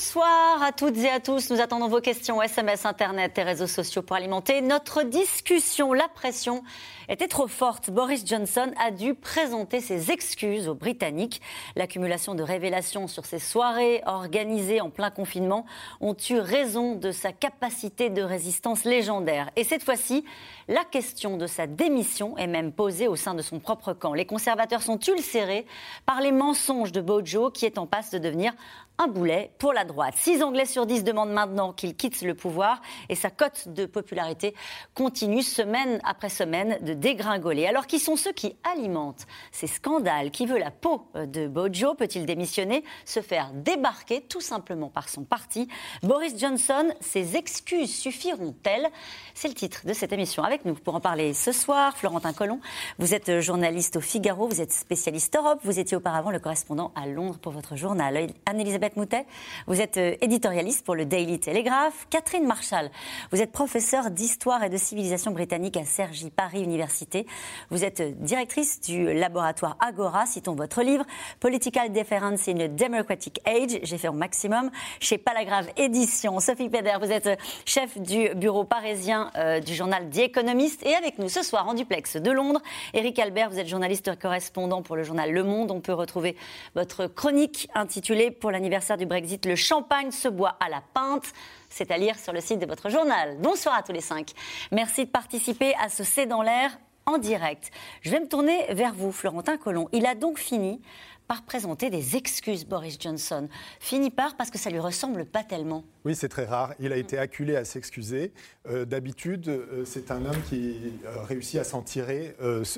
Bonsoir 0.00 0.62
à 0.62 0.72
toutes 0.72 0.96
et 0.96 1.10
à 1.10 1.20
tous. 1.20 1.50
Nous 1.50 1.60
attendons 1.60 1.88
vos 1.88 2.00
questions 2.00 2.40
SMS, 2.40 2.86
Internet 2.86 3.36
et 3.36 3.42
réseaux 3.42 3.66
sociaux 3.66 4.00
pour 4.00 4.16
alimenter 4.16 4.62
notre 4.62 5.02
discussion. 5.02 5.92
La 5.92 6.08
pression 6.08 6.64
était 7.10 7.28
trop 7.28 7.48
forte. 7.48 7.90
Boris 7.90 8.26
Johnson 8.26 8.72
a 8.82 8.92
dû 8.92 9.12
présenter 9.14 9.80
ses 9.80 10.10
excuses 10.10 10.68
aux 10.68 10.74
Britanniques. 10.74 11.42
L'accumulation 11.76 12.34
de 12.34 12.42
révélations 12.42 13.08
sur 13.08 13.26
ces 13.26 13.38
soirées 13.38 14.00
organisées 14.06 14.80
en 14.80 14.88
plein 14.88 15.10
confinement 15.10 15.66
ont 16.00 16.16
eu 16.30 16.38
raison 16.38 16.94
de 16.94 17.12
sa 17.12 17.32
capacité 17.32 18.08
de 18.08 18.22
résistance 18.22 18.84
légendaire. 18.84 19.50
Et 19.56 19.64
cette 19.64 19.82
fois-ci, 19.82 20.24
la 20.66 20.84
question 20.84 21.36
de 21.36 21.46
sa 21.46 21.66
démission 21.66 22.38
est 22.38 22.46
même 22.46 22.72
posée 22.72 23.06
au 23.06 23.16
sein 23.16 23.34
de 23.34 23.42
son 23.42 23.58
propre 23.58 23.92
camp. 23.92 24.14
Les 24.14 24.24
conservateurs 24.24 24.82
sont 24.82 24.98
ulcérés 24.98 25.66
par 26.06 26.22
les 26.22 26.32
mensonges 26.32 26.92
de 26.92 27.02
Bojo 27.02 27.50
qui 27.50 27.66
est 27.66 27.76
en 27.76 27.86
passe 27.86 28.10
de 28.10 28.18
devenir 28.18 28.54
un 29.02 29.06
boulet 29.06 29.50
pour 29.58 29.72
la 29.72 29.84
droite. 29.90 30.14
6 30.16 30.42
Anglais 30.42 30.66
sur 30.66 30.86
10 30.86 31.04
demandent 31.04 31.32
maintenant 31.32 31.72
qu'il 31.72 31.96
quitte 31.96 32.22
le 32.22 32.34
pouvoir 32.34 32.80
et 33.08 33.14
sa 33.14 33.30
cote 33.30 33.68
de 33.68 33.86
popularité 33.86 34.54
continue 34.94 35.42
semaine 35.42 36.00
après 36.04 36.28
semaine 36.28 36.78
de 36.82 36.94
dégringoler. 36.94 37.66
Alors 37.66 37.86
qui 37.86 37.98
sont 37.98 38.16
ceux 38.16 38.32
qui 38.32 38.56
alimentent 38.64 39.26
ces 39.52 39.66
scandales? 39.66 40.30
Qui 40.30 40.46
veut 40.46 40.58
la 40.58 40.70
peau 40.70 41.06
de 41.14 41.48
Bojo? 41.48 41.94
Peut-il 41.94 42.26
démissionner 42.26 42.84
Se 43.04 43.20
faire 43.20 43.50
débarquer 43.52 44.20
tout 44.22 44.40
simplement 44.40 44.88
par 44.88 45.08
son 45.08 45.24
parti? 45.24 45.68
Boris 46.02 46.38
Johnson, 46.38 46.88
ses 47.00 47.36
excuses 47.36 47.94
suffiront-elles? 47.94 48.88
C'est 49.34 49.48
le 49.48 49.54
titre 49.54 49.86
de 49.86 49.92
cette 49.92 50.12
émission. 50.12 50.42
Avec 50.42 50.64
nous 50.64 50.74
pour 50.74 50.94
en 50.94 51.00
parler 51.00 51.34
ce 51.34 51.52
soir, 51.52 51.96
Florentin 51.96 52.32
Collomb. 52.32 52.60
Vous 52.98 53.14
êtes 53.14 53.40
journaliste 53.40 53.96
au 53.96 54.00
Figaro, 54.00 54.46
vous 54.46 54.60
êtes 54.60 54.72
spécialiste 54.72 55.36
Europe, 55.36 55.60
vous 55.64 55.78
étiez 55.78 55.96
auparavant 55.96 56.30
le 56.30 56.38
correspondant 56.38 56.92
à 56.94 57.06
Londres 57.06 57.38
pour 57.38 57.52
votre 57.52 57.76
journal. 57.76 58.28
Anne-Elisabeth 58.46 58.96
Moutet, 58.96 59.26
vous 59.70 59.80
êtes 59.80 59.98
euh, 59.98 60.16
éditorialiste 60.20 60.84
pour 60.84 60.96
le 60.96 61.04
Daily 61.04 61.38
Telegraph. 61.38 62.08
Catherine 62.10 62.44
Marshall, 62.44 62.90
vous 63.30 63.40
êtes 63.40 63.52
professeure 63.52 64.10
d'histoire 64.10 64.64
et 64.64 64.68
de 64.68 64.76
civilisation 64.76 65.30
britannique 65.30 65.76
à 65.76 65.84
Cergy 65.84 66.30
Paris 66.30 66.60
Université. 66.64 67.24
Vous 67.70 67.84
êtes 67.84 68.00
euh, 68.00 68.10
directrice 68.16 68.80
du 68.80 69.14
laboratoire 69.14 69.76
Agora, 69.78 70.26
citons 70.26 70.56
votre 70.56 70.82
livre, 70.82 71.04
Political 71.38 71.92
Difference 71.92 72.48
in 72.48 72.58
a 72.58 72.66
Democratic 72.66 73.40
Age. 73.46 73.78
J'ai 73.84 73.96
fait 73.96 74.08
au 74.08 74.12
maximum 74.12 74.72
chez 74.98 75.18
Palagrave 75.18 75.68
Édition. 75.76 76.40
Sophie 76.40 76.68
Peder, 76.68 76.96
vous 77.00 77.12
êtes 77.12 77.28
euh, 77.28 77.36
chef 77.64 77.96
du 77.96 78.28
bureau 78.34 78.64
parisien 78.64 79.30
du 79.64 79.74
journal 79.74 80.10
The 80.10 80.18
Economist. 80.18 80.84
Et 80.84 80.96
avec 80.96 81.20
nous 81.20 81.28
ce 81.28 81.44
soir 81.44 81.68
en 81.68 81.74
duplex 81.74 82.16
de 82.16 82.30
Londres, 82.32 82.60
Eric 82.92 83.20
Albert, 83.20 83.50
vous 83.50 83.60
êtes 83.60 83.68
journaliste 83.68 84.18
correspondant 84.18 84.82
pour 84.82 84.96
le 84.96 85.04
journal 85.04 85.30
Le 85.30 85.44
Monde. 85.44 85.70
On 85.70 85.80
peut 85.80 85.92
retrouver 85.92 86.36
votre 86.74 87.06
chronique 87.06 87.68
intitulée 87.74 88.32
Pour 88.32 88.50
l'anniversaire 88.50 88.96
du 88.96 89.06
Brexit, 89.06 89.46
le 89.46 89.59
champagne 89.60 90.10
se 90.10 90.28
boit 90.28 90.56
à 90.58 90.68
la 90.68 90.82
pinte. 90.92 91.32
C'est 91.68 91.90
à 91.90 91.98
lire 91.98 92.18
sur 92.18 92.32
le 92.32 92.40
site 92.40 92.58
de 92.58 92.66
votre 92.66 92.90
journal. 92.90 93.36
Bonsoir 93.38 93.76
à 93.76 93.82
tous 93.82 93.92
les 93.92 94.00
cinq. 94.00 94.32
Merci 94.72 95.04
de 95.04 95.10
participer 95.10 95.74
à 95.76 95.88
ce 95.88 96.02
C'est 96.02 96.26
dans 96.26 96.42
l'air 96.42 96.76
en 97.06 97.18
direct. 97.18 97.70
Je 98.02 98.10
vais 98.10 98.20
me 98.20 98.28
tourner 98.28 98.66
vers 98.70 98.94
vous, 98.94 99.12
Florentin 99.12 99.56
Collomb. 99.56 99.88
Il 99.92 100.06
a 100.06 100.14
donc 100.14 100.38
fini 100.38 100.80
par 101.28 101.42
présenter 101.42 101.90
des 101.90 102.16
excuses, 102.16 102.66
Boris 102.66 102.98
Johnson. 102.98 103.48
Fini 103.78 104.10
par 104.10 104.36
parce 104.36 104.50
que 104.50 104.58
ça 104.58 104.68
lui 104.68 104.80
ressemble 104.80 105.24
pas 105.24 105.44
tellement. 105.44 105.84
Oui, 106.06 106.14
c'est 106.14 106.30
très 106.30 106.46
rare. 106.46 106.72
Il 106.80 106.92
a 106.92 106.96
été 106.96 107.18
acculé 107.18 107.56
à 107.56 107.64
s'excuser. 107.66 108.32
Euh, 108.68 108.86
d'habitude, 108.86 109.48
euh, 109.48 109.84
c'est 109.84 110.10
un 110.10 110.24
homme 110.24 110.40
qui 110.48 110.94
euh, 111.04 111.22
réussit 111.24 111.60
à 111.60 111.64
s'en 111.64 111.82
tirer 111.82 112.34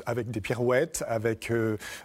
avec 0.07 0.31
des 0.31 0.41
pirouettes, 0.41 1.05
avec, 1.07 1.53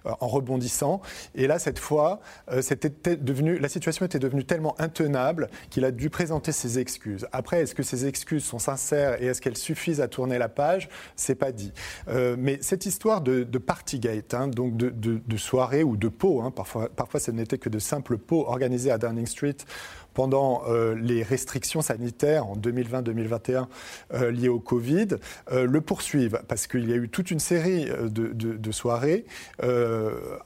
en 0.06 0.28
rebondissant. 0.28 1.02
Et 1.36 1.48
là, 1.48 1.60
cette 1.60 1.80
fois, 1.80 2.20
la 2.48 3.70
situation 3.70 4.06
était 4.06 4.20
devenue 4.20 4.44
tellement 4.44 4.80
intenable 4.80 5.50
qu'il 5.70 5.86
a 5.86 5.92
dû 5.92 6.10
présenter 6.10 6.52
ses 6.52 6.80
excuses. 6.80 7.28
Après, 7.32 7.62
est-ce 7.62 7.74
que 7.74 7.84
ces 7.84 8.06
excuses 8.06 8.44
sont 8.44 8.60
sincères 8.60 9.22
et 9.22 9.26
est-ce 9.28 9.42
qu'elles 9.42 9.58
suffisent 9.58 10.02
à 10.02 10.08
tourner 10.08 10.38
la 10.38 10.50
page? 10.50 10.90
C'est 11.16 11.36
pas 11.36 11.52
dit. 11.52 11.72
mais 12.38 12.60
cette 12.62 12.86
histoire 12.86 13.22
de, 13.22 13.58
Partygate, 13.58 14.34
hein, 14.34 14.48
donc 14.48 14.78
de, 14.78 14.90
de, 14.90 15.38
soirée 15.38 15.84
ou 15.84 15.98
de 15.98 16.08
pot, 16.08 16.42
hein, 16.42 16.52
parfois, 16.52 16.90
parfois 16.90 17.20
ce 17.20 17.32
n'était 17.32 17.58
que 17.58 17.70
de 17.70 17.80
simples 17.80 18.18
pots 18.18 18.46
organisés 18.48 18.92
à 18.92 18.98
Downing 18.98 19.28
Street 19.28 19.58
pendant 20.18 20.64
euh, 20.68 20.96
les 21.00 21.22
restrictions 21.22 21.84
sanitaires 21.84 22.48
en 22.48 22.56
2020-2021 22.56 23.68
euh, 24.16 24.32
liées 24.32 24.50
au 24.50 24.60
Covid, 24.60 25.10
euh, 25.52 25.68
le 25.68 25.80
poursuivent 25.80 26.42
parce 26.48 26.66
qu'il 26.66 26.90
y 26.90 26.94
a 26.94 26.96
eu 26.96 27.08
toute 27.08 27.30
une 27.30 27.40
série 27.40 27.86
de, 27.86 28.72
soirées 28.72 29.26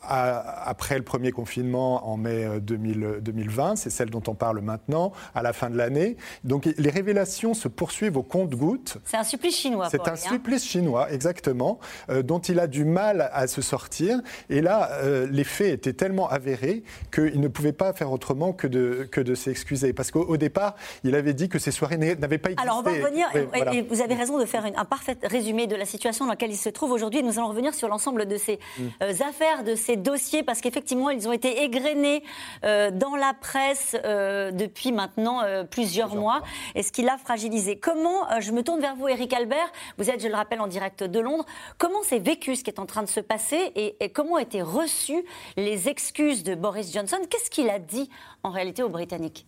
après 0.03 0.97
le 0.97 1.03
premier 1.03 1.31
confinement 1.31 2.09
en 2.09 2.17
mai 2.17 2.45
2020, 2.59 3.77
c'est 3.77 3.89
celle 3.89 4.09
dont 4.09 4.21
on 4.27 4.35
parle 4.35 4.59
maintenant, 4.59 5.13
à 5.33 5.41
la 5.41 5.53
fin 5.53 5.69
de 5.69 5.77
l'année. 5.77 6.17
Donc 6.43 6.65
les 6.65 6.89
révélations 6.89 7.53
se 7.53 7.69
poursuivent 7.69 8.17
au 8.17 8.23
compte-gouttes. 8.23 8.97
C'est 9.05 9.17
un 9.17 9.23
supplice 9.23 9.55
chinois. 9.55 9.87
C'est 9.89 10.07
un 10.07 10.17
supplice 10.17 10.65
chinois, 10.65 11.11
exactement, 11.13 11.79
dont 12.23 12.39
il 12.39 12.59
a 12.59 12.67
du 12.67 12.83
mal 12.83 13.29
à 13.31 13.47
se 13.47 13.61
sortir. 13.61 14.19
Et 14.49 14.61
là, 14.61 14.89
les 15.31 15.45
faits 15.45 15.73
étaient 15.73 15.93
tellement 15.93 16.29
avérés 16.29 16.83
qu'il 17.13 17.39
ne 17.39 17.47
pouvait 17.47 17.73
pas 17.73 17.93
faire 17.93 18.11
autrement 18.11 18.51
que 18.51 18.67
de, 18.67 19.07
que 19.09 19.21
de 19.21 19.33
s'excuser 19.61 19.93
parce 19.93 20.11
qu'au 20.11 20.37
départ, 20.37 20.75
il 21.03 21.15
avait 21.15 21.33
dit 21.33 21.47
que 21.47 21.59
ces 21.59 21.71
soirées 21.71 21.97
n'avaient 21.97 22.37
pas 22.37 22.49
existé. 22.49 22.67
Alors 22.67 22.79
on 22.79 22.81
va 22.81 22.91
revenir, 22.91 23.27
et, 23.35 23.81
vous 23.81 24.01
avez 24.01 24.15
raison 24.15 24.39
de 24.39 24.45
faire 24.45 24.65
un 24.65 24.85
parfait 24.85 25.17
résumé 25.23 25.67
de 25.67 25.75
la 25.75 25.85
situation 25.85 26.25
dans 26.25 26.31
laquelle 26.31 26.51
il 26.51 26.57
se 26.57 26.69
trouve 26.69 26.91
aujourd'hui. 26.91 27.23
Nous 27.23 27.37
allons 27.37 27.49
revenir 27.49 27.73
sur 27.73 27.87
l'ensemble 27.87 28.25
de 28.25 28.37
ces 28.37 28.59
mm. 28.77 28.83
euh, 29.03 29.13
affaires, 29.27 29.63
de 29.63 29.75
ces 29.75 29.95
dossiers, 29.95 30.43
parce 30.43 30.61
qu'effectivement, 30.61 31.09
ils 31.09 31.27
ont 31.27 31.31
été 31.31 31.63
égrenés 31.63 32.23
euh, 32.63 32.91
dans 32.91 33.15
la 33.15 33.33
presse 33.33 33.95
euh, 34.03 34.51
depuis 34.51 34.91
maintenant 34.91 35.41
plusieurs, 35.69 36.15
mois, 36.15 36.41
et 36.75 36.83
ce 36.83 36.91
qui 36.91 37.03
l'a 37.03 37.17
fragilisé. 37.17 37.77
Comment, 37.77 38.39
je 38.39 38.51
me 38.51 38.63
tourne 38.63 38.81
vers 38.81 38.95
vous, 38.95 39.07
Eric 39.07 39.33
Albert, 39.33 39.71
vous 39.97 40.09
êtes, 40.09 40.21
je 40.21 40.27
le 40.27 40.35
rappelle, 40.35 40.61
en 40.61 40.67
direct 40.67 41.03
de 41.03 41.19
Londres, 41.19 41.45
comment 41.77 42.01
s'est 42.03 42.19
vécu 42.19 42.55
ce 42.55 42.63
qui 42.63 42.69
est 42.69 42.79
en 42.79 42.85
train 42.85 43.03
de 43.03 43.09
se 43.09 43.19
passer 43.19 43.71
et, 43.75 43.95
et 43.99 44.09
comment 44.09 44.33
ont 44.33 44.37
été 44.37 44.61
reçues 44.61 45.23
les 45.57 45.89
excuses 45.89 46.43
de 46.43 46.55
Boris 46.55 46.91
Johnson? 46.93 47.17
Qu'est-ce 47.29 47.49
qu'il 47.49 47.69
a 47.69 47.79
dit 47.79 48.09
en 48.43 48.49
réalité 48.49 48.83
aux 48.83 48.89
Britanniques? 48.89 49.45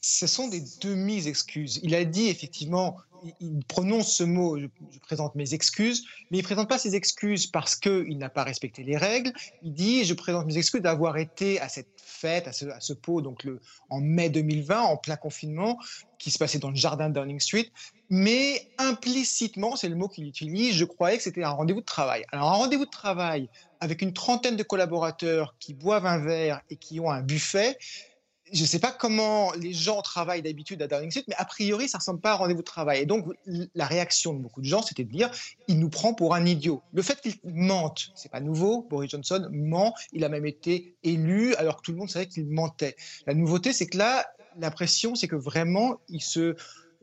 Ce 0.00 0.26
sont 0.26 0.48
des 0.48 0.62
demi-excuses. 0.80 1.80
Il 1.82 1.94
a 1.94 2.04
dit 2.04 2.28
effectivement, 2.28 2.96
il 3.40 3.64
prononce 3.66 4.16
ce 4.16 4.24
mot, 4.24 4.58
je, 4.58 4.66
présente 5.00 5.34
mes 5.34 5.54
excuses, 5.54 6.04
mais 6.30 6.38
il 6.38 6.40
ne 6.40 6.46
présente 6.46 6.68
pas 6.68 6.78
ses 6.78 6.94
excuses 6.94 7.46
parce 7.46 7.76
qu'il 7.76 8.16
n'a 8.18 8.30
pas 8.30 8.44
respecté 8.44 8.82
les 8.82 8.96
règles. 8.96 9.32
Il 9.62 9.74
dit, 9.74 10.04
je 10.04 10.14
présente 10.14 10.46
mes 10.46 10.56
excuses 10.56 10.80
d'avoir 10.80 11.18
été 11.18 11.60
à 11.60 11.68
cette 11.68 11.88
fête, 12.02 12.48
à 12.48 12.52
ce, 12.52 12.92
pot, 12.92 13.20
donc 13.20 13.44
le, 13.44 13.60
en 13.88 14.00
mai 14.00 14.30
2020, 14.30 14.80
en 14.80 14.96
plein 14.96 15.16
confinement, 15.16 15.78
qui 16.18 16.30
se 16.30 16.38
passait 16.38 16.58
dans 16.58 16.70
le 16.70 16.76
jardin 16.76 17.08
de 17.08 17.14
Downing 17.14 17.40
Street. 17.40 17.70
Mais 18.08 18.68
implicitement, 18.78 19.76
c'est 19.76 19.88
le 19.88 19.96
mot 19.96 20.08
qu'il 20.08 20.26
utilise, 20.26 20.74
je 20.74 20.84
croyais 20.84 21.16
que 21.16 21.22
c'était 21.22 21.44
un 21.44 21.50
rendez-vous 21.50 21.80
de 21.80 21.86
travail. 21.86 22.24
Alors 22.32 22.48
un 22.48 22.56
rendez-vous 22.56 22.86
de 22.86 22.90
travail 22.90 23.48
avec 23.80 24.02
une 24.02 24.12
trentaine 24.12 24.56
de 24.56 24.62
collaborateurs 24.62 25.54
qui 25.58 25.74
boivent 25.74 26.06
un 26.06 26.18
verre 26.18 26.60
et 26.70 26.76
qui 26.76 27.00
ont 27.00 27.10
un 27.10 27.22
buffet, 27.22 27.78
je 28.52 28.62
ne 28.62 28.66
sais 28.66 28.78
pas 28.78 28.92
comment 28.92 29.52
les 29.52 29.72
gens 29.72 30.02
travaillent 30.02 30.42
d'habitude 30.42 30.82
à 30.82 30.86
Downing 30.86 31.10
Street, 31.10 31.24
mais 31.28 31.34
a 31.36 31.44
priori, 31.44 31.88
ça 31.88 31.98
ne 31.98 32.00
ressemble 32.00 32.20
pas 32.20 32.32
à 32.32 32.34
un 32.34 32.36
rendez-vous 32.36 32.60
de 32.60 32.64
travail. 32.64 33.00
Et 33.00 33.06
donc, 33.06 33.26
la 33.74 33.86
réaction 33.86 34.34
de 34.34 34.40
beaucoup 34.40 34.60
de 34.60 34.66
gens, 34.66 34.82
c'était 34.82 35.04
de 35.04 35.10
dire 35.10 35.30
il 35.68 35.78
nous 35.78 35.88
prend 35.88 36.14
pour 36.14 36.34
un 36.34 36.44
idiot. 36.44 36.82
Le 36.92 37.02
fait 37.02 37.20
qu'il 37.20 37.34
mente, 37.44 38.10
c'est 38.14 38.30
pas 38.30 38.40
nouveau. 38.40 38.86
Boris 38.90 39.10
Johnson 39.10 39.48
ment. 39.52 39.94
Il 40.12 40.24
a 40.24 40.28
même 40.28 40.46
été 40.46 40.94
élu 41.02 41.54
alors 41.56 41.76
que 41.76 41.82
tout 41.82 41.92
le 41.92 41.98
monde 41.98 42.10
savait 42.10 42.26
qu'il 42.26 42.46
mentait. 42.46 42.96
La 43.26 43.34
nouveauté, 43.34 43.72
c'est 43.72 43.86
que 43.86 43.98
là, 43.98 44.26
l'impression, 44.58 45.14
c'est 45.14 45.28
que 45.28 45.36
vraiment, 45.36 46.00
il 46.08 46.22
se. 46.22 46.56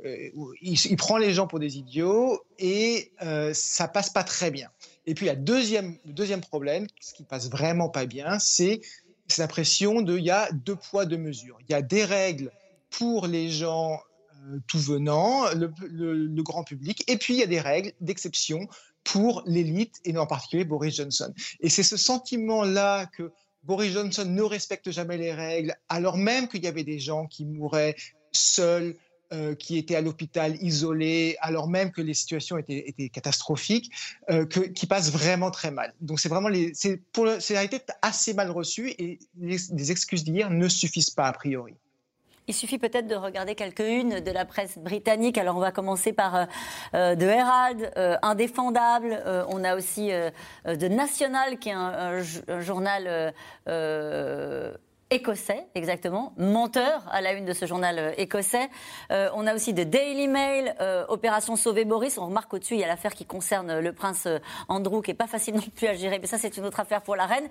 Euh, 0.05 0.95
prend 0.95 1.17
les 1.17 1.33
gens 1.33 1.47
pour 1.47 1.57
des 1.57 1.79
idiots 1.79 2.39
et 2.59 3.11
euh, 3.23 3.51
ça 3.55 3.87
passe 3.87 4.11
pas 4.11 4.23
très 4.23 4.51
bien. 4.51 4.69
Et 5.07 5.15
puis, 5.15 5.25
la 5.25 5.33
le 5.33 5.39
deuxième 5.39 6.41
problème, 6.41 6.85
ce 6.99 7.13
qui 7.15 7.23
passe 7.23 7.49
vraiment 7.49 7.89
pas 7.89 8.05
bien, 8.05 8.37
c'est 8.37 8.81
c'est 9.27 9.41
l'impression 9.41 10.01
de 10.01 10.17
y 10.17 10.31
a 10.31 10.51
deux 10.51 10.75
poids, 10.75 11.05
deux 11.05 11.17
mesures. 11.17 11.57
Il 11.67 11.71
y 11.71 11.75
a 11.75 11.81
des 11.81 12.05
règles 12.05 12.51
pour 12.89 13.27
les 13.27 13.49
gens 13.49 13.99
euh, 14.45 14.59
tout 14.67 14.79
venant, 14.79 15.45
le, 15.53 16.41
grand 16.41 16.63
public, 16.63 17.03
et 17.07 17.17
puis 17.17 17.35
il 17.35 17.39
y 17.39 17.43
a 17.43 17.47
des 17.47 17.59
règles 17.59 17.91
d'exception 18.01 18.67
pour 19.03 19.43
l'élite, 19.45 19.95
et 20.05 20.17
en 20.17 20.27
particulier 20.27 20.65
Boris 20.65 20.95
Johnson. 20.95 21.33
Et 21.59 21.69
c'est 21.69 21.83
ce 21.83 21.97
sentiment-là 21.97 23.05
que 23.07 23.31
Boris 23.63 23.93
Johnson 23.93 24.25
ne 24.25 24.41
respecte 24.41 24.91
jamais 24.91 25.17
les 25.17 25.33
règles, 25.33 25.75
alors 25.89 26.17
même 26.17 26.47
qu'il 26.47 26.63
y 26.63 26.67
avait 26.67 26.83
des 26.83 26.99
gens 26.99 27.25
qui 27.25 27.45
mouraient 27.45 27.95
seuls, 28.31 28.95
euh, 29.33 29.55
qui 29.55 29.77
étaient 29.77 29.97
à 29.97 29.99
l'hôpital 29.99 30.55
isolés, 30.63 31.35
alors 31.41 31.67
même 31.67 31.91
que 31.91 32.01
les 32.01 32.13
situations 32.13 32.57
étaient, 32.57 33.09
catastrophiques, 33.11 33.91
euh, 34.29 34.45
qui 34.45 34.87
passent 34.87 35.11
vraiment 35.11 35.51
très 35.51 35.69
mal. 35.69 35.93
Donc 35.99 36.21
c'est 36.21 36.29
vraiment 36.29 36.47
c'est 36.73 37.57
a 37.57 37.63
été 37.65 37.81
assez 38.01 38.33
mal 38.33 38.51
reçu 38.51 38.91
et 38.91 39.19
les, 39.37 39.91
excuses 39.91 40.23
d'hier 40.23 40.49
ne 40.49 40.69
suffisent 40.69 41.09
pas 41.09 41.25
a 41.25 41.33
priori. 41.33 41.73
Il 42.47 42.53
suffit 42.53 42.77
peut-être 42.77 43.07
de 43.07 43.15
regarder 43.15 43.53
quelques-unes 43.53 44.21
de 44.21 44.31
la 44.31 44.45
presse 44.45 44.77
britannique. 44.77 45.37
Alors 45.37 45.57
on 45.57 45.59
va 45.59 45.73
commencer 45.73 46.13
par 46.13 46.33
euh, 46.33 46.45
euh 46.93 47.15
The 47.17 47.23
Herald, 47.23 47.91
Indéfendable. 48.21 49.21
On 49.49 49.65
a 49.65 49.75
aussi 49.75 50.09
The 50.63 50.83
National, 50.83 51.59
qui 51.59 51.67
est 51.67 51.73
un 51.73 52.21
journal 52.61 53.33
écossais, 55.09 55.67
exactement, 55.75 56.33
menteur 56.37 57.03
à 57.11 57.21
la 57.21 57.33
une 57.33 57.45
de 57.45 57.53
ce 57.53 57.65
journal 57.65 57.99
euh, 57.99 58.11
écossais. 58.17 58.69
Euh, 59.11 59.29
on 59.33 59.47
a 59.47 59.55
aussi 59.55 59.73
de 59.73 59.83
Daily 59.83 60.27
Mail, 60.27 60.75
euh, 60.81 61.05
Opération 61.07 61.55
Sauver 61.55 61.85
Boris. 61.85 62.17
On 62.17 62.25
remarque 62.25 62.53
au-dessus, 62.53 62.73
il 62.73 62.79
y 62.79 62.83
a 62.83 62.87
l'affaire 62.87 63.13
qui 63.13 63.25
concerne 63.25 63.79
le 63.79 63.93
prince 63.93 64.27
Andrew, 64.67 65.01
qui 65.01 65.11
est 65.11 65.15
pas 65.15 65.27
facile 65.27 65.55
non 65.55 65.61
plus 65.75 65.87
à 65.87 65.93
gérer, 65.93 66.19
mais 66.19 66.27
ça, 66.27 66.37
c'est 66.37 66.57
une 66.57 66.65
autre 66.65 66.79
affaire 66.79 67.01
pour 67.01 67.15
la 67.15 67.25
reine. 67.25 67.47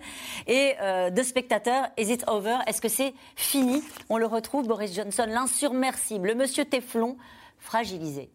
Et 0.46 0.74
de 1.10 1.22
spectateurs, 1.22 1.88
Is 1.96 2.12
it 2.12 2.24
over? 2.28 2.58
Est-ce 2.66 2.80
que 2.80 2.88
c'est 2.88 3.14
fini? 3.36 3.82
On 4.08 4.18
le 4.18 4.26
retrouve, 4.26 4.66
Boris 4.66 4.94
Johnson, 4.94 5.26
l'insurmersible, 5.28 6.28
le 6.28 6.34
monsieur 6.34 6.64
Teflon, 6.64 7.16
fragilisé. 7.58 8.30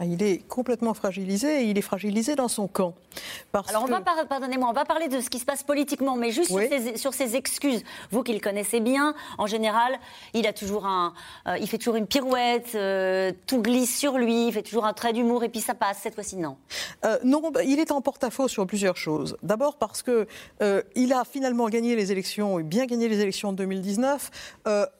Ah, 0.00 0.04
il 0.04 0.22
est 0.22 0.46
complètement 0.46 0.94
fragilisé 0.94 1.62
et 1.62 1.64
il 1.64 1.78
est 1.78 1.82
fragilisé 1.82 2.36
dans 2.36 2.48
son 2.48 2.68
camp. 2.68 2.94
Alors, 3.52 3.84
on 3.84 3.86
va, 3.86 4.00
pardonnez-moi, 4.00 4.68
on 4.68 4.72
va 4.72 4.84
parler 4.84 5.08
de 5.08 5.20
ce 5.20 5.28
qui 5.30 5.38
se 5.38 5.44
passe 5.44 5.62
politiquement, 5.62 6.16
mais 6.16 6.30
juste 6.30 6.50
sur, 6.96 7.14
ses, 7.14 7.36
excuses. 7.36 7.82
Vous 8.10 8.22
qui 8.22 8.32
le 8.32 8.40
connaissez 8.40 8.80
bien, 8.80 9.14
en 9.38 9.46
général, 9.46 9.98
il, 10.34 10.46
a 10.46 10.52
toujours 10.52 10.86
un, 10.86 11.14
euh, 11.46 11.58
il 11.58 11.68
fait 11.68 11.78
toujours 11.78 11.96
une 11.96 12.06
pirouette, 12.06 12.72
euh, 12.74 13.32
tout 13.46 13.60
glisse 13.60 13.98
sur 13.98 14.18
lui, 14.18 14.48
il 14.48 14.52
fait 14.52 14.62
toujours 14.62 14.84
un 14.84 14.92
trait 14.92 15.12
d'humour 15.12 15.42
et 15.42 15.48
puis 15.48 15.60
ça 15.60 15.74
passe. 15.74 15.98
Cette 16.02 16.14
fois-ci, 16.14 16.36
non. 16.36 16.56
Euh, 17.04 17.18
non, 17.24 17.50
bah, 17.50 17.64
il 17.64 17.80
est 17.80 17.90
en 17.90 18.00
porte-à-faux 18.00 18.48
sur 18.48 18.66
plusieurs 18.66 18.96
choses. 18.96 19.36
D'abord 19.42 19.78
parce 19.78 20.02
que 20.02 20.26
il 20.94 21.12
a 21.12 21.24
finalement 21.24 21.68
gagné 21.68 21.96
les 21.96 22.12
élections, 22.12 22.60
bien 22.60 22.86
gagné 22.86 23.08
les 23.08 23.20
élections 23.20 23.52
de 23.52 23.58
2019, 23.58 24.30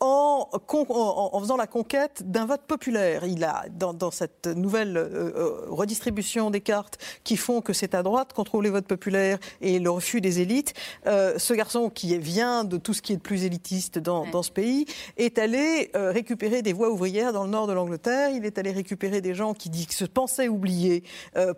en, 0.00 0.49
en, 0.50 1.40
faisant 1.40 1.56
la 1.56 1.66
conquête 1.66 2.22
d'un 2.28 2.46
vote 2.46 2.62
populaire. 2.62 3.25
Il 3.25 3.44
a, 3.44 3.64
dans, 3.70 3.93
dans 3.93 4.10
cette 4.10 4.47
nouvelle 4.54 4.96
euh, 4.96 5.32
euh, 5.36 5.66
redistribution 5.68 6.50
des 6.50 6.60
cartes 6.60 6.98
qui 7.24 7.36
font 7.36 7.60
que 7.60 7.72
c'est 7.72 7.94
à 7.94 8.02
droite 8.02 8.32
qu'on 8.32 8.44
trouve 8.44 8.62
les 8.62 8.70
votes 8.70 8.86
populaires 8.86 9.38
et 9.60 9.78
le 9.78 9.90
refus 9.90 10.20
des 10.20 10.40
élites. 10.40 10.74
Euh, 11.06 11.38
ce 11.38 11.54
garçon 11.54 11.90
qui 11.90 12.16
vient 12.18 12.64
de 12.64 12.76
tout 12.76 12.94
ce 12.94 13.02
qui 13.02 13.12
est 13.12 13.16
de 13.16 13.22
plus 13.22 13.44
élitiste 13.44 13.98
dans, 13.98 14.26
dans 14.30 14.42
ce 14.42 14.50
pays 14.50 14.86
est 15.16 15.38
allé 15.38 15.90
récupérer 15.94 16.62
des 16.62 16.72
voix 16.72 16.90
ouvrières 16.90 17.32
dans 17.32 17.44
le 17.44 17.50
nord 17.50 17.66
de 17.66 17.72
l'Angleterre. 17.72 18.30
Il 18.30 18.44
est 18.44 18.58
allé 18.58 18.72
récupérer 18.72 19.20
des 19.20 19.34
gens 19.34 19.54
qui, 19.54 19.68
se 19.90 20.04
pensaient 20.04 20.48
oubliés 20.48 21.02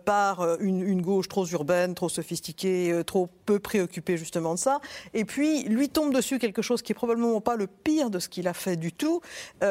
par 0.05 0.59
une, 0.59 0.81
une, 0.81 1.01
gauche 1.01 1.27
trop 1.27 1.45
urbaine, 1.47 1.95
trop 1.95 2.09
sophistiquée, 2.09 3.01
trop 3.05 3.29
peu 3.45 3.59
préoccupée 3.59 4.17
justement 4.17 4.53
de 4.53 4.59
ça. 4.59 4.79
Et 5.13 5.25
puis 5.25 5.63
lui 5.63 5.89
tombe 5.89 6.13
dessus 6.13 6.39
quelque 6.39 6.61
chose 6.61 6.81
qui 6.81 6.91
est 6.91 6.95
probablement 6.95 7.41
pas 7.41 7.55
le 7.55 7.67
pire 7.67 8.09
de 8.09 8.19
ce 8.19 8.29
qu'il 8.29 8.47
a 8.47 8.53
fait 8.53 8.75
du 8.75 8.91
tout. 8.91 9.21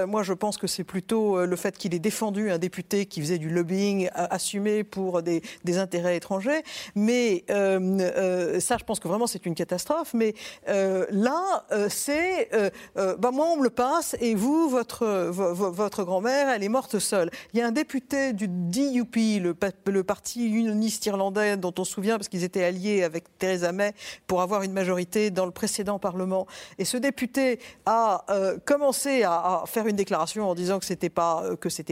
moi, 0.06 0.22
je 0.22 0.32
pense 0.32 0.56
que 0.56 0.66
c'est 0.66 0.84
plutôt 0.84 1.44
le 1.44 1.56
fait 1.56 1.76
qu'il 1.76 1.94
ait 1.94 1.98
défendu 1.98 2.50
un 2.50 2.58
député 2.58 3.06
qui 3.10 3.20
faisait 3.20 3.38
du 3.38 3.50
lobbying 3.50 4.08
assumé 4.14 4.84
pour 4.84 5.22
des, 5.22 5.42
intérêts 5.76 6.16
étrangers. 6.16 6.62
Mais 6.94 7.44
euh, 7.50 7.78
euh, 8.00 8.60
ça, 8.60 8.76
je 8.78 8.84
pense 8.84 9.00
que 9.00 9.08
vraiment 9.08 9.26
c'est 9.26 9.46
une 9.46 9.54
catastrophe. 9.54 10.14
Mais 10.14 10.34
euh, 10.68 11.06
là, 11.10 11.64
c'est 11.88 12.48
bah 12.96 13.30
moi 13.32 13.46
on 13.52 13.56
me 13.56 13.64
le 13.64 13.70
passe 13.70 14.16
et 14.20 14.34
vous, 14.34 14.68
votre 14.68 16.04
grand-mère, 16.04 16.48
elle 16.48 16.62
est 16.62 16.68
morte 16.68 16.98
seule. 16.98 17.30
Il 17.52 17.58
y 17.58 17.62
a 17.62 17.66
un 17.66 17.72
député 17.72 18.32
du 18.32 18.48
DUP, 18.48 19.16
le, 19.16 20.02
parti 20.02 20.46
unioniste 20.46 21.04
irlandais, 21.06 21.56
dont 21.56 21.74
on 21.78 21.84
se 21.84 21.92
souvient 21.92 22.16
parce 22.16 22.28
qu'ils 22.28 22.44
étaient 22.44 22.64
alliés 22.64 23.02
avec 23.02 23.24
Theresa 23.38 23.72
May 23.72 23.92
pour 24.26 24.42
avoir 24.42 24.62
une 24.62 24.72
majorité 24.72 25.30
dans 25.30 25.46
le 25.46 25.52
précédent 25.52 25.98
Parlement. 25.98 26.46
Et 26.78 26.84
ce 26.84 26.96
député 26.96 27.58
a 27.86 28.24
commencé 28.64 29.24
à, 29.24 29.64
faire 29.66 29.86
une 29.86 29.96
déclaration 29.96 30.48
en 30.48 30.54
disant 30.54 30.78
que 30.78 30.84
c'était 30.84 31.08
pas 31.10 31.44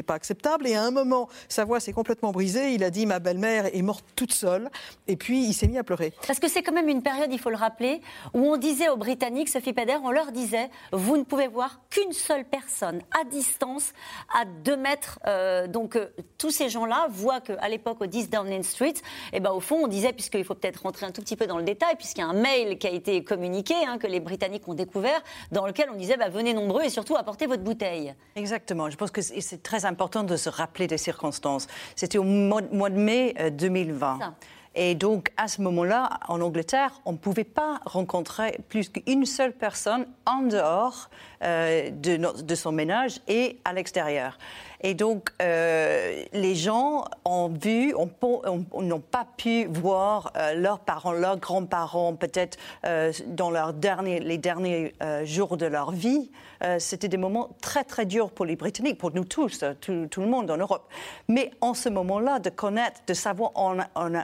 pas 0.07 0.15
acceptable. 0.15 0.67
Et 0.67 0.75
à 0.75 0.83
un 0.83 0.91
moment 0.91 1.08
sa 1.49 1.65
voix 1.65 1.81
s'est 1.81 1.93
complètement 1.93 2.33
brisée. 2.33 2.73
Il 2.73 2.85
a 2.85 2.91
dit 2.91 3.07
Ma 3.07 3.19
belle-mère 3.19 3.67
est 3.75 3.83
morte 3.83 4.05
toute 4.17 4.33
seule. 4.33 4.71
Et 5.07 5.17
puis, 5.17 5.45
il 5.45 5.53
s'est 5.53 5.69
mis 5.69 5.79
à 5.79 5.85
pleurer. 5.85 6.13
Parce 6.27 6.39
que 6.39 6.49
c'est 6.49 6.63
quand 6.63 6.73
même 6.73 6.89
une 6.89 7.03
période, 7.03 7.31
il 7.33 7.39
faut 7.39 7.51
le 7.51 7.57
rappeler, 7.57 8.01
où 8.35 8.41
on 8.41 8.57
disait 8.57 8.89
aux 8.89 8.97
Britanniques, 8.97 9.49
Sophie 9.49 9.73
Peder, 9.73 9.99
on 10.03 10.11
leur 10.11 10.33
disait 10.33 10.71
Vous 10.93 11.17
ne 11.17 11.25
pouvez 11.25 11.49
voir 11.49 11.81
qu'une 11.91 12.13
seule 12.13 12.45
personne 12.45 13.01
à 13.19 13.25
distance, 13.25 13.93
à 14.35 14.45
deux 14.45 14.77
mètres. 14.77 15.19
Euh, 15.27 15.67
donc, 15.67 15.97
euh, 15.97 16.09
tous 16.37 16.51
ces 16.51 16.69
gens-là 16.69 17.09
voient 17.11 17.41
qu'à 17.41 17.69
l'époque, 17.69 18.01
au 18.01 18.07
10 18.07 18.31
Downing 18.31 18.63
Street, 18.63 18.89
et 18.89 19.37
eh 19.37 19.41
ben, 19.41 19.51
au 19.51 19.61
fond, 19.61 19.85
on 19.85 19.89
disait, 19.89 20.13
puisqu'il 20.13 20.45
faut 20.45 20.55
peut-être 20.55 20.83
rentrer 20.83 21.07
un 21.07 21.11
tout 21.11 21.23
petit 21.23 21.37
peu 21.37 21.47
dans 21.47 21.59
le 21.59 21.65
détail, 21.65 21.97
puisqu'il 21.97 22.21
y 22.21 22.25
a 22.25 22.29
un 22.29 22.33
mail 22.33 22.79
qui 22.79 22.87
a 22.87 22.91
été 22.91 23.25
communiqué, 23.25 23.75
hein, 23.87 23.99
que 23.99 24.07
les 24.07 24.21
Britanniques 24.21 24.67
ont 24.69 24.75
découvert, 24.75 25.23
dans 25.53 25.67
lequel 25.67 25.89
on 25.93 25.97
disait 25.97 26.17
bah, 26.17 26.29
Venez 26.29 26.55
nombreux 26.55 26.83
et 26.83 26.91
surtout 26.91 27.17
apportez 27.17 27.47
votre 27.47 27.63
bouteille. 27.63 28.15
Exactement. 28.37 28.91
Je 28.91 28.97
pense 28.97 29.11
que 29.11 29.23
c'est 29.23 29.63
très 29.63 29.85
important 29.85 30.25
de 30.25 30.37
se 30.37 30.49
rappeler 30.49 30.87
circonstances. 30.99 31.67
C'était 31.97 32.19
au 32.19 32.25
mois, 32.25 32.61
de 32.63 32.97
mai 32.97 33.35
2020. 33.53 34.19
Euh, 34.21 34.27
Et 34.75 34.95
donc, 34.95 35.33
à 35.37 35.49
ce 35.49 35.63
moment-là, 35.63 36.21
en 36.29 36.41
Angleterre, 36.41 37.01
on 37.05 37.13
ne 37.13 37.17
pouvait 37.17 37.45
pas 37.45 37.81
rencontrer 37.85 38.59
plus 38.69 38.89
qu'une 38.91 39.25
seule 39.25 39.53
personne 39.53 40.07
en 40.27 40.43
dehors 40.43 41.11
euh, 41.43 41.91
de, 41.91 42.43
de, 42.43 42.55
son 42.55 42.73
ménage 42.73 43.21
et 43.29 43.59
à 43.65 43.73
l'extérieur. 43.73 44.39
Et 44.81 44.95
donc, 44.95 45.31
euh, 45.43 46.23
les 46.33 46.55
gens 46.55 47.05
ont 47.25 47.49
vu, 47.49 47.93
n'ont 47.93 49.01
pas 49.01 49.27
pu 49.37 49.67
voir 49.67 50.33
euh, 50.37 50.55
leurs 50.55 50.79
parents, 50.79 51.13
leurs 51.13 51.39
grands-parents, 51.39 52.15
peut-être 52.15 52.59
euh, 52.85 53.13
dans 53.27 53.51
leurs 53.51 53.73
derniers, 53.73 54.21
les 54.21 54.39
derniers 54.39 54.95
jours 55.25 55.57
de 55.57 55.67
leur 55.67 55.91
vie. 55.91 56.31
C'était 56.79 57.07
des 57.07 57.17
moments 57.17 57.51
très, 57.61 57.85
très 57.85 58.05
durs 58.05 58.31
pour 58.31 58.45
les 58.45 58.57
Britanniques, 58.57 58.99
pour 58.99 59.15
nous 59.15 59.25
tous, 59.25 59.63
tout, 59.81 60.21
le 60.21 60.27
monde 60.27 60.51
en 60.51 60.57
Europe. 60.57 60.89
Mais 61.29 61.53
en 61.61 61.73
ce 61.73 61.89
moment-là, 61.89 62.41
de 62.41 62.51
connaître, 62.51 63.01
de 63.07 63.15
savoir 63.15 63.53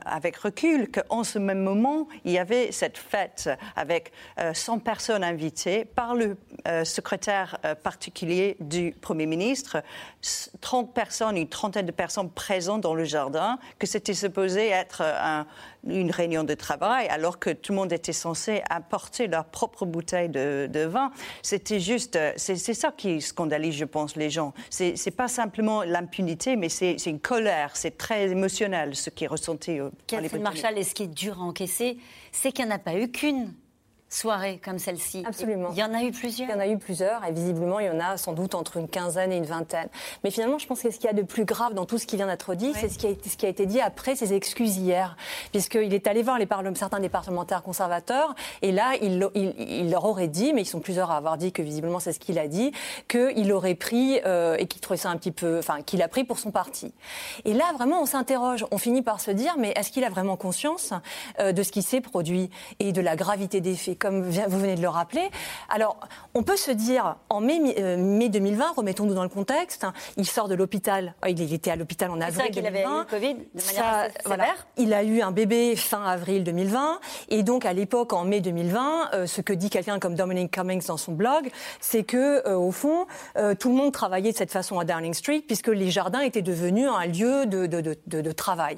avec 0.05 0.37
recul 0.37 0.91
qu'en 0.91 1.23
ce 1.23 1.39
même 1.39 1.63
moment, 1.63 2.09
il 2.25 2.33
y 2.33 2.39
avait 2.39 2.73
cette 2.73 2.99
fête 2.99 3.49
avec 3.77 4.11
100 4.53 4.81
personnes 4.81 5.23
invitées 5.23 5.85
par 5.85 6.17
le 6.17 6.37
secrétaire 6.83 7.57
particulier 7.85 8.57
du 8.59 8.97
Premier 9.01 9.27
ministre 9.27 9.77
30 10.61 10.93
personnes, 10.95 11.37
une 11.37 11.49
trentaine 11.49 11.87
de 11.87 11.93
personnes 11.93 12.31
présentes 12.31 12.83
dans 12.83 12.95
le 12.95 13.05
jardin, 13.05 13.59
que 13.79 13.87
c'était 13.87 14.15
supposé 14.15 14.69
être 14.69 15.03
une 15.87 16.11
réunion 16.11 16.45
de 16.45 16.55
travail, 16.55 17.09
alors 17.09 17.39
que 17.39 17.51
tout 17.51 17.73
le 17.73 17.77
monde 17.79 17.93
était 17.93 18.13
censé 18.13 18.63
apporter 18.71 19.27
leur 19.27 19.45
propre 19.45 19.85
bouteille 19.87 20.29
de, 20.29 20.85
vin. 20.85 21.11
C'était 21.43 21.81
juste, 21.81 22.19
c'est 22.37 22.57
ça 22.57 22.93
qui 22.97 23.21
scandalise, 23.21 23.75
je 23.75 23.85
pense, 23.85 24.17
les 24.17 24.31
gens. 24.31 24.53
C'est 24.71 25.17
pas 25.17 25.29
simplement 25.29 25.83
l'impunité, 25.83 26.57
mais 26.57 26.69
c'est 26.69 26.97
une 27.07 27.21
colère, 27.21 27.71
c'est 27.75 27.97
très 27.99 28.31
émotionnel 28.31 28.95
ce 28.95 29.11
qui 29.11 29.25
est 29.25 29.29
ressenti. 29.29 29.79
Catherine 30.07 30.43
Marshall, 30.43 30.79
et 30.79 30.85
ce 30.85 30.95
qui 30.95 31.05
est 31.05 31.15
dur 31.15 31.41
à 31.41 31.45
encaisser, 31.45 31.99
c'est 32.33 32.53
qu'il 32.53 32.65
n'y 32.65 32.73
en 32.73 32.75
a 32.75 32.79
pas 32.79 32.95
eu 32.95 33.11
qu'une 33.11 33.53
soirée 34.15 34.61
comme 34.65 34.79
celle-ci 34.79 35.25
Absolument. 35.27 35.71
Il 35.73 35.79
y 35.79 35.83
en 35.83 35.93
a 35.93 36.03
eu 36.03 36.13
plusieurs 36.13 36.49
Il 36.49 36.53
y 36.53 36.55
en 36.55 36.61
a 36.61 36.69
eu 36.69 36.79
plusieurs, 36.79 37.25
et 37.25 37.33
visiblement, 37.33 37.81
il 37.81 37.87
y 37.87 37.91
en 37.91 38.01
a 38.01 38.17
sans 38.17 38.33
doute 38.33 38.55
entre 38.55 38.77
une 38.77 38.89
quinzaine 38.89 39.33
et 39.33 39.37
une 39.37 39.45
vingtaine. 39.45 39.89
Mais 40.23 40.31
finalement, 40.31 40.59
je 40.59 40.67
pense 40.67 40.81
que 40.81 40.91
ce 40.91 40.97
qu'il 40.97 41.07
y 41.07 41.11
a 41.11 41.15
de 41.15 41.23
plus 41.23 41.45
grave 41.45 41.75
dans 41.75 41.85
tout 41.85 41.99
ce 41.99 42.07
qui 42.07 42.17
vient 42.17 42.27
d'être 42.27 42.55
dit, 42.55 42.73
c'est 42.75 42.89
ce, 42.89 42.99
qui 42.99 43.07
a 43.07 43.11
été, 43.11 43.29
ce 43.29 43.37
qui 43.37 43.47
a 43.47 43.49
été 43.49 43.67
dit 43.67 43.81
après 43.81 44.15
ses 44.15 44.33
excuses 44.33 44.77
hier. 44.77 45.17
Puisqu'il 45.53 45.93
est 45.93 46.07
allé 46.07 46.23
voir 46.23 46.39
les 46.39 46.49
certains 46.75 47.01
des 47.01 47.09
parlementaires 47.09 47.63
conservateurs, 47.63 48.35
et 48.63 48.73
là, 48.73 48.93
il, 49.03 49.29
il, 49.35 49.91
leur 49.91 50.05
aurait 50.05 50.29
dit, 50.29 50.53
mais 50.53 50.63
ils 50.63 50.67
sont 50.67 50.81
plusieurs 50.81 51.11
à 51.11 51.17
avoir 51.17 51.37
dit 51.37 51.53
que 51.53 51.63
visiblement 51.63 52.01
c'est 52.01 52.13
ce 52.13 52.21
qu'il 52.21 52.39
a 52.39 52.49
dit, 52.49 52.73
qu'il 53.09 53.53
aurait 53.53 53.75
pris, 53.75 54.21
euh, 54.25 54.57
et 54.59 54.67
qu'il 54.67 54.81
trouvait 54.81 54.99
ça 54.99 55.11
un 55.11 55.17
petit 55.17 55.33
peu. 55.33 55.59
Enfin, 55.59 55.83
qu'il 55.83 56.03
a 56.03 56.09
pris 56.09 56.25
pour 56.25 56.39
son 56.39 56.51
parti. 56.51 56.93
Et 57.45 57.53
là, 57.53 57.65
vraiment, 57.75 58.03
on 58.03 58.07
s'interroge. 58.07 58.65
On 58.71 58.79
finit 58.79 59.03
par 59.03 59.21
se 59.21 59.31
dire, 59.31 59.57
mais 59.59 59.73
est-ce 59.77 59.91
qu'il 59.91 60.05
a 60.05 60.11
vraiment 60.11 60.37
conscience 60.37 60.93
euh, 61.41 61.53
de 61.53 61.63
ce 61.63 61.73
qui 61.73 61.83
s'est 61.83 62.01
produit 62.01 62.51
et 62.79 62.93
de 62.93 63.01
la 63.01 63.17
gravité 63.17 63.61
des 63.61 63.75
faits? 63.75 63.99
Comme 64.05 64.23
vous 64.23 64.59
venez 64.59 64.75
de 64.75 64.83
le 64.83 64.89
rappeler. 64.89 65.31
Alors, 65.71 65.99
on 66.35 66.43
peut 66.43 66.59
se 66.59 66.71
dire, 66.71 67.17
en 67.31 67.41
mai, 67.41 67.59
2020, 68.29 68.65
euh, 68.65 68.69
remettons-nous 68.77 69.15
dans 69.15 69.23
le 69.23 69.31
contexte, 69.31 69.83
hein, 69.83 69.95
il 70.19 70.27
sort 70.27 70.47
de 70.47 70.55
l'hôpital, 70.55 71.15
euh, 71.25 71.31
il 71.31 71.55
était 71.55 71.71
à 71.71 71.77
l'hôpital 71.77 72.11
en 72.11 72.21
avril 72.21 72.51
2020. 72.53 72.69
avait 72.69 72.83
eu 72.83 72.99
le 72.99 73.05
Covid 73.05 73.35
de 73.35 73.67
manière 73.67 74.11
voilà, 74.27 74.47
Il 74.77 74.93
a 74.93 75.03
eu 75.03 75.23
un 75.23 75.31
bébé 75.33 75.75
fin 75.75 76.05
avril 76.05 76.45
2020, 76.45 77.01
et 77.31 77.43
donc 77.43 77.65
à 77.65 77.73
l'époque, 77.73 78.13
en 78.13 78.25
mai 78.25 78.43
2020, 78.43 79.15
euh, 79.15 79.27
ce 79.27 79.41
que 79.41 79.55
dit 79.55 79.71
quelqu'un 79.71 79.99
comme 79.99 80.17
Dominic 80.17 80.51
Cummings 80.51 80.87
dans 80.87 80.99
son 80.99 81.13
blog, 81.13 81.51
c'est 81.81 82.05
que, 82.05 82.47
au 82.55 82.73
fond, 82.73 83.07
tout 83.59 83.71
le 83.71 83.75
monde 83.75 83.93
travaillait 83.93 84.33
de 84.33 84.37
cette 84.37 84.53
façon 84.53 84.79
à 84.79 84.85
Downing 84.85 85.15
Street, 85.15 85.43
puisque 85.47 85.69
les 85.69 85.91
jardins 85.91 86.21
étaient 86.21 86.43
devenus 86.43 86.91
un 86.91 87.07
lieu 87.07 87.47
de, 87.47 87.67
de, 87.67 87.81
de, 87.81 88.21
de 88.21 88.33
travail. 88.33 88.77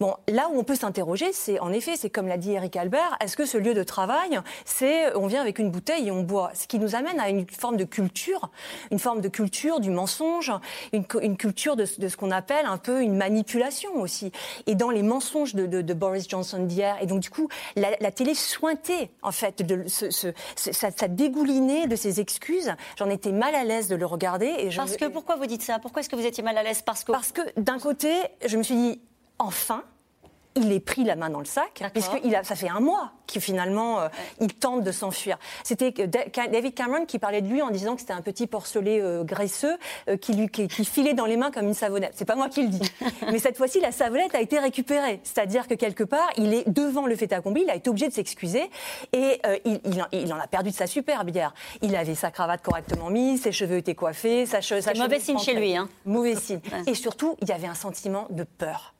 Bon, 0.00 0.14
là 0.28 0.48
où 0.52 0.58
on 0.58 0.64
peut 0.64 0.74
s'interroger, 0.74 1.32
c'est 1.32 1.58
en 1.60 1.72
effet, 1.72 1.92
c'est 1.96 2.10
comme 2.10 2.28
l'a 2.28 2.36
dit 2.36 2.52
Eric 2.52 2.76
Albert, 2.76 3.16
est-ce 3.20 3.38
que 3.38 3.46
ce 3.46 3.56
lieu 3.56 3.72
de 3.72 3.82
travail 3.82 4.38
c'est 4.66 5.16
on 5.16 5.26
vient 5.26 5.40
avec 5.40 5.58
une 5.58 5.70
bouteille 5.70 6.08
et 6.08 6.10
on 6.10 6.22
boit. 6.22 6.50
Ce 6.54 6.66
qui 6.66 6.78
nous 6.78 6.94
amène 6.94 7.18
à 7.18 7.30
une 7.30 7.48
forme 7.48 7.78
de 7.78 7.84
culture, 7.84 8.50
une 8.90 8.98
forme 8.98 9.22
de 9.22 9.28
culture 9.28 9.80
du 9.80 9.90
mensonge, 9.90 10.52
une, 10.92 11.04
une 11.22 11.36
culture 11.38 11.76
de, 11.76 11.86
de 11.98 12.08
ce 12.08 12.16
qu'on 12.16 12.30
appelle 12.30 12.66
un 12.66 12.76
peu 12.76 13.00
une 13.02 13.16
manipulation 13.16 13.94
aussi. 13.94 14.32
Et 14.66 14.74
dans 14.74 14.90
les 14.90 15.02
mensonges 15.02 15.54
de, 15.54 15.66
de, 15.66 15.80
de 15.80 15.94
Boris 15.94 16.28
Johnson 16.28 16.64
d'hier, 16.64 16.96
et 17.00 17.06
donc 17.06 17.20
du 17.20 17.30
coup, 17.30 17.48
la, 17.76 17.90
la 18.00 18.10
télé 18.10 18.34
sointait 18.34 19.10
en 19.22 19.32
fait, 19.32 19.62
de, 19.62 19.84
ce, 19.86 20.10
ce, 20.10 20.28
ça, 20.56 20.90
ça, 20.90 21.08
dégoulinait 21.08 21.86
de 21.86 21.96
ses 21.96 22.20
excuses. 22.20 22.72
J'en 22.98 23.08
étais 23.08 23.32
mal 23.32 23.54
à 23.54 23.64
l'aise 23.64 23.88
de 23.88 23.96
le 23.96 24.06
regarder. 24.06 24.52
Et 24.58 24.70
je, 24.70 24.76
Parce 24.76 24.96
que 24.96 25.06
pourquoi 25.06 25.36
vous 25.36 25.46
dites 25.46 25.62
ça? 25.62 25.78
Pourquoi 25.78 26.00
est-ce 26.00 26.08
que 26.08 26.16
vous 26.16 26.26
étiez 26.26 26.42
mal 26.42 26.58
à 26.58 26.62
l'aise? 26.62 26.82
Parce 26.82 27.04
que, 27.04 27.12
Parce 27.12 27.32
que 27.32 27.40
d'un 27.56 27.78
côté, 27.78 28.12
je 28.44 28.56
me 28.56 28.62
suis 28.62 28.74
dit, 28.74 29.00
enfin, 29.38 29.84
il 30.56 30.72
est 30.72 30.80
pris 30.80 31.04
la 31.04 31.16
main 31.16 31.30
dans 31.30 31.38
le 31.38 31.44
sac, 31.44 31.84
puisque 31.92 32.18
il 32.24 32.34
a, 32.34 32.42
ça 32.42 32.56
fait 32.56 32.68
un 32.68 32.80
mois 32.80 33.12
qu'il 33.26 33.42
finalement 33.42 34.00
euh, 34.00 34.08
il 34.40 34.54
tente 34.54 34.82
de 34.82 34.92
s'enfuir. 34.92 35.38
C'était 35.64 35.92
David 35.92 36.74
Cameron 36.74 37.04
qui 37.06 37.18
parlait 37.18 37.42
de 37.42 37.48
lui 37.48 37.62
en 37.62 37.70
disant 37.70 37.94
que 37.94 38.00
c'était 38.00 38.12
un 38.12 38.22
petit 38.22 38.46
porcelet 38.46 39.00
euh, 39.00 39.24
graisseux 39.24 39.76
euh, 40.08 40.16
qui, 40.16 40.34
lui, 40.34 40.48
qui, 40.48 40.68
filait 40.68 41.14
dans 41.14 41.26
les 41.26 41.36
mains 41.36 41.50
comme 41.50 41.66
une 41.66 41.74
savonnette. 41.74 42.12
C'est 42.14 42.24
pas 42.24 42.36
moi 42.36 42.48
qui 42.48 42.62
le 42.62 42.68
dis. 42.68 42.92
Mais 43.30 43.38
cette 43.38 43.56
fois-ci, 43.56 43.80
la 43.80 43.92
savonnette 43.92 44.34
a 44.34 44.40
été 44.40 44.58
récupérée. 44.58 45.20
C'est-à-dire 45.24 45.68
que 45.68 45.74
quelque 45.74 46.04
part, 46.04 46.28
il 46.36 46.54
est 46.54 46.68
devant 46.68 47.06
le 47.06 47.16
fait 47.16 47.32
accompli, 47.32 47.62
il 47.62 47.70
a 47.70 47.74
été 47.74 47.90
obligé 47.90 48.08
de 48.08 48.12
s'excuser 48.12 48.70
et 49.12 49.40
il, 49.64 49.80
il, 50.12 50.32
en 50.32 50.38
a 50.38 50.46
perdu 50.46 50.70
de 50.70 50.74
sa 50.74 50.86
superbe 50.86 51.30
hier. 51.30 51.52
Il 51.82 51.94
avait 51.96 52.14
sa 52.14 52.30
cravate 52.30 52.62
correctement 52.62 53.10
mise, 53.10 53.42
ses 53.42 53.52
cheveux 53.52 53.76
étaient 53.76 53.94
coiffés, 53.94 54.46
sa, 54.46 54.62
sa 54.62 54.94
Mauvais 54.94 55.20
signe 55.20 55.38
chez 55.38 55.54
lui. 55.54 55.76
Hein. 55.76 55.88
Mauvais 56.04 56.36
signe. 56.36 56.60
Et 56.86 56.94
surtout, 56.94 57.36
il 57.42 57.48
y 57.48 57.52
avait 57.52 57.66
un 57.66 57.74
sentiment 57.74 58.26
de 58.30 58.44
peur. 58.44 58.95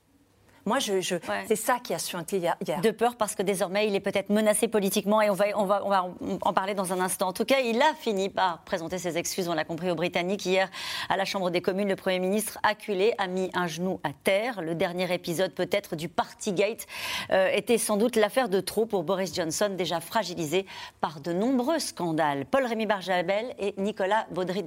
Moi, 0.67 0.81
je, 0.81 1.01
c'est 1.47 1.57
ça 1.57 1.79
qui 1.83 1.95
a 1.95 1.99
suinté 1.99 2.39
hier. 2.39 2.57
De 2.83 2.91
peur 2.91 3.17
parce 3.17 3.37
que 3.37 3.43
désormais, 3.43 3.87
il 3.87 3.95
est 3.95 4.01
peut-être 4.01 4.31
menacé 4.31 4.67
politiquement 4.67 5.23
et 5.23 5.31
on 5.31 5.35
va, 5.35 5.47
on, 5.55 5.65
va, 5.65 5.83
on 5.85 5.89
va 5.89 6.09
en 6.43 6.53
parler 6.53 6.75
dans 6.75 6.93
un 6.93 7.01
instant. 7.01 7.29
En 7.29 7.33
tout 7.33 7.45
cas, 7.45 7.61
il 7.61 7.81
a 7.81 7.95
fini 7.95 8.29
par 8.29 8.63
présenter 8.65 8.99
ses 8.99 9.17
excuses, 9.17 9.49
on 9.49 9.55
l'a 9.55 9.65
compris, 9.65 9.91
aux 9.91 9.95
Britanniques. 9.95 10.45
Hier, 10.45 10.69
à 11.09 11.17
la 11.17 11.25
Chambre 11.25 11.51
des 11.51 11.63
communes, 11.63 11.89
le 11.89 11.97
Premier 11.97 12.19
ministre 12.19 12.59
acculé 12.65 13.15
a 13.19 13.29
mis 13.29 13.49
un 13.55 13.69
genou 13.69 14.01
à 14.03 14.11
terre. 14.25 14.61
Le 14.61 14.75
dernier 14.75 15.13
épisode, 15.15 15.53
peut-être, 15.53 15.95
du 15.95 16.09
Partygate 16.09 16.87
euh, 17.31 17.49
était 17.53 17.79
sans 17.79 17.97
doute 17.97 18.17
l'affaire 18.17 18.49
de 18.49 18.61
trop 18.61 18.87
pour 18.87 19.05
Boris 19.05 19.35
Johnson, 19.35 19.71
déjà 19.71 20.01
fragilisé 20.01 20.67
par 21.01 21.21
de 21.21 21.33
nombreux 21.33 21.79
scandales. 21.79 22.45
Paul-Rémy 22.45 22.87
Barjabel 22.87 23.55
et 23.61 23.75
Nicolas 23.79 24.27
Baudry. 24.33 24.65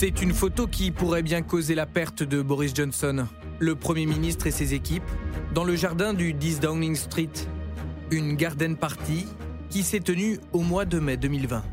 C'est 0.00 0.22
une 0.22 0.32
photo 0.32 0.68
qui 0.68 0.92
pourrait 0.92 1.24
bien 1.24 1.42
causer 1.42 1.74
la 1.74 1.84
perte 1.84 2.22
de 2.22 2.40
Boris 2.40 2.72
Johnson, 2.72 3.26
le 3.58 3.74
Premier 3.74 4.06
ministre 4.06 4.46
et 4.46 4.52
ses 4.52 4.72
équipes, 4.72 5.02
dans 5.54 5.64
le 5.64 5.74
jardin 5.74 6.14
du 6.14 6.34
10 6.34 6.60
Downing 6.60 6.94
Street. 6.94 7.32
Une 8.12 8.36
garden 8.36 8.76
party 8.76 9.26
qui 9.70 9.82
s'est 9.82 9.98
tenue 9.98 10.38
au 10.52 10.60
mois 10.60 10.84
de 10.84 11.00
mai 11.00 11.16
2020. 11.16 11.64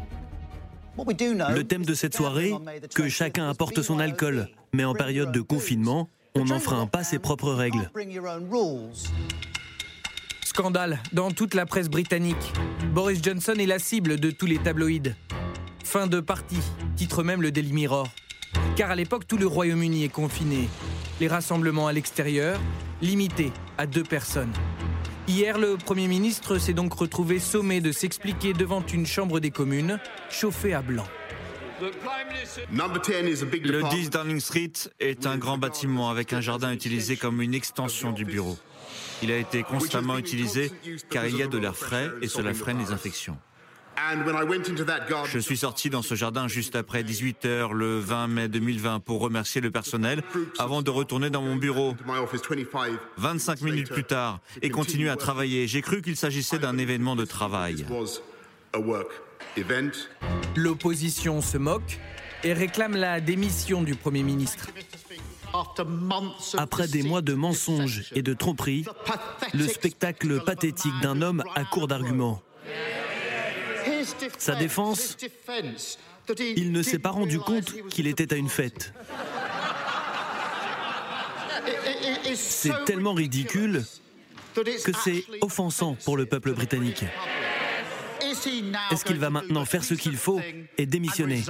Le 1.54 1.62
thème 1.66 1.86
de 1.86 1.94
cette 1.94 2.16
soirée, 2.16 2.52
que 2.96 3.08
chacun 3.10 3.48
apporte 3.48 3.84
son 3.84 4.00
alcool, 4.00 4.48
mais 4.74 4.86
en 4.86 4.96
période 4.96 5.32
de 5.32 5.42
confinement, 5.42 6.10
on 6.34 6.46
n'enfreint 6.46 6.88
pas 6.88 7.04
ses 7.04 7.20
propres 7.20 7.52
règles. 7.52 7.92
Scandale 10.44 10.98
dans 11.14 11.30
toute 11.30 11.54
la 11.54 11.68
presse 11.68 11.90
britannique. 11.90 12.54
Boris 12.92 13.22
Johnson 13.22 13.54
est 13.60 13.68
la 13.68 13.78
cible 13.78 14.20
de 14.20 14.32
tous 14.32 14.48
les 14.48 14.58
tabloïds. 14.58 15.14
Fin 15.86 16.08
de 16.08 16.20
partie, 16.20 16.60
titre 16.96 17.24
même 17.24 17.44
le 17.44 17.52
Daily 17.52 17.72
Mirror. 17.72 18.08
Car 18.76 18.90
à 18.90 18.96
l'époque, 18.96 19.28
tout 19.28 19.38
le 19.38 19.46
Royaume-Uni 19.46 20.04
est 20.04 20.10
confiné. 20.10 20.68
Les 21.22 21.28
rassemblements 21.28 21.86
à 21.86 21.94
l'extérieur, 21.94 22.60
limités 23.04 23.52
à 23.78 23.86
deux 23.86 24.04
personnes. 24.04 24.52
Hier, 25.28 25.60
le 25.60 25.78
Premier 25.78 26.08
ministre 26.08 26.58
s'est 26.58 26.74
donc 26.74 26.94
retrouvé 26.94 27.38
sommé 27.38 27.82
de 27.82 27.92
s'expliquer 27.92 28.54
devant 28.54 28.84
une 28.94 29.06
chambre 29.06 29.40
des 29.40 29.52
communes, 29.52 30.00
chauffée 30.30 30.74
à 30.74 30.82
blanc. 30.82 31.06
Le 31.80 31.92
10 33.90 34.10
Downing 34.10 34.40
Street 34.40 34.74
est 35.00 35.28
un 35.28 35.38
grand 35.38 35.60
bâtiment 35.60 36.10
avec 36.10 36.34
un 36.34 36.42
jardin 36.42 36.74
utilisé 36.74 37.16
comme 37.16 37.42
une 37.42 37.54
extension 37.54 38.12
du 38.12 38.26
bureau. 38.26 38.58
Il 39.22 39.32
a 39.32 39.38
été 39.38 39.62
constamment 39.62 40.18
utilisé 40.18 40.72
car 41.12 41.28
il 41.28 41.38
y 41.38 41.44
a 41.44 41.48
de 41.48 41.60
l'air 41.60 41.76
frais 41.76 42.10
et 42.24 42.28
cela 42.28 42.56
freine 42.56 42.80
les 42.80 42.92
infections. 42.92 43.38
Je 45.26 45.40
suis 45.40 45.58
sorti 45.58 45.90
dans 45.90 46.02
ce 46.02 46.16
jardin 46.16 46.48
juste 46.48 46.76
après 46.76 47.04
18 47.04 47.46
h 47.46 47.74
le 47.74 48.00
20 48.00 48.28
mai 48.28 48.48
2020 48.48 49.00
pour 49.00 49.22
remercier 49.22 49.62
le 49.62 49.72
personnel 49.72 50.22
avant 50.60 50.82
de 50.82 50.90
retourner 50.90 51.30
dans 51.30 51.42
mon 51.42 51.56
bureau 51.56 51.96
25 53.18 53.62
minutes 53.62 53.90
plus 53.90 54.04
tard 54.04 54.40
et 54.62 54.70
continuer 54.70 55.10
à 55.10 55.16
travailler. 55.16 55.68
J'ai 55.68 55.82
cru 55.82 56.02
qu'il 56.02 56.16
s'agissait 56.16 56.60
d'un 56.60 56.78
événement 56.78 57.16
de 57.16 57.26
travail. 57.26 57.86
L'opposition 60.56 61.42
se 61.42 61.58
moque 61.58 62.00
et 62.44 62.54
réclame 62.54 62.96
la 62.96 63.22
démission 63.22 63.82
du 63.82 63.96
Premier 63.96 64.24
ministre. 64.24 64.68
Après 66.58 66.88
des 66.88 67.04
mois 67.04 67.22
de 67.22 67.34
mensonges 67.34 68.12
et 68.14 68.22
de 68.22 68.34
tromperies, 68.34 68.86
le 69.54 69.68
spectacle 69.68 70.44
pathétique 70.44 70.94
d'un 71.02 71.22
homme 71.22 71.44
à 71.56 71.64
court 71.64 71.88
d'arguments. 71.88 72.42
Sa 74.38 74.56
défense, 74.56 75.18
il 76.56 76.72
ne 76.72 76.82
s'est 76.82 77.00
pas 77.00 77.12
rendu 77.12 77.40
compte 77.40 77.74
qu'il 77.90 78.08
était 78.08 78.34
à 78.34 78.38
une 78.38 78.50
fête. 78.50 78.94
C'est 82.36 82.86
tellement 82.86 83.14
ridicule 83.14 83.84
que 84.56 84.92
c'est 85.04 85.26
offensant 85.42 85.96
pour 86.06 86.18
le 86.18 86.26
peuple 86.26 86.54
britannique. 86.54 87.04
Est-ce 88.92 89.06
qu'il 89.06 89.20
va 89.20 89.30
maintenant 89.30 89.66
faire 89.66 89.84
ce 89.84 89.94
qu'il 89.94 90.18
faut 90.18 90.42
et 90.78 90.86
démissionner? 90.86 91.44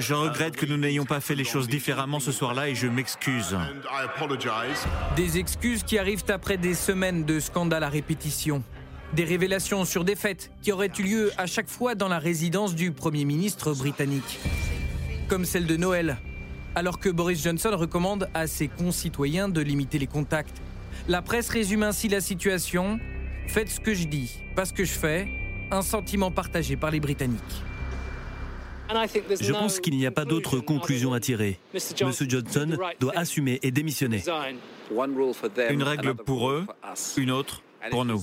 Je 0.00 0.14
regrette 0.14 0.56
que 0.56 0.66
nous 0.66 0.76
n'ayons 0.76 1.04
pas 1.04 1.20
fait 1.20 1.34
les 1.34 1.44
choses 1.44 1.68
différemment 1.68 2.20
ce 2.20 2.32
soir-là 2.32 2.68
et 2.68 2.74
je 2.74 2.86
m'excuse. 2.86 3.56
Des 5.16 5.38
excuses 5.38 5.82
qui 5.82 5.98
arrivent 5.98 6.24
après 6.28 6.56
des 6.56 6.74
semaines 6.74 7.24
de 7.24 7.40
scandales 7.40 7.84
à 7.84 7.88
répétition. 7.88 8.62
Des 9.12 9.24
révélations 9.24 9.84
sur 9.84 10.04
des 10.04 10.16
fêtes 10.16 10.50
qui 10.62 10.72
auraient 10.72 10.90
eu 10.98 11.02
lieu 11.02 11.32
à 11.38 11.46
chaque 11.46 11.68
fois 11.68 11.94
dans 11.94 12.08
la 12.08 12.18
résidence 12.18 12.74
du 12.74 12.92
Premier 12.92 13.24
ministre 13.24 13.72
britannique. 13.72 14.40
Comme 15.28 15.44
celle 15.44 15.66
de 15.66 15.76
Noël, 15.76 16.18
alors 16.74 16.98
que 16.98 17.08
Boris 17.08 17.42
Johnson 17.42 17.70
recommande 17.72 18.28
à 18.34 18.46
ses 18.46 18.68
concitoyens 18.68 19.48
de 19.48 19.60
limiter 19.60 19.98
les 19.98 20.06
contacts. 20.06 20.60
La 21.08 21.22
presse 21.22 21.48
résume 21.48 21.82
ainsi 21.82 22.08
la 22.08 22.20
situation. 22.20 23.00
Faites 23.48 23.70
ce 23.70 23.80
que 23.80 23.94
je 23.94 24.06
dis, 24.06 24.40
pas 24.54 24.64
ce 24.66 24.72
que 24.72 24.84
je 24.84 24.92
fais. 24.92 25.26
Un 25.70 25.82
sentiment 25.82 26.30
partagé 26.30 26.76
par 26.76 26.90
les 26.90 27.00
Britanniques. 27.00 27.62
Je 29.40 29.52
pense 29.52 29.80
qu'il 29.80 29.96
n'y 29.96 30.06
a 30.06 30.10
pas 30.10 30.24
d'autre 30.24 30.58
conclusion 30.58 31.12
à 31.12 31.20
tirer. 31.20 31.58
M. 31.74 32.12
Johnson 32.28 32.76
doit 33.00 33.16
assumer 33.16 33.58
et 33.62 33.70
démissionner. 33.70 34.22
Une 35.70 35.82
règle 35.82 36.14
pour 36.14 36.50
eux, 36.50 36.66
une 37.16 37.30
autre 37.30 37.62
pour 37.90 38.04
nous. 38.04 38.22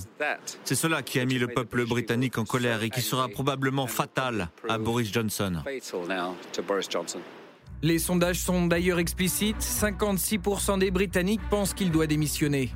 C'est 0.64 0.74
cela 0.74 1.02
qui 1.02 1.20
a 1.20 1.24
mis 1.24 1.38
le 1.38 1.48
peuple 1.48 1.84
britannique 1.86 2.38
en 2.38 2.44
colère 2.44 2.82
et 2.82 2.90
qui 2.90 3.02
sera 3.02 3.28
probablement 3.28 3.86
fatal 3.86 4.48
à 4.68 4.78
Boris 4.78 5.12
Johnson. 5.12 5.62
Les 7.82 7.98
sondages 7.98 8.40
sont 8.40 8.66
d'ailleurs 8.66 8.98
explicites. 8.98 9.60
56% 9.60 10.78
des 10.78 10.90
Britanniques 10.90 11.42
pensent 11.50 11.74
qu'il 11.74 11.90
doit 11.90 12.06
démissionner. 12.06 12.70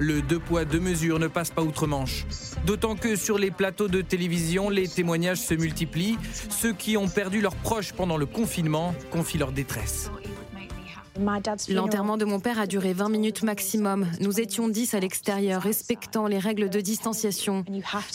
Le 0.00 0.22
deux 0.22 0.38
poids, 0.38 0.64
deux 0.64 0.78
mesures 0.78 1.18
ne 1.18 1.26
passe 1.26 1.50
pas 1.50 1.62
outre-Manche. 1.62 2.24
D'autant 2.64 2.94
que 2.94 3.16
sur 3.16 3.36
les 3.36 3.50
plateaux 3.50 3.88
de 3.88 4.00
télévision, 4.00 4.70
les 4.70 4.86
témoignages 4.86 5.40
se 5.40 5.54
multiplient. 5.54 6.18
Ceux 6.50 6.72
qui 6.72 6.96
ont 6.96 7.08
perdu 7.08 7.40
leurs 7.40 7.56
proches 7.56 7.92
pendant 7.92 8.16
le 8.16 8.26
confinement 8.26 8.94
confient 9.10 9.38
leur 9.38 9.50
détresse. 9.50 10.10
L'enterrement 11.68 12.16
de 12.16 12.24
mon 12.24 12.40
père 12.40 12.58
a 12.58 12.66
duré 12.66 12.92
20 12.92 13.08
minutes 13.08 13.42
maximum. 13.42 14.06
Nous 14.20 14.40
étions 14.40 14.68
10 14.68 14.94
à 14.94 15.00
l'extérieur, 15.00 15.62
respectant 15.62 16.26
les 16.26 16.38
règles 16.38 16.70
de 16.70 16.80
distanciation. 16.80 17.64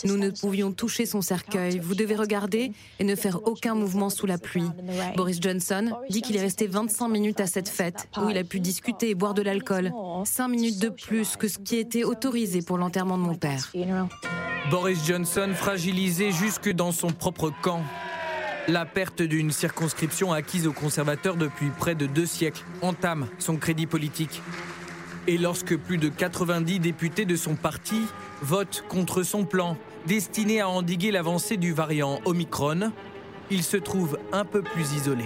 Nous 0.04 0.16
ne 0.16 0.30
pouvions 0.30 0.72
toucher 0.72 1.06
son 1.06 1.20
cercueil. 1.20 1.78
Vous 1.78 1.94
devez 1.94 2.16
regarder 2.16 2.72
et 2.98 3.04
ne 3.04 3.14
faire 3.14 3.40
aucun 3.46 3.74
mouvement 3.74 4.10
sous 4.10 4.26
la 4.26 4.38
pluie. 4.38 4.68
Boris 5.16 5.40
Johnson 5.40 5.90
dit 6.08 6.22
qu'il 6.22 6.36
est 6.36 6.40
resté 6.40 6.66
25 6.66 7.08
minutes 7.08 7.40
à 7.40 7.46
cette 7.46 7.68
fête, 7.68 8.08
où 8.16 8.30
il 8.30 8.38
a 8.38 8.44
pu 8.44 8.60
discuter 8.60 9.10
et 9.10 9.14
boire 9.14 9.34
de 9.34 9.42
l'alcool. 9.42 9.92
5 10.24 10.48
minutes 10.48 10.78
de 10.78 10.88
plus 10.88 11.36
que 11.36 11.48
ce 11.48 11.58
qui 11.58 11.76
était 11.76 12.04
autorisé 12.04 12.62
pour 12.62 12.78
l'enterrement 12.78 13.18
de 13.18 13.22
mon 13.22 13.34
père. 13.34 13.72
Boris 14.70 15.04
Johnson 15.04 15.50
fragilisé 15.54 16.32
jusque 16.32 16.70
dans 16.70 16.92
son 16.92 17.08
propre 17.08 17.52
camp. 17.62 17.82
La 18.66 18.86
perte 18.86 19.20
d'une 19.20 19.50
circonscription 19.50 20.32
acquise 20.32 20.66
aux 20.66 20.72
conservateurs 20.72 21.36
depuis 21.36 21.68
près 21.68 21.94
de 21.94 22.06
deux 22.06 22.24
siècles 22.24 22.64
entame 22.80 23.28
son 23.38 23.56
crédit 23.56 23.86
politique. 23.86 24.40
Et 25.26 25.36
lorsque 25.36 25.76
plus 25.76 25.98
de 25.98 26.08
90 26.08 26.80
députés 26.80 27.26
de 27.26 27.36
son 27.36 27.56
parti 27.56 28.02
votent 28.40 28.82
contre 28.88 29.22
son 29.22 29.44
plan 29.44 29.76
destiné 30.06 30.60
à 30.60 30.68
endiguer 30.68 31.10
l'avancée 31.10 31.58
du 31.58 31.74
variant 31.74 32.20
Omicron, 32.24 32.90
il 33.50 33.62
se 33.62 33.76
trouve 33.76 34.18
un 34.32 34.46
peu 34.46 34.62
plus 34.62 34.94
isolé. 34.94 35.24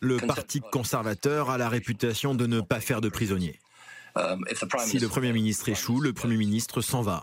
Le 0.00 0.16
Parti 0.26 0.60
conservateur 0.60 1.50
a 1.50 1.58
la 1.58 1.68
réputation 1.68 2.34
de 2.34 2.46
ne 2.46 2.60
pas 2.60 2.80
faire 2.80 3.00
de 3.00 3.08
prisonniers. 3.08 3.61
Um, 4.14 4.44
si 4.84 4.98
le 4.98 5.08
Premier 5.08 5.32
ministre 5.32 5.70
échoue, 5.70 6.00
le 6.00 6.12
Premier 6.12 6.36
ministre 6.36 6.82
s'en 6.82 7.00
va. 7.00 7.22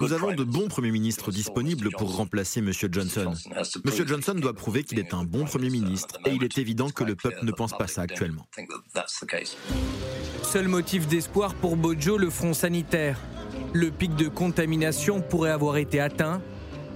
Nous 0.00 0.12
avons 0.12 0.32
de 0.32 0.42
bons 0.42 0.66
Premiers 0.66 0.90
ministres 0.90 1.30
disponibles 1.30 1.90
pour 1.90 2.16
remplacer 2.16 2.58
M. 2.58 2.72
Johnson. 2.90 3.32
M. 3.54 4.06
Johnson 4.06 4.34
doit 4.34 4.52
prouver 4.54 4.82
qu'il 4.82 4.98
est 4.98 5.14
un 5.14 5.22
bon 5.22 5.44
Premier 5.44 5.70
ministre 5.70 6.18
et 6.26 6.30
il 6.30 6.42
est 6.42 6.58
évident 6.58 6.90
que 6.90 7.04
le 7.04 7.14
peuple 7.14 7.44
ne 7.44 7.52
pense 7.52 7.76
pas 7.76 7.86
ça 7.86 8.02
actuellement. 8.02 8.46
Seul 10.42 10.68
motif 10.68 11.06
d'espoir 11.06 11.54
pour 11.54 11.76
Bojo, 11.76 12.18
le 12.18 12.30
front 12.30 12.54
sanitaire. 12.54 13.18
Le 13.72 13.90
pic 13.90 14.14
de 14.16 14.28
contamination 14.28 15.20
pourrait 15.20 15.50
avoir 15.50 15.76
été 15.76 16.00
atteint. 16.00 16.42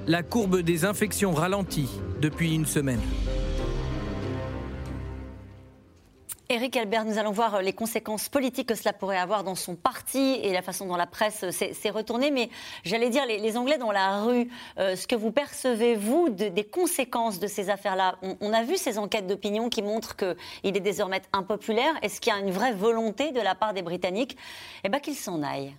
La 0.07 0.23
courbe 0.23 0.61
des 0.61 0.85
infections 0.85 1.33
ralentit 1.33 1.89
depuis 2.21 2.53
une 2.55 2.67
semaine. 2.67 3.01
Éric 6.53 6.77
Albert, 6.77 7.05
nous 7.05 7.17
allons 7.17 7.31
voir 7.31 7.63
les 7.63 7.73
conséquences 7.73 8.29
politiques 8.29 8.67
que 8.67 8.75
cela 8.75 8.93
pourrait 8.93 9.19
avoir 9.19 9.45
dans 9.45 9.55
son 9.55 9.77
parti 9.77 10.41
et 10.43 10.53
la 10.53 10.63
façon 10.63 10.85
dont 10.85 10.97
la 10.97 11.07
presse 11.07 11.49
s'est 11.51 11.91
retournée. 11.91 12.33
Mais 12.33 12.51
j'allais 12.83 13.09
dire, 13.09 13.25
les, 13.25 13.57
Anglais 13.57 13.79
dans 13.79 13.93
la 13.93 14.25
rue, 14.25 14.49
euh, 14.77 14.97
ce 14.97 15.07
que 15.07 15.15
vous 15.15 15.31
percevez, 15.31 15.95
vous, 15.95 16.29
des 16.29 16.65
conséquences 16.65 17.39
de 17.39 17.47
ces 17.47 17.71
affaires-là 17.71 18.17
on, 18.41 18.53
a 18.53 18.65
vu 18.65 18.77
ces 18.77 18.99
enquêtes 18.99 19.29
d'opinion 19.29 19.69
qui 19.69 19.81
montrent 19.81 20.17
qu'il 20.17 20.77
est 20.77 20.81
désormais 20.81 21.23
impopulaire. 21.33 21.95
Est-ce 22.03 22.21
qu'il 22.21 22.33
y 22.33 22.37
a 22.37 22.41
une 22.41 22.51
vraie 22.51 22.73
volonté 22.73 23.31
de 23.31 23.41
la 23.41 23.55
part 23.55 23.73
des 23.73 23.83
Britanniques? 23.83 24.37
Eh 24.83 24.89
ben, 24.89 24.99
qu'il 24.99 25.15
s'en 25.15 25.45
aille 25.45 25.77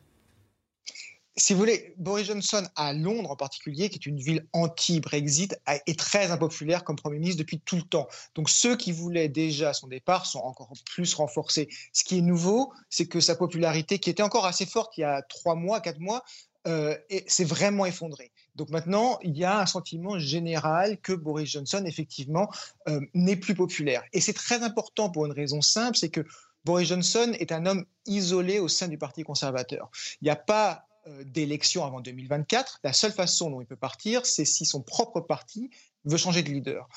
si 1.38 1.54
vous 1.54 1.60
voulez, 1.60 1.94
Boris 1.98 2.28
Johnson 2.28 2.68
à 2.76 2.94
Londres 2.94 3.32
en 3.32 3.36
particulier, 3.36 3.90
qui 3.90 3.96
est 3.96 4.06
une 4.06 4.20
ville 4.20 4.46
anti-Brexit, 4.54 5.58
est 5.66 5.98
très 5.98 6.32
impopulaire 6.32 6.84
comme 6.84 6.98
Premier 6.98 7.20
ministre 7.20 7.40
depuis 7.40 7.60
tout 7.60 7.78
le 7.78 7.84
temps. 7.84 8.08
Donc 8.36 8.50
ceux 8.50 8.76
qui 8.76 8.92
voulaient 8.92 9.30
déjà 9.30 9.74
son 9.74 9.88
départ 9.88 10.26
sont 10.26 10.40
encore 10.40 10.72
plus 10.86 11.14
renforcés. 11.14 11.70
Ce 11.94 12.04
qui 12.04 12.18
est 12.18 12.22
nouveau, 12.22 12.74
c'est 12.90 13.06
que 13.06 13.20
sa 13.20 13.36
popularité, 13.36 14.00
qui 14.00 14.10
était 14.10 14.24
encore 14.24 14.46
assez 14.46 14.66
forte 14.66 14.98
il 14.98 15.02
y 15.02 15.06
a 15.06 15.22
trois 15.22 15.56
mois, 15.56 15.80
quatre 15.80 16.00
mois, 16.00 16.24
euh, 16.68 16.96
s'est 17.28 17.46
vraiment 17.46 17.86
effondrée. 17.86 18.32
Donc 18.56 18.70
maintenant, 18.70 19.18
il 19.24 19.36
y 19.36 19.44
a 19.44 19.62
un 19.62 19.66
sentiment 19.66 20.20
général 20.20 21.00
que 21.00 21.14
Boris 21.14 21.50
Johnson, 21.50 21.84
effectivement, 21.86 22.52
euh, 22.88 23.00
n'est 23.14 23.38
plus 23.38 23.56
populaire. 23.56 24.04
Et 24.14 24.22
c'est 24.22 24.34
très 24.34 24.62
important 24.62 25.10
pour 25.10 25.26
une 25.26 25.32
raison 25.32 25.62
simple, 25.62 25.98
c'est 25.98 26.10
que 26.10 26.26
Boris 26.64 26.90
Johnson 26.90 27.34
est 27.40 27.52
un 27.52 27.66
homme 27.66 27.86
isolé 28.06 28.60
au 28.60 28.68
sein 28.68 28.88
du 28.88 29.00
Parti 29.00 29.24
conservateur. 29.24 29.90
Il 30.22 30.26
n'y 30.26 30.30
a 30.30 30.36
pas 30.36 30.88
d'élection 31.26 31.86
avant 31.86 32.02
2024. 32.02 32.80
La 32.84 32.94
seule 32.94 33.12
façon 33.12 33.50
dont 33.50 33.62
il 33.62 33.68
peut 33.68 33.76
partir, 33.76 34.26
c'est 34.26 34.46
si 34.46 34.66
son 34.66 34.82
propre 34.82 35.22
parti 35.22 35.70
veut 36.06 36.18
changer 36.18 36.44
de 36.44 36.50
leader. 36.50 36.88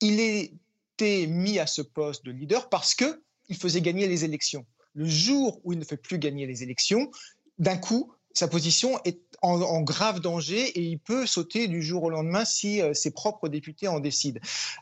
Il 0.00 0.20
était 0.20 1.26
mis 1.26 1.58
à 1.58 1.66
ce 1.66 1.82
poste 1.82 2.24
de 2.24 2.32
leader 2.32 2.68
parce 2.68 2.94
que 2.94 3.22
il 3.48 3.56
faisait 3.56 3.82
gagner 3.82 4.08
les 4.08 4.24
élections. 4.24 4.64
Le 4.94 5.06
jour 5.06 5.60
où 5.64 5.72
il 5.72 5.78
ne 5.78 5.84
fait 5.84 5.96
plus 5.96 6.18
gagner 6.18 6.46
les 6.46 6.62
élections, 6.62 7.10
d'un 7.58 7.76
coup, 7.76 8.12
sa 8.34 8.48
position 8.48 8.98
est 9.04 9.20
en, 9.42 9.80
grave 9.80 10.20
danger 10.20 10.60
et 10.60 10.82
il 10.82 10.98
peut 10.98 11.26
sauter 11.26 11.66
du 11.66 11.82
jour 11.82 12.04
au 12.04 12.10
lendemain 12.10 12.44
si 12.44 12.80
euh, 12.80 12.94
ses 12.94 13.10
propres 13.10 13.48
députés 13.48 13.88
en 13.88 14.00
décident. 14.00 14.40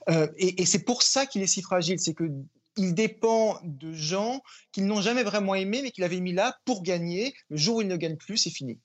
Euh, 0.09 0.29
et, 0.37 0.63
et 0.63 0.67
c'est 0.67 0.85
pour 0.85 1.03
ça 1.03 1.27
qu'il 1.27 1.43
est 1.43 1.47
si 1.47 1.63
fragile, 1.63 1.99
c'est 1.99 2.15
que 2.15 2.31
il 2.77 2.95
dépend 2.95 3.59
de 3.63 3.93
gens 3.93 4.41
qu'ils 4.73 4.87
n'ont 4.87 5.01
jamais 5.01 5.23
vraiment 5.23 5.55
aimés, 5.55 5.81
mais 5.83 5.91
qu'il 5.91 6.05
avait 6.05 6.21
mis 6.21 6.33
là 6.33 6.57
pour 6.65 6.83
gagner. 6.83 7.35
Le 7.49 7.57
jour 7.57 7.77
où 7.77 7.81
il 7.83 7.89
ne 7.89 7.97
gagne 7.97 8.17
plus, 8.17 8.37
c'est 8.37 8.51
fini. 8.51 8.79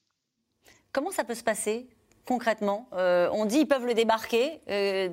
Comment 0.92 1.10
ça 1.10 1.24
peut 1.24 1.34
se 1.34 1.44
passer 1.44 1.88
concrètement? 2.24 2.88
Euh, 2.92 3.28
On 3.32 3.44
dit 3.44 3.58
qu'ils 3.58 3.68
peuvent 3.68 3.86
le 3.86 3.94
débarquer. 3.94 4.60
Euh, 4.68 5.08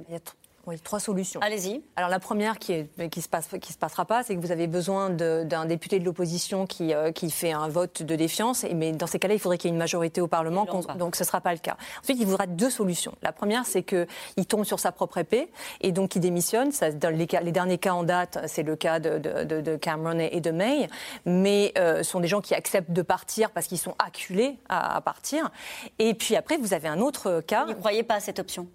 oui, 0.66 0.80
trois 0.80 1.02
solutions. 1.02 1.42
Allez-y. 1.42 1.82
Alors 1.98 2.10
la 2.10 2.20
première 2.20 2.58
qui 2.58 2.86
ne 2.98 3.08
qui 3.08 3.22
se, 3.22 3.28
passe, 3.28 3.50
qui 3.60 3.74
se 3.74 3.78
passera 3.78 4.06
pas, 4.06 4.24
c'est 4.24 4.34
que 4.34 4.40
vous 4.40 4.54
avez 4.54 4.68
besoin 4.68 5.10
d'un 5.10 5.66
député 5.66 6.00
de 6.00 6.06
l'opposition 6.06 6.66
qui, 6.66 6.94
euh, 6.94 7.12
qui 7.12 7.30
fait 7.32 7.52
un 7.52 7.68
vote 7.68 8.02
de 8.02 8.16
défiance. 8.16 8.64
Et, 8.64 8.74
mais 8.74 8.94
dans 8.94 9.08
ces 9.08 9.20
cas-là, 9.20 9.34
il 9.34 9.40
faudrait 9.42 9.58
qu'il 9.58 9.70
y 9.70 9.72
ait 9.72 9.76
une 9.76 9.80
majorité 9.80 10.22
au 10.22 10.28
Parlement. 10.28 10.66
Donc 10.98 11.18
ce 11.18 11.24
ne 11.24 11.28
sera 11.28 11.42
pas 11.42 11.52
le 11.52 11.60
cas. 11.60 11.76
Ensuite, 12.02 12.18
il 12.18 12.26
voudra 12.26 12.48
deux 12.48 12.70
solutions. 12.70 13.14
La 13.22 13.34
première, 13.34 13.66
c'est 13.66 13.84
qu'il 13.84 14.46
tombe 14.48 14.64
sur 14.64 14.80
sa 14.80 14.94
propre 14.94 15.18
épée 15.18 15.52
et 15.82 15.92
donc 15.92 16.16
il 16.16 16.22
démissionne. 16.22 16.72
Ça, 16.72 16.92
dans 16.92 17.10
les, 17.10 17.28
les, 17.42 17.52
derniers 17.52 17.78
cas 17.78 17.94
en 17.94 18.04
date, 18.04 18.40
c'est 18.48 18.64
le 18.64 18.78
cas 18.78 19.00
de, 19.00 19.18
de, 19.18 19.60
de, 19.60 19.76
Cameron 19.76 20.20
et 20.20 20.40
de 20.40 20.52
May. 20.52 20.88
Mais 21.26 21.74
euh, 21.78 22.04
ce 22.04 22.12
sont 22.12 22.22
des 22.22 22.30
gens 22.30 22.40
qui 22.40 22.56
acceptent 22.56 22.92
de 22.92 23.02
partir 23.02 23.52
parce 23.52 23.68
qu'ils 23.68 23.80
sont 23.80 23.96
acculés 24.00 24.58
à, 24.70 24.96
à, 24.96 25.02
partir. 25.02 25.52
Et 26.00 26.14
puis 26.14 26.38
après, 26.38 26.56
vous 26.56 26.74
avez 26.74 26.88
un 26.88 27.00
autre 27.00 27.42
cas. 27.42 27.66
Vous 27.66 27.72
ne 27.72 27.76
croyez 27.76 28.04
pas 28.04 28.16
à 28.16 28.20
cette 28.22 28.40
option? 28.40 28.68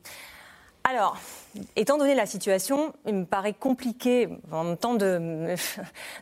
Alors, 0.84 1.18
étant 1.76 1.98
donné 1.98 2.14
la 2.14 2.26
situation, 2.26 2.92
il 3.06 3.14
me 3.14 3.24
paraît 3.24 3.54
compliqué 3.54 4.28
en 4.52 4.64
même 4.64 4.76
temps 4.76 4.96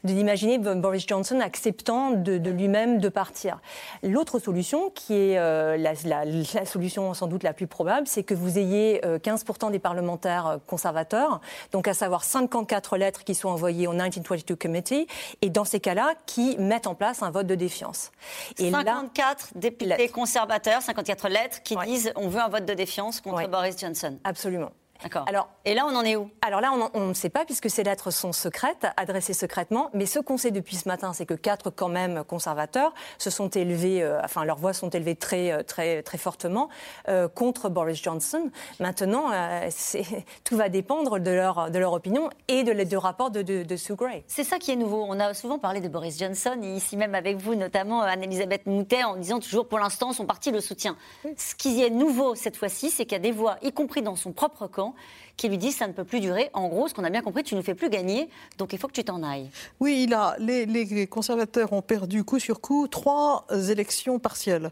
d'imaginer 0.04 0.58
Boris 0.58 1.06
Johnson 1.06 1.40
acceptant 1.40 2.10
de, 2.10 2.50
lui-même 2.50 2.98
de 2.98 3.08
partir. 3.08 3.58
L'autre 4.02 4.38
solution, 4.38 4.90
qui 4.90 5.14
est 5.14 5.38
euh, 5.38 5.76
la, 5.76 6.64
solution 6.64 7.12
sans 7.14 7.26
doute 7.26 7.42
la 7.42 7.52
plus 7.52 7.66
probable, 7.66 8.06
c'est 8.06 8.22
que 8.22 8.34
vous 8.34 8.58
ayez 8.58 9.00
15% 9.02 9.66
euh, 9.66 9.70
des 9.70 9.78
parlementaires 9.78 10.58
conservateurs, 10.66 11.40
donc 11.72 11.88
à 11.88 11.94
savoir 11.94 12.24
54 12.24 12.96
lettres 12.96 13.24
qui 13.24 13.34
sont 13.34 13.48
envoyées 13.48 13.86
au 13.86 13.92
1922 13.92 14.56
Committee, 14.56 15.06
et 15.42 15.50
dans 15.50 15.64
ces 15.64 15.80
cas-là, 15.80 16.14
qui 16.26 16.56
mettent 16.58 16.86
en 16.86 16.94
place 16.94 17.22
un 17.22 17.30
vote 17.30 17.46
de 17.46 17.54
défiance. 17.54 18.10
Et 18.58 18.70
54 18.70 19.50
députés 19.56 20.08
conservateurs, 20.08 20.82
54 20.82 21.28
lettres 21.28 21.62
qui 21.62 21.76
disent 21.86 22.12
on 22.16 22.28
veut 22.28 22.40
un 22.40 22.48
vote 22.48 22.64
de 22.64 22.74
défiance 22.74 23.20
contre 23.20 23.48
Boris 23.48 23.78
Johnson. 23.78 24.18
Absolument. 24.24 24.70
D'accord. 25.02 25.24
Alors, 25.28 25.48
et 25.64 25.74
là, 25.74 25.86
on 25.86 25.94
en 25.94 26.04
est 26.04 26.16
où? 26.16 26.30
Alors 26.42 26.60
là, 26.60 26.72
on 26.94 27.06
ne 27.06 27.14
sait 27.14 27.28
pas 27.28 27.44
puisque 27.44 27.70
ces 27.70 27.82
lettres 27.82 28.10
sont 28.10 28.32
secrètes, 28.32 28.86
adressées 28.96 29.32
secrètement. 29.32 29.90
Mais 29.94 30.06
ce 30.06 30.18
qu'on 30.18 30.36
sait 30.36 30.50
depuis 30.50 30.76
ce 30.76 30.88
matin, 30.88 31.12
c'est 31.12 31.26
que 31.26 31.34
quatre, 31.34 31.70
quand 31.70 31.88
même, 31.88 32.24
conservateurs 32.24 32.92
se 33.18 33.30
sont 33.30 33.48
élevés, 33.48 34.02
euh, 34.02 34.20
enfin, 34.24 34.44
leurs 34.44 34.58
voix 34.58 34.72
sont 34.72 34.90
élevées 34.90 35.16
très, 35.16 35.52
euh, 35.52 35.62
très, 35.62 36.02
très 36.02 36.18
fortement 36.18 36.68
euh, 37.08 37.28
contre 37.28 37.68
Boris 37.68 38.02
Johnson. 38.02 38.50
Maintenant, 38.80 39.30
tout 40.44 40.56
va 40.56 40.68
dépendre 40.68 41.18
de 41.18 41.30
leur, 41.30 41.70
de 41.70 41.78
leur 41.78 41.92
opinion 41.92 42.30
et 42.48 42.62
de, 42.62 42.72
de 42.72 42.96
rapport 42.96 43.30
de, 43.30 43.42
de, 43.42 43.76
Sue 43.76 43.94
Gray. 43.94 44.24
C'est 44.26 44.44
ça 44.44 44.58
qui 44.58 44.70
est 44.70 44.76
nouveau. 44.76 45.04
On 45.08 45.18
a 45.20 45.34
souvent 45.34 45.58
parlé 45.58 45.80
de 45.80 45.88
Boris 45.88 46.18
Johnson, 46.18 46.58
et 46.62 46.76
ici 46.76 46.96
même 46.96 47.14
avec 47.14 47.36
vous, 47.36 47.54
notamment 47.54 48.02
Anne-Elisabeth 48.02 48.66
Moutet, 48.66 49.04
en 49.04 49.16
disant 49.16 49.38
toujours 49.40 49.68
pour 49.68 49.78
l'instant, 49.78 50.12
son 50.12 50.26
parti 50.26 50.50
le 50.50 50.60
soutient. 50.60 50.96
Ce 51.36 51.54
qui 51.54 51.82
est 51.82 51.90
nouveau 51.90 52.34
cette 52.34 52.56
fois-ci, 52.56 52.90
c'est 52.90 53.04
qu'il 53.04 53.12
y 53.12 53.16
a 53.16 53.20
des 53.20 53.32
voix, 53.32 53.56
y 53.62 53.72
compris 53.72 54.02
dans 54.02 54.16
son 54.16 54.32
propre 54.32 54.66
camp, 54.66 54.85
bom. 54.86 54.94
Qui 55.36 55.48
lui 55.48 55.58
dit 55.58 55.72
ça 55.72 55.86
ne 55.86 55.92
peut 55.92 56.04
plus 56.04 56.20
durer. 56.20 56.50
En 56.52 56.68
gros, 56.68 56.88
ce 56.88 56.94
qu'on 56.94 57.04
a 57.04 57.10
bien 57.10 57.22
compris, 57.22 57.42
tu 57.42 57.54
ne 57.54 57.62
fais 57.62 57.74
plus 57.74 57.90
gagner, 57.90 58.28
donc 58.58 58.72
il 58.72 58.78
faut 58.78 58.88
que 58.88 58.92
tu 58.92 59.04
t'en 59.04 59.22
ailles. 59.22 59.50
Oui, 59.80 60.04
il 60.04 60.14
a, 60.14 60.36
les, 60.38 61.06
conservateurs 61.06 61.72
ont 61.72 61.82
perdu 61.82 62.24
coup 62.24 62.38
sur 62.38 62.60
coup 62.60 62.88
trois 62.88 63.46
élections 63.68 64.18
partielles, 64.18 64.70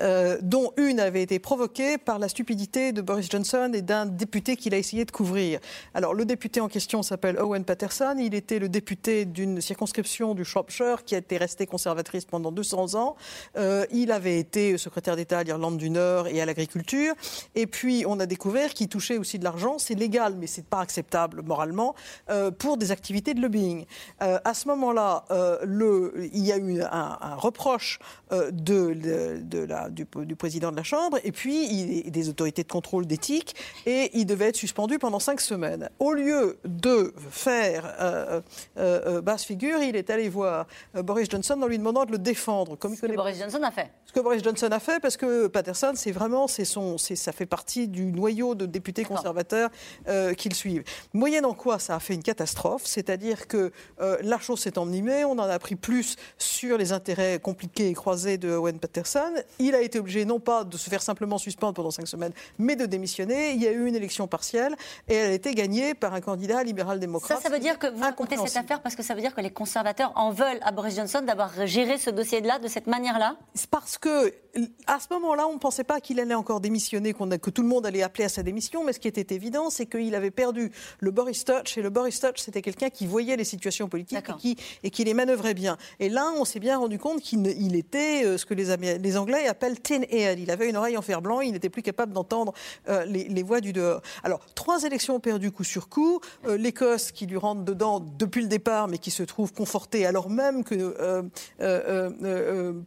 euh, 0.00 0.38
dont 0.42 0.72
une 0.76 1.00
avait 1.00 1.22
été 1.22 1.38
provoquée 1.38 1.98
par 1.98 2.18
la 2.18 2.28
stupidité 2.28 2.92
de 2.92 3.02
Boris 3.02 3.28
Johnson 3.30 3.70
et 3.74 3.82
d'un 3.82 4.06
député 4.06 4.56
qu'il 4.56 4.74
a 4.74 4.78
essayé 4.78 5.04
de 5.04 5.10
couvrir. 5.10 5.60
Alors, 5.94 6.14
le 6.14 6.24
député 6.24 6.60
en 6.60 6.68
question 6.68 7.02
s'appelle 7.02 7.38
Owen 7.38 7.64
Patterson. 7.64 8.16
Il 8.18 8.34
était 8.34 8.58
le 8.58 8.68
député 8.68 9.24
d'une 9.24 9.60
circonscription 9.60 10.34
du 10.34 10.44
Shropshire 10.44 11.04
qui 11.04 11.14
a 11.14 11.18
été 11.18 11.36
restée 11.36 11.66
conservatrice 11.66 12.24
pendant 12.24 12.52
200 12.52 12.94
ans. 12.94 13.16
Euh, 13.56 13.84
il 13.92 14.12
avait 14.12 14.38
été 14.38 14.78
secrétaire 14.78 15.16
d'État 15.16 15.40
à 15.40 15.42
l'Irlande 15.42 15.76
du 15.76 15.90
Nord 15.90 16.28
et 16.28 16.40
à 16.40 16.46
l'agriculture. 16.46 17.14
Et 17.54 17.66
puis, 17.66 18.04
on 18.06 18.20
a 18.20 18.26
découvert 18.26 18.74
qu'il 18.74 18.88
touchait 18.88 19.18
aussi 19.18 19.38
de 19.38 19.44
l'argent. 19.44 19.78
Légal, 20.04 20.34
mais 20.38 20.46
c'est 20.46 20.66
pas 20.66 20.80
acceptable 20.80 21.42
moralement, 21.42 21.94
euh, 22.30 22.50
pour 22.50 22.76
des 22.76 22.90
activités 22.90 23.32
de 23.34 23.40
lobbying. 23.40 23.86
Euh, 24.22 24.38
à 24.44 24.54
ce 24.54 24.68
moment-là, 24.68 25.24
euh, 25.30 26.28
il 26.32 26.44
y 26.44 26.52
a 26.52 26.58
eu 26.58 26.82
un, 26.82 27.34
reproche 27.36 27.98
de, 28.30 28.94
de, 29.40 29.58
la, 29.58 29.88
du, 29.88 30.36
président 30.36 30.70
de 30.70 30.76
la 30.76 30.82
Chambre 30.82 31.18
et 31.24 31.32
puis 31.32 31.66
il, 31.66 32.10
des 32.10 32.28
autorités 32.28 32.62
de 32.62 32.72
contrôle 32.72 33.06
d'éthique 33.06 33.54
et 33.86 34.10
il 34.14 34.26
devait 34.26 34.46
être 34.46 34.56
suspendu 34.56 34.98
pendant 34.98 35.18
cinq 35.18 35.40
semaines. 35.40 35.88
Au 35.98 36.12
lieu 36.12 36.58
de 36.64 37.14
faire 37.30 38.42
basse 39.22 39.44
figure, 39.44 39.78
il 39.82 39.96
est 39.96 40.10
allé 40.10 40.28
voir 40.28 40.66
Boris 40.94 41.28
Johnson 41.30 41.60
en 41.62 41.66
lui 41.66 41.78
demandant 41.78 42.04
de 42.04 42.12
le 42.12 42.18
défendre. 42.18 42.76
Comme 42.76 42.94
Ce 42.94 43.02
que 43.02 43.14
Boris 43.14 43.38
Johnson 43.38 43.62
a 43.62 43.70
fait. 43.70 43.90
Ce 44.06 44.12
que 44.12 44.20
Boris 44.20 44.42
Johnson 44.42 44.68
a 44.70 44.80
fait, 44.80 45.00
parce 45.00 45.16
que 45.16 45.46
Patterson, 45.46 45.92
c'est 45.94 46.12
vraiment, 46.12 46.46
c'est 46.46 46.64
son, 46.64 46.98
ça 46.98 47.32
fait 47.32 47.46
partie 47.46 47.88
du 47.88 48.12
noyau 48.12 48.54
de 48.54 48.66
députés 48.66 49.04
conservateurs 49.04 49.70
euh, 50.08 50.34
qu'ils 50.34 50.54
suivent. 50.54 50.84
Moyennant 51.12 51.54
quoi, 51.54 51.78
ça 51.78 51.96
a 51.96 52.00
fait 52.00 52.14
une 52.14 52.22
catastrophe, 52.22 52.82
c'est-à-dire 52.84 53.46
que 53.46 53.72
euh, 54.00 54.16
la 54.22 54.38
chose 54.38 54.60
s'est 54.60 54.78
envenimée, 54.78 55.24
on 55.24 55.32
en 55.32 55.40
a 55.40 55.54
appris 55.54 55.76
plus 55.76 56.16
sur 56.38 56.78
les 56.78 56.92
intérêts 56.92 57.38
compliqués 57.40 57.88
et 57.88 57.94
croisés 57.94 58.38
de 58.38 58.50
Owen 58.50 58.78
Patterson. 58.78 59.32
Il 59.58 59.74
a 59.74 59.80
été 59.80 59.98
obligé 59.98 60.24
non 60.24 60.40
pas 60.40 60.64
de 60.64 60.76
se 60.76 60.90
faire 60.90 61.02
simplement 61.02 61.38
suspendre 61.38 61.74
pendant 61.74 61.90
cinq 61.90 62.08
semaines, 62.08 62.32
mais 62.58 62.76
de 62.76 62.86
démissionner. 62.86 63.52
Il 63.52 63.62
y 63.62 63.66
a 63.66 63.72
eu 63.72 63.86
une 63.86 63.96
élection 63.96 64.26
partielle 64.26 64.76
et 65.08 65.14
elle 65.14 65.30
a 65.30 65.34
été 65.34 65.54
gagnée 65.54 65.94
par 65.94 66.14
un 66.14 66.20
candidat 66.20 66.62
libéral-démocrate. 66.62 67.38
Ça, 67.38 67.48
ça 67.48 67.54
veut 67.54 67.60
dire 67.60 67.78
que 67.78 67.86
vous 67.86 68.02
racontez 68.02 68.36
cette 68.36 68.56
affaire 68.56 68.80
parce 68.80 68.94
que 68.94 69.02
ça 69.02 69.14
veut 69.14 69.20
dire 69.20 69.34
que 69.34 69.40
les 69.40 69.50
conservateurs 69.50 70.12
en 70.16 70.30
veulent 70.30 70.60
à 70.62 70.72
Boris 70.72 70.96
Johnson 70.96 71.22
d'avoir 71.22 71.66
géré 71.66 71.98
ce 71.98 72.10
dossier-là 72.10 72.58
de 72.58 72.68
cette 72.68 72.86
manière-là? 72.86 73.36
Parce 73.70 73.98
que 73.98 74.32
à 74.86 75.00
ce 75.00 75.06
moment-là, 75.12 75.48
on 75.48 75.54
ne 75.54 75.58
pensait 75.58 75.84
pas 75.84 76.00
qu'il 76.00 76.20
allait 76.20 76.34
encore 76.34 76.60
démissionner, 76.60 77.12
que 77.12 77.50
tout 77.50 77.62
le 77.62 77.68
monde 77.68 77.86
allait 77.86 78.02
appeler 78.02 78.24
à 78.24 78.28
sa 78.28 78.42
démission, 78.42 78.84
mais 78.84 78.92
ce 78.92 79.00
qui 79.00 79.08
était 79.08 79.34
évident, 79.34 79.70
c'est 79.70 79.83
c'est 79.84 79.98
qu'il 79.98 80.14
avait 80.14 80.30
perdu 80.30 80.70
le 81.00 81.10
Boris 81.10 81.44
Touch, 81.44 81.76
et 81.76 81.82
le 81.82 81.90
Boris 81.90 82.18
Touch, 82.20 82.36
c'était 82.38 82.62
quelqu'un 82.62 82.90
qui 82.90 83.06
voyait 83.06 83.36
les 83.36 83.44
situations 83.44 83.88
politiques 83.88 84.18
et 84.28 84.36
qui, 84.38 84.56
et 84.82 84.90
qui, 84.90 85.04
les 85.04 85.14
manœuvrait 85.14 85.54
bien. 85.54 85.76
Et 86.00 86.08
là, 86.08 86.32
on 86.38 86.44
s'est 86.44 86.60
bien 86.60 86.78
rendu 86.78 86.98
compte 86.98 87.20
qu'il 87.20 87.76
était 87.76 88.24
euh, 88.24 88.38
ce 88.38 88.46
que 88.46 88.54
les, 88.54 88.98
les, 88.98 89.16
Anglais 89.16 89.46
appellent 89.46 89.80
tin 89.80 90.02
eared. 90.10 90.38
Il 90.38 90.50
avait 90.50 90.68
une 90.68 90.76
oreille 90.76 90.96
en 90.96 91.02
fer 91.02 91.20
blanc, 91.20 91.40
il 91.40 91.52
n'était 91.52 91.68
plus 91.68 91.82
capable 91.82 92.12
d'entendre 92.12 92.52
euh, 92.88 93.04
les, 93.04 93.42
voix 93.42 93.60
du 93.60 93.72
dehors. 93.72 94.00
Alors, 94.22 94.40
trois 94.54 94.84
élections 94.84 95.20
perdues 95.20 95.50
coup 95.50 95.64
sur 95.64 95.88
coup, 95.88 96.20
euh, 96.46 96.56
l'Écosse 96.56 97.12
qui 97.12 97.26
lui 97.26 97.36
rentre 97.36 97.62
dedans 97.62 98.00
depuis 98.00 98.42
le 98.42 98.48
départ, 98.48 98.88
mais 98.88 98.98
qui 98.98 99.10
se 99.10 99.22
trouve 99.22 99.52
confortée 99.52 100.06
alors 100.06 100.30
même 100.30 100.64
que 100.64 100.94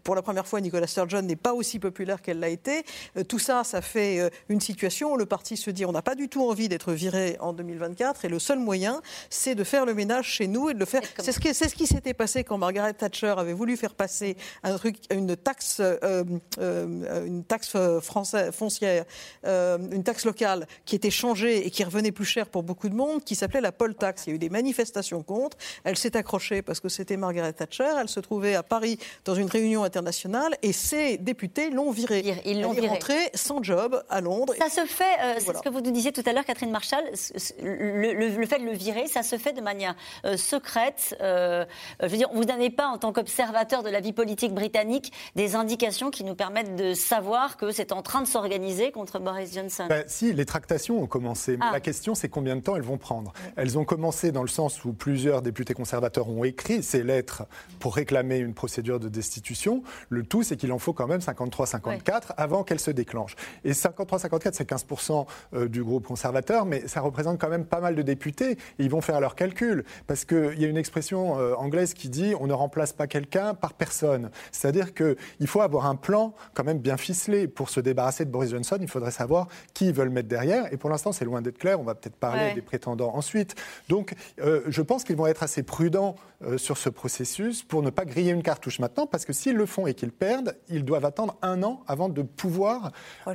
pour 0.04 0.16
la 0.16 0.22
première 0.22 0.48
fois, 0.48 0.62
Nicola 0.62 0.88
Sturgeon 0.88 1.22
n'est 1.22 1.36
pas 1.36 1.54
aussi 1.54 1.80
populaire 1.80 2.22
qu'elle 2.22 2.40
l'a 2.40 2.50
été. 2.50 2.84
tout 3.28 3.40
ça, 3.40 3.64
ça 3.64 3.82
fait 3.82 4.32
une 4.50 4.62
situation 4.62 5.14
où 5.14 5.18
le 5.18 5.26
parti 5.26 5.58
se 5.58 5.70
dit 5.70 5.86
on 5.86 5.92
n'a 5.92 6.02
pas 6.02 6.16
du 6.16 6.30
tout 6.30 6.44
envie 6.48 6.70
d'être 6.70 6.87
viré 6.94 7.38
en 7.40 7.54
2024 7.54 8.26
et 8.26 8.30
le 8.30 8.40
seul 8.40 8.60
moyen, 8.60 9.02
c'est 9.30 9.56
de 9.56 9.64
faire 9.64 9.86
le 9.86 9.94
ménage 9.94 10.26
chez 10.26 10.48
nous 10.48 10.70
et 10.70 10.74
de 10.74 10.80
le 10.80 10.86
faire. 10.86 11.02
C'est 11.20 11.32
ce, 11.32 11.68
ce 11.68 11.76
qui 11.76 11.88
s'était 11.88 12.14
passé 12.14 12.44
quand 12.44 12.58
Margaret 12.58 12.94
Thatcher 12.94 13.34
avait 13.38 13.54
voulu 13.54 13.78
faire 13.78 13.94
passer 13.94 14.38
un 14.64 14.78
truc, 14.78 14.98
une 15.12 15.36
taxe, 15.36 15.78
euh, 15.80 16.24
euh, 16.60 17.26
une 17.26 17.44
taxe 17.44 17.76
française, 18.02 18.52
foncière, 18.54 19.06
euh, 19.46 19.78
une 19.92 20.04
taxe 20.04 20.26
locale 20.26 20.68
qui 20.86 20.96
était 20.96 21.12
changée 21.12 21.66
et 21.66 21.72
qui 21.72 21.84
revenait 21.84 22.12
plus 22.12 22.26
cher 22.26 22.48
pour 22.48 22.64
beaucoup 22.64 22.90
de 22.90 22.96
monde, 22.96 23.24
qui 23.24 23.36
s'appelait 23.36 23.62
la 23.62 23.72
poll 23.72 23.96
tax. 23.96 24.26
Il 24.26 24.30
y 24.30 24.34
a 24.34 24.36
eu 24.36 24.40
des 24.40 24.50
manifestations 24.50 25.24
contre. 25.24 25.58
Elle 25.84 25.98
s'est 25.98 26.16
accrochée 26.16 26.62
parce 26.62 26.80
que 26.80 26.90
c'était 26.90 27.18
Margaret 27.18 27.54
Thatcher. 27.54 27.92
Elle 28.00 28.10
se 28.10 28.20
trouvait 28.20 28.56
à 28.56 28.64
Paris 28.64 29.00
dans 29.26 29.36
une 29.36 29.50
réunion 29.50 29.84
internationale 29.84 30.56
et 30.62 30.74
ses 30.74 31.18
députés 31.18 31.70
l'ont 31.70 31.92
virée. 31.92 32.42
Ils 32.46 32.62
l'ont 32.62 32.72
virée. 32.72 32.88
rentrée 32.88 33.30
sans 33.34 33.64
job 33.64 34.04
à 34.10 34.22
Londres. 34.22 34.54
Ça 34.58 34.70
se 34.70 34.86
fait, 34.86 35.40
c'est 35.40 35.56
ce 35.56 35.62
que 35.62 35.70
vous 35.70 35.82
nous 35.82 35.92
disiez 35.92 36.12
tout 36.12 36.24
à 36.26 36.34
l'heure, 36.34 36.46
Catherine 36.46 36.72
Marshall, 36.78 37.04
le, 37.64 38.46
fait 38.46 38.60
de 38.60 38.66
le 38.66 38.74
virer, 38.74 39.08
ça 39.08 39.24
se 39.24 39.38
fait 39.38 39.54
de 39.54 39.62
manière 39.62 39.96
secrète. 40.36 41.16
je 41.20 41.66
veux 42.02 42.18
dire, 42.18 42.30
vous 42.34 42.46
n'avez 42.46 42.70
pas, 42.70 42.88
en 42.88 43.00
tant 43.00 43.12
qu'observateur 43.12 43.82
de 43.82 43.90
la 43.90 44.00
vie 44.00 44.14
politique 44.14 44.54
britannique, 44.54 45.12
des 45.36 45.56
indications 45.56 46.12
qui 46.12 46.24
nous 46.24 46.36
permettent 46.36 46.76
de 46.76 46.94
savoir 46.94 47.58
que 47.58 47.72
c'est 47.72 47.92
en 47.92 48.02
train 48.02 48.22
de 48.22 48.28
s'organiser 48.28 48.92
contre 48.92 49.20
Boris 49.20 49.54
Johnson? 49.54 49.88
Ben, 49.90 50.04
Si, 50.08 50.34
les 50.34 50.46
tractations 50.46 51.02
ont 51.02 51.08
commencé. 51.08 51.58
Ah. 51.62 51.72
La 51.74 51.80
question, 51.80 52.16
c'est 52.16 52.30
combien 52.30 52.56
de 52.56 52.62
temps 52.62 52.76
elles 52.76 52.82
vont 52.82 52.98
prendre? 52.98 53.34
Elles 53.56 53.78
ont 53.78 53.86
commencé 53.86 54.32
dans 54.32 54.42
le 54.42 54.48
sens 54.48 54.86
où 54.86 54.94
plusieurs 54.94 55.42
députés 55.42 55.74
conservateurs 55.74 56.30
ont 56.30 56.44
écrit 56.44 56.84
ces 56.84 57.04
lettres 57.04 57.44
pour 57.80 57.96
réclamer 57.96 58.38
une 58.38 58.54
procédure 58.54 59.00
de 59.00 59.10
destitution. 59.10 59.84
Le 60.10 60.24
tout, 60.24 60.44
c'est 60.44 60.58
qu'il 60.58 60.72
en 60.72 60.80
faut 60.80 60.94
quand 60.94 61.08
même 61.08 61.20
53-54 61.20 62.34
avant 62.38 62.64
qu'elle 62.64 62.80
se 62.80 62.92
déclenche. 62.92 63.36
Et 63.64 63.72
53-54, 63.72 64.50
c'est 64.54 64.70
15% 64.70 65.26
euh, 65.54 65.68
du 65.68 65.84
groupe 65.84 66.08
conservateur, 66.08 66.57
mais 66.66 66.88
ça 66.88 67.02
représente 67.02 67.40
quand 67.40 67.50
même 67.50 67.66
pas 67.66 67.80
mal 67.80 67.96
de 67.96 68.02
députés. 68.02 68.58
ils 68.80 68.90
vont 68.90 69.02
faire 69.02 69.20
leurs 69.20 69.36
calculs. 69.36 69.84
Parce 70.08 70.26
qu'il 70.26 70.60
y 70.60 70.66
a 70.66 70.68
une 70.68 70.78
expression 70.78 71.40
euh, 71.40 71.56
anglaise 71.56 71.94
qui 71.94 72.10
dit 72.10 72.34
on 72.40 72.48
ne 72.48 72.54
remplace 72.54 72.94
pas 72.94 73.08
quelqu'un 73.08 73.54
par 73.54 73.74
personne. 73.74 74.30
C'est-à-dire 74.52 74.94
qu'il 74.94 75.48
faut 75.48 75.62
avoir 75.62 75.86
un 75.86 75.96
plan 75.96 76.34
quand 76.54 76.64
même 76.64 76.80
bien 76.80 76.98
ficelé. 76.98 77.48
Pour 77.48 77.70
se 77.70 77.80
débarrasser 77.80 78.26
de 78.26 78.32
Boris 78.32 78.52
Johnson, 78.52 78.78
il 78.82 78.88
faudrait 78.88 79.12
savoir 79.12 79.48
qui 79.74 79.88
ils 79.88 79.94
veulent 79.94 80.10
mettre 80.10 80.28
derrière. 80.28 80.72
Et 80.74 80.78
pour 80.78 80.90
l'instant, 80.90 81.12
c'est 81.12 81.26
loin 81.26 81.42
d'être 81.42 81.58
clair. 81.58 81.80
On 81.80 81.84
va 81.84 81.96
peut-être 81.96 82.16
parler 82.16 82.54
des 82.54 82.62
prétendants 82.62 83.16
ensuite. 83.16 83.56
Donc, 83.90 84.14
euh, 84.40 84.62
je 84.68 84.82
pense 84.82 85.04
qu'ils 85.04 85.16
vont 85.16 85.28
être 85.28 85.44
assez 85.44 85.64
prudents 85.64 86.16
euh, 86.44 86.58
sur 86.58 86.78
ce 86.78 86.90
processus 86.90 87.64
pour 87.64 87.82
ne 87.82 87.90
pas 87.90 88.06
griller 88.06 88.32
une 88.32 88.44
cartouche 88.44 88.80
maintenant, 88.80 89.08
parce 89.08 89.26
que 89.26 89.34
s'ils 89.34 89.56
le 89.56 89.66
font 89.66 89.88
et 89.88 89.96
qu'ils 89.96 90.12
perdent, 90.12 90.56
ils 90.70 90.86
doivent 90.86 91.06
attendre 91.06 91.36
un 91.42 91.64
an 91.64 91.82
avant 91.88 92.10
de 92.10 92.22
pouvoir 92.22 92.92
ah 93.26 93.32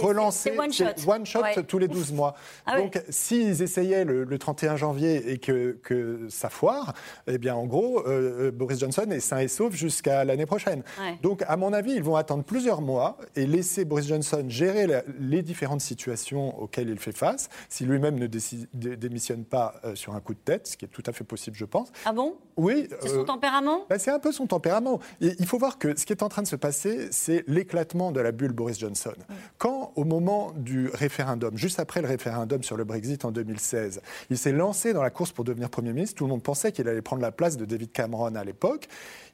relancer 0.00 0.56
one 0.56 0.72
shot, 0.72 0.84
one 1.08 1.26
shot 1.26 1.42
tous 1.66 1.78
les 1.78 1.88
12 1.88 2.12
mois. 2.12 2.34
Ah 2.66 2.78
Donc, 2.78 3.02
s'ils 3.08 3.62
essayaient 3.62 4.04
le, 4.04 4.36
31 4.36 4.76
janvier 4.76 5.32
et 5.32 5.38
que, 5.38 5.78
que 5.82 6.26
ça 6.28 6.50
foire, 6.50 6.92
eh 7.26 7.38
bien, 7.38 7.54
en 7.54 7.66
gros, 7.66 8.04
Boris 8.52 8.80
Johnson 8.80 9.06
est 9.10 9.20
sain 9.20 9.38
et 9.38 9.48
sauf 9.48 9.74
jusqu'à 9.74 10.24
l'année 10.24 10.46
prochaine. 10.46 10.82
Donc, 11.22 11.42
à 11.46 11.56
mon 11.56 11.72
avis, 11.72 11.92
ils 11.92 12.02
vont 12.02 12.16
attendre 12.16 12.44
plusieurs 12.44 12.82
mois 12.82 13.18
et 13.34 13.46
laisser 13.46 13.84
Boris 13.84 14.06
Johnson 14.06 14.44
gérer 14.48 14.86
les 15.18 15.42
différentes 15.42 15.80
situations 15.80 16.58
auxquelles 16.60 16.88
il 16.88 16.98
fait 16.98 17.16
face, 17.16 17.48
si 17.68 17.84
lui-même 17.84 18.18
ne 18.18 18.26
démissionne 18.26 19.44
pas 19.44 19.80
euh, 19.84 19.94
sur 19.94 20.14
un 20.14 20.20
coup 20.20 20.34
de 20.34 20.38
tête, 20.38 20.66
ce 20.66 20.76
qui 20.76 20.84
est 20.84 20.88
tout 20.88 21.02
à 21.06 21.12
fait 21.12 21.24
possible, 21.24 21.56
je 21.56 21.64
pense. 21.64 21.90
Ah 22.04 22.12
bon? 22.12 22.36
Oui. 22.56 22.88
C'est 23.00 23.08
son 23.08 23.20
euh, 23.20 23.24
tempérament? 23.24 23.86
ben, 23.88 23.98
C'est 23.98 24.10
un 24.10 24.18
peu 24.18 24.32
son 24.32 24.46
tempérament. 24.46 25.00
Et 25.20 25.32
il 25.38 25.46
faut 25.46 25.58
voir 25.58 25.78
que 25.78 25.98
ce 25.98 26.06
qui 26.06 26.12
est 26.12 26.22
en 26.22 26.28
train 26.28 26.42
de 26.42 26.46
se 26.46 26.56
passer, 26.56 27.08
c'est 27.10 27.44
l'éclatement 27.46 28.12
de 28.12 28.20
la 28.20 28.32
bulle 28.32 28.52
Boris 28.52 28.78
Johnson. 28.78 29.14
Quand, 29.58 29.92
au 29.96 30.04
moment 30.04 30.52
du 30.56 30.88
référendum, 30.88 31.56
juste 31.56 31.80
après 31.80 32.02
le 32.02 32.08
référendum 32.08 32.55
sur 32.62 32.76
le 32.76 32.84
Brexit 32.84 33.24
en 33.24 33.30
2016, 33.30 34.00
il 34.30 34.38
s'est 34.38 34.52
lancé 34.52 34.92
dans 34.92 35.02
la 35.02 35.10
course 35.10 35.32
pour 35.32 35.44
devenir 35.44 35.70
Premier 35.70 35.92
ministre, 35.92 36.16
tout 36.16 36.24
le 36.24 36.30
monde 36.30 36.42
pensait 36.42 36.72
qu'il 36.72 36.88
allait 36.88 37.02
prendre 37.02 37.22
la 37.22 37.32
place 37.32 37.56
de 37.56 37.64
David 37.64 37.92
Cameron 37.92 38.34
à 38.34 38.44
l'époque. 38.44 38.88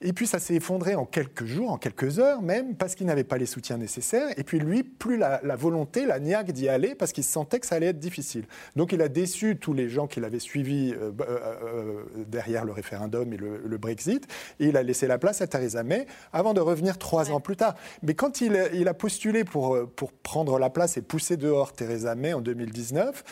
Et 0.04 0.12
puis 0.12 0.26
ça 0.26 0.40
s'est 0.40 0.54
effondré 0.54 0.96
en 0.96 1.06
quelques 1.06 1.44
jours, 1.44 1.70
en 1.70 1.78
quelques 1.78 2.18
heures 2.18 2.42
même, 2.42 2.74
parce 2.74 2.94
qu'il 2.94 3.06
n'avait 3.06 3.24
pas 3.24 3.38
les 3.38 3.46
soutiens 3.46 3.78
nécessaires. 3.78 4.28
Et 4.36 4.42
puis 4.42 4.58
lui, 4.58 4.82
plus 4.82 5.16
la, 5.16 5.40
volonté, 5.56 6.06
la 6.06 6.18
niaque 6.18 6.50
d'y 6.50 6.68
aller, 6.68 6.94
parce 6.94 7.12
qu'il 7.12 7.24
sentait 7.24 7.60
que 7.60 7.66
ça 7.66 7.76
allait 7.76 7.86
être 7.86 8.00
difficile. 8.00 8.44
Donc 8.74 8.92
il 8.92 9.00
a 9.00 9.08
déçu 9.08 9.56
tous 9.56 9.72
les 9.72 9.88
gens 9.88 10.08
qui 10.08 10.18
l'avaient 10.18 10.40
suivi 10.40 10.92
euh, 10.92 11.12
euh, 11.20 11.38
euh, 11.64 12.04
derrière 12.26 12.64
le 12.64 12.72
référendum 12.72 13.32
et 13.32 13.36
le, 13.36 13.78
Brexit. 13.82 14.28
Et 14.60 14.66
il 14.66 14.76
a 14.76 14.82
laissé 14.82 15.08
la 15.08 15.18
place 15.18 15.40
à 15.40 15.46
Theresa 15.46 15.82
May 15.82 16.06
avant 16.32 16.54
de 16.54 16.60
revenir 16.60 16.98
trois 16.98 17.32
ans 17.32 17.40
plus 17.40 17.56
tard. 17.56 17.74
Mais 18.02 18.14
quand 18.14 18.40
il, 18.40 18.70
il, 18.74 18.86
a 18.86 18.94
postulé 18.94 19.42
pour, 19.44 19.76
pour 19.96 20.12
prendre 20.12 20.58
la 20.58 20.70
place 20.70 20.96
et 20.96 21.02
pousser 21.02 21.36
dehors 21.36 21.72
Theresa 21.72 22.14
May 22.14 22.32
en 22.32 22.40
2019, 22.40 23.24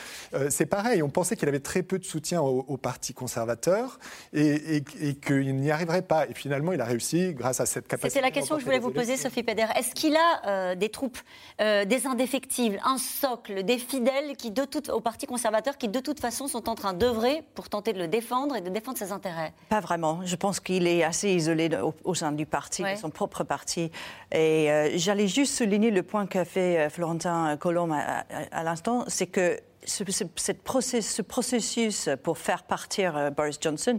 c'est 0.48 0.66
pareil. 0.66 1.02
On 1.02 1.09
pensait 1.09 1.37
qu'il 1.37 1.48
avait 1.48 1.61
très 1.61 1.85
peu 1.85 1.98
de 1.98 2.04
soutien 2.04 2.40
au, 2.40 2.76
Parti 2.80 3.12
conservateur 3.12 3.98
et, 4.33 4.76
et, 4.76 4.85
et 5.02 5.14
qu'il 5.14 5.54
n'y 5.56 5.70
arriverait 5.70 6.02
pas. 6.02 6.26
Et 6.26 6.35
finalement, 6.35 6.60
il 6.73 6.81
a 6.81 6.85
réussi 6.85 7.35
grâce 7.35 7.61
à 7.61 7.66
cette 7.66 7.88
capacité. 7.88 8.11
C'était 8.11 8.25
la 8.25 8.31
question 8.31 8.57
que 8.57 8.61
je 8.61 8.66
voulais 8.66 8.79
vous 8.79 8.90
poser, 8.90 9.16
Sophie 9.16 9.42
Peder. 9.42 9.66
Est-ce 9.77 9.94
qu'il 9.94 10.16
a 10.16 10.46
euh, 10.46 10.75
des 10.75 10.88
troupes, 10.88 11.18
euh, 11.61 11.85
des 11.85 12.07
indéfectibles, 12.07 12.81
un 12.85 12.99
socle, 12.99 13.62
des 13.64 13.79
fidèles 13.79 14.37
qui, 14.37 14.51
de 14.51 14.64
toute, 14.64 14.88
au 14.88 15.01
Parti 15.01 15.27
conservateur 15.27 15.79
qui, 15.79 15.88
de 15.88 16.01
toute 16.01 16.20
façon, 16.20 16.46
sont 16.46 16.68
en 16.68 16.75
train 16.75 16.92
d'œuvrer 16.92 17.42
pour 17.55 17.68
tenter 17.68 17.92
de 17.92 17.99
le 17.99 18.09
défendre 18.09 18.57
et 18.57 18.61
de 18.61 18.70
défendre 18.70 18.99
ses 18.99 19.12
intérêts? 19.12 19.53
Pas 19.68 19.81
vraiment. 19.81 20.20
Je 20.25 20.37
pense 20.37 20.61
qu'il 20.61 20.87
est 20.87 21.03
assez 21.03 21.31
isolé 21.31 21.70
au, 22.05 22.14
sein 22.14 22.33
du 22.33 22.46
parti, 22.46 22.83
de 22.83 22.96
son 22.96 23.11
propre 23.11 23.44
parti. 23.44 23.90
Et 24.33 24.70
euh, 24.70 24.90
j'allais 24.96 25.29
juste 25.29 25.55
souligner 25.55 25.90
le 25.90 26.03
point 26.03 26.27
qu'a 26.27 26.44
fait 26.44 26.88
Florentin 26.90 27.57
Colomb 27.57 27.92
à 27.92 28.62
l'instant, 28.62 29.05
c'est 29.09 29.27
que 29.27 29.59
ce, 29.84 30.04
ce, 30.04 31.22
processus 31.22 32.08
pour 32.22 32.38
faire 32.38 32.62
partir 32.64 33.16
euh, 33.16 33.30
Boris 33.30 33.58
Johnson, 33.60 33.98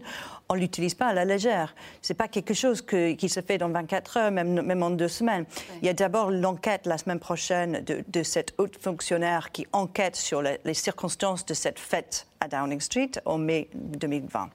on 0.50 0.56
ne 0.56 0.60
l'utilise 0.60 0.96
pas 0.96 1.08
à 1.08 1.14
la 1.14 1.26
légère. 1.26 1.76
Ce 2.02 2.12
n'est 2.12 2.18
pas 2.18 2.28
quelque 2.28 2.54
chose 2.54 2.82
qui 2.82 3.30
se 3.30 3.42
fait 3.42 3.58
dans 3.58 3.70
24 3.70 4.18
heures, 4.18 4.32
même, 4.32 4.62
même 4.62 4.84
en 4.84 4.90
deux 4.90 5.08
semaines. 5.08 5.46
Il 5.82 5.86
y 5.86 5.90
a 5.90 5.94
d'abord 5.94 6.32
l'enquête 6.32 6.86
la 6.86 6.98
semaine 6.98 7.20
prochaine 7.20 7.84
de, 7.84 8.04
de 8.08 8.24
cette 8.24 8.54
haute 8.58 8.78
fonctionnaire 8.82 9.52
qui 9.52 9.66
enquête 9.72 10.16
sur 10.16 10.42
les 10.42 10.74
circonstances 10.74 11.46
de 11.46 11.54
cette 11.54 11.80
fête 11.80 12.28
à 12.42 12.48
Downing 12.48 12.82
Street 12.82 13.12
en 13.26 13.38
mai 13.38 13.70
2020. 13.74 14.50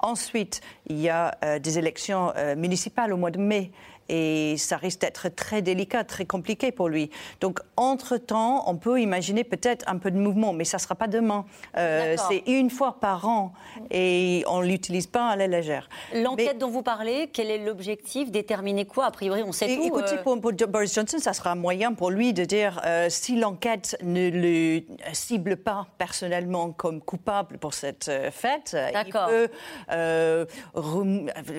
Ensuite, 0.00 0.60
il 0.86 1.00
y 1.00 1.08
a 1.08 1.34
euh, 1.42 1.58
des 1.58 1.78
élections 1.78 2.32
euh, 2.36 2.54
municipales 2.54 3.12
au 3.12 3.16
mois 3.16 3.30
de 3.30 3.38
mai 3.38 3.72
et 4.10 4.56
ça 4.56 4.76
risque 4.76 5.02
d'être 5.02 5.28
très 5.28 5.62
délicat, 5.62 6.02
très 6.02 6.24
compliqué 6.24 6.72
pour 6.72 6.88
lui. 6.88 7.10
Donc, 7.40 7.60
entre-temps, 7.76 8.64
on 8.66 8.76
peut 8.76 9.00
imaginer 9.00 9.44
peut-être 9.44 9.84
un 9.88 9.98
peu 9.98 10.10
de 10.10 10.18
mouvement, 10.18 10.52
mais 10.52 10.64
ça 10.64 10.78
ne 10.78 10.82
sera 10.82 10.96
pas 10.96 11.06
demain. 11.06 11.44
Euh, 11.76 12.16
c'est 12.28 12.42
une 12.46 12.70
fois 12.70 12.98
par 13.00 13.28
an 13.28 13.52
et 13.90 14.42
on 14.48 14.62
ne 14.62 14.66
l'utilise 14.66 15.06
pas 15.06 15.28
à 15.28 15.36
la 15.36 15.46
légère. 15.46 15.88
L'enquête 16.12 16.58
dont 16.58 16.70
vous 16.70 16.82
parlez, 16.82 17.30
quel 17.32 17.50
est 17.50 17.58
l'objectif? 17.58 18.32
Déterminer 18.32 18.84
quoi 18.84 19.06
A 19.06 19.10
priori, 19.12 19.44
on 19.44 19.52
sait 19.52 19.76
tout. 19.76 19.84
Écoutez, 19.84 20.18
euh. 20.18 20.22
pour, 20.22 20.36
Boris 20.36 20.92
Johnson, 20.92 21.18
ça 21.20 21.32
sera 21.32 21.52
un 21.52 21.56
moyen 21.56 21.92
pour 21.92 22.10
lui 22.10 22.32
de 22.32 22.44
dire 22.44 22.80
euh, 22.84 23.06
si 23.08 23.36
l'enquête 23.36 23.96
ne 24.02 24.28
le 24.28 24.82
cible 25.12 25.56
pas 25.56 25.86
personnellement 25.98 26.72
comme 26.72 27.00
coupable 27.00 27.58
pour 27.58 27.74
cette 27.74 28.10
fête, 28.32 28.76
il 29.06 29.12
peut 29.12 29.48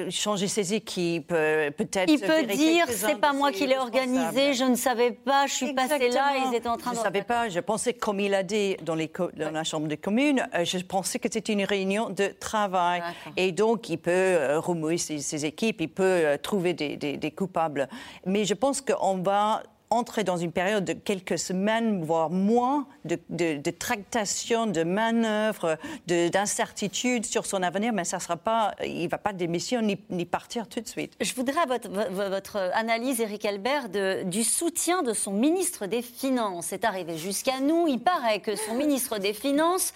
changer 0.09 0.47
ses 0.47 0.73
équipes, 0.73 1.29
peut-être 1.29 2.11
dire 2.45 2.85
c'est 2.89 3.19
pas 3.19 3.33
moi 3.33 3.51
qui 3.51 3.67
l'ai 3.67 3.77
organisé, 3.77 4.53
je 4.53 4.63
ne 4.63 4.75
savais 4.75 5.11
pas, 5.11 5.47
je 5.47 5.53
suis 5.53 5.73
passé 5.73 6.09
là, 6.09 6.33
ils 6.47 6.55
étaient 6.55 6.67
en 6.67 6.77
train 6.77 6.91
de. 6.91 6.95
Je 6.95 7.01
ne 7.01 7.05
savais 7.05 7.23
pas, 7.23 7.49
je 7.49 7.59
pensais, 7.59 7.93
comme 7.93 8.19
il 8.19 8.33
a 8.33 8.43
dit 8.43 8.77
dans, 8.83 8.95
les 8.95 9.11
dans 9.35 9.51
la 9.51 9.63
Chambre 9.63 9.87
des 9.87 9.97
communes, 9.97 10.47
euh, 10.53 10.65
je 10.65 10.77
pensais 10.79 11.19
que 11.19 11.27
c'était 11.31 11.53
une 11.53 11.63
réunion 11.63 12.09
de 12.09 12.27
travail. 12.39 13.01
Et 13.37 13.51
donc, 13.51 13.89
il 13.89 13.97
peut 13.97 14.11
euh, 14.11 14.59
remouiller 14.59 14.97
ses, 14.97 15.45
équipes, 15.45 15.81
il 15.81 15.89
peut 15.89 16.03
euh, 16.03 16.37
trouver 16.37 16.73
des, 16.73 16.97
des, 16.97 17.31
coupables. 17.31 17.87
Mais 18.25 18.45
je 18.45 18.53
pense 18.53 18.81
qu'on 18.81 19.17
va 19.17 19.63
entrer 19.91 20.23
dans 20.23 20.37
une 20.37 20.53
période 20.53 20.85
de 20.85 20.93
quelques 20.93 21.37
semaines, 21.37 22.03
voire 22.03 22.29
moins, 22.29 22.87
de, 23.03 23.19
de, 23.29 23.71
tractation, 23.71 24.65
de 24.65 24.83
manœuvres, 24.83 25.77
d'incertitudes 26.07 27.25
sur 27.25 27.45
son 27.45 27.61
avenir, 27.61 27.91
mais 27.91 28.05
ça 28.05 28.19
sera 28.19 28.37
pas, 28.37 28.73
il 28.83 29.03
ne 29.03 29.09
va 29.09 29.17
pas 29.17 29.33
démissionner 29.33 29.99
ni, 30.09 30.17
ni, 30.17 30.25
partir 30.25 30.67
tout 30.67 30.79
de 30.79 30.87
suite. 30.87 31.13
Je 31.19 31.33
voudrais 31.33 31.65
votre, 31.65 31.89
votre 31.89 32.57
analyse, 32.73 33.19
Éric 33.19 33.45
Albert, 33.45 33.89
de, 33.89 34.23
du 34.23 34.43
soutien 34.43 35.03
de 35.03 35.13
son 35.13 35.33
ministre 35.33 35.85
des 35.87 36.01
Finances. 36.01 36.67
C'est 36.69 36.85
arrivé 36.85 37.17
jusqu'à 37.17 37.59
nous. 37.59 37.87
Il 37.87 37.99
paraît 37.99 38.39
que 38.39 38.55
son 38.55 38.75
ministre 38.75 39.17
des 39.17 39.33
Finances, 39.33 39.93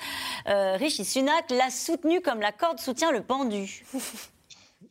euh, 0.47 0.75
Rishi 0.75 1.05
Sunak, 1.05 1.49
l'a 1.51 1.69
soutenu 1.69 2.19
comme 2.19 2.41
la 2.41 2.51
corde 2.51 2.79
soutient 2.79 3.11
le 3.11 3.21
pendu. 3.21 3.85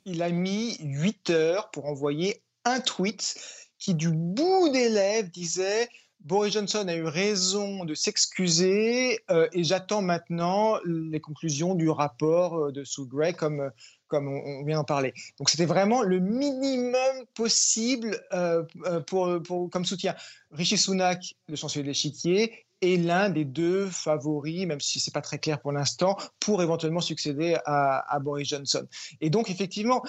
Il 0.06 0.22
a 0.22 0.30
mis 0.30 0.76
8 0.80 1.30
heures 1.30 1.70
pour 1.70 1.86
envoyer 1.86 2.42
un 2.64 2.80
tweet 2.80 3.36
qui, 3.84 3.94
du 3.94 4.10
bout 4.10 4.70
des 4.70 4.88
lèvres, 4.88 5.28
disait 5.28 5.88
Boris 6.20 6.54
Johnson 6.54 6.86
a 6.88 6.94
eu 6.94 7.04
raison 7.04 7.84
de 7.84 7.94
s'excuser 7.94 9.20
euh, 9.30 9.46
et 9.52 9.62
j'attends 9.62 10.00
maintenant 10.00 10.78
les 10.86 11.20
conclusions 11.20 11.74
du 11.74 11.90
rapport 11.90 12.58
euh, 12.58 12.72
de 12.72 12.82
Sue 12.82 13.04
Gray 13.06 13.34
comme, 13.34 13.70
comme 14.08 14.28
on, 14.28 14.64
vient 14.64 14.78
d'en 14.78 14.84
parler. 14.84 15.12
Donc 15.38 15.50
c'était 15.50 15.66
vraiment 15.66 16.02
le 16.02 16.18
minimum 16.18 17.26
possible 17.34 18.18
euh, 18.32 18.62
pour, 19.06 19.42
pour, 19.42 19.68
comme 19.68 19.84
soutien. 19.84 20.14
Rishi 20.50 20.78
Sunak, 20.78 21.34
le 21.48 21.56
chancelier 21.56 21.82
de 21.82 21.88
l'échiquier, 21.88 22.64
est 22.84 22.96
l'un 22.96 23.30
des 23.30 23.44
deux 23.44 23.86
favoris, 23.86 24.66
même 24.66 24.80
si 24.80 25.00
ce 25.00 25.10
n'est 25.10 25.12
pas 25.12 25.20
très 25.20 25.38
clair 25.38 25.60
pour 25.60 25.72
l'instant, 25.72 26.16
pour 26.40 26.62
éventuellement 26.62 27.00
succéder 27.00 27.56
à, 27.64 28.18
Boris 28.20 28.48
Johnson. 28.48 28.86
Et 29.20 29.30
donc, 29.30 29.50
effectivement, 29.50 30.02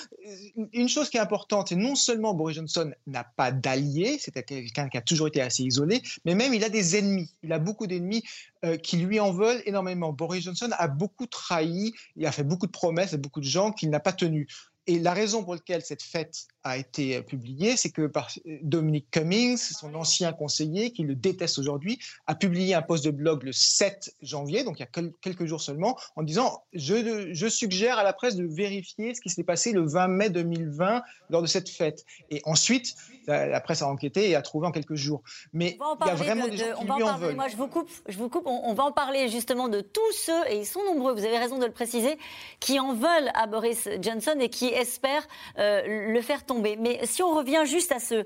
une 0.73 0.87
chose 0.87 1.09
qui 1.09 1.17
est 1.17 1.21
importante, 1.21 1.69
c'est 1.69 1.75
non 1.75 1.95
seulement 1.95 2.33
Boris 2.33 2.55
Johnson 2.55 2.91
n'a 3.07 3.23
pas 3.23 3.51
d'alliés, 3.51 4.17
c'est 4.19 4.31
quelqu'un 4.45 4.89
qui 4.89 4.97
a 4.97 5.01
toujours 5.01 5.27
été 5.27 5.41
assez 5.41 5.63
isolé, 5.63 6.01
mais 6.23 6.35
même 6.35 6.53
il 6.53 6.63
a 6.63 6.69
des 6.69 6.95
ennemis. 6.95 7.33
Il 7.43 7.51
a 7.51 7.59
beaucoup 7.59 7.87
d'ennemis 7.87 8.23
euh, 8.63 8.77
qui 8.77 8.97
lui 8.97 9.19
en 9.19 9.31
veulent 9.31 9.61
énormément. 9.65 10.13
Boris 10.13 10.43
Johnson 10.43 10.69
a 10.71 10.87
beaucoup 10.87 11.27
trahi, 11.27 11.93
il 12.15 12.25
a 12.25 12.31
fait 12.31 12.43
beaucoup 12.43 12.67
de 12.67 12.71
promesses 12.71 13.13
à 13.13 13.17
beaucoup 13.17 13.41
de 13.41 13.45
gens 13.45 13.71
qu'il 13.71 13.89
n'a 13.89 13.99
pas 13.99 14.13
tenues. 14.13 14.47
Et 14.87 14.99
la 14.99 15.13
raison 15.13 15.43
pour 15.43 15.55
laquelle 15.55 15.81
cette 15.81 16.03
fête 16.03 16.47
a 16.63 16.77
été 16.77 17.21
publiée, 17.21 17.77
c'est 17.77 17.91
que 17.91 18.07
par 18.07 18.29
Dominic 18.61 19.09
Cummings, 19.11 19.57
son 19.57 19.93
ancien 19.95 20.33
conseiller, 20.33 20.91
qui 20.91 21.03
le 21.03 21.15
déteste 21.15 21.59
aujourd'hui, 21.59 21.99
a 22.27 22.35
publié 22.35 22.73
un 22.75 22.81
post 22.81 23.05
de 23.05 23.11
blog 23.11 23.43
le 23.43 23.51
7 23.51 24.15
janvier, 24.21 24.63
donc 24.63 24.79
il 24.79 24.81
y 24.81 24.83
a 24.83 25.09
quelques 25.21 25.45
jours 25.45 25.61
seulement, 25.61 25.97
en 26.15 26.23
disant 26.23 26.63
je, 26.73 27.29
je 27.33 27.47
suggère 27.47 27.99
à 27.99 28.03
la 28.03 28.13
presse 28.13 28.35
de 28.35 28.45
vérifier 28.45 29.13
ce 29.13 29.21
qui 29.21 29.29
s'est 29.29 29.43
passé 29.43 29.71
le 29.71 29.87
20 29.87 30.07
mai 30.07 30.29
2020 30.29 31.03
lors 31.29 31.41
de 31.41 31.47
cette 31.47 31.69
fête. 31.69 32.03
Et 32.29 32.41
ensuite, 32.45 32.95
la, 33.27 33.61
presse 33.61 33.81
a 33.81 33.87
enquêté 33.87 34.29
et 34.29 34.35
a 34.35 34.41
trouvé 34.41 34.67
en 34.67 34.71
quelques 34.71 34.95
jours. 34.95 35.21
Mais 35.53 35.77
il 36.01 36.07
y 36.07 36.09
a 36.09 36.15
vraiment 36.15 36.47
des 36.47 36.57
gens 36.57 36.75
qui 36.77 36.85
lui 36.85 37.03
en, 37.03 37.17
veulent. 37.17 37.35
Moi, 37.35 37.47
je 37.47 37.55
vous 37.55 37.67
coupe. 37.67 37.89
Je 38.07 38.17
vous 38.17 38.29
coupe. 38.29 38.45
On, 38.45 38.73
va 38.73 38.83
en 38.83 38.91
parler 38.91 39.29
justement 39.29 39.67
de 39.67 39.81
tous 39.81 40.11
ceux, 40.13 40.47
et 40.49 40.59
ils 40.59 40.65
sont 40.65 40.83
nombreux, 40.83 41.13
vous 41.13 41.25
avez 41.25 41.37
raison 41.37 41.57
de 41.57 41.65
le 41.65 41.71
préciser, 41.71 42.17
qui 42.59 42.79
en 42.79 42.93
veulent 42.93 43.31
à 43.33 43.47
Boris 43.47 43.87
Johnson 44.01 44.35
et 44.39 44.49
qui 44.49 44.67
espèrent 44.75 45.27
euh, 45.57 46.11
le 46.11 46.21
faire 46.21 46.45
tomber. 46.45 46.77
Mais 46.77 46.99
si 47.05 47.23
on 47.23 47.33
revient 47.33 47.63
juste 47.65 47.91
à 47.91 47.99
ce, 47.99 48.25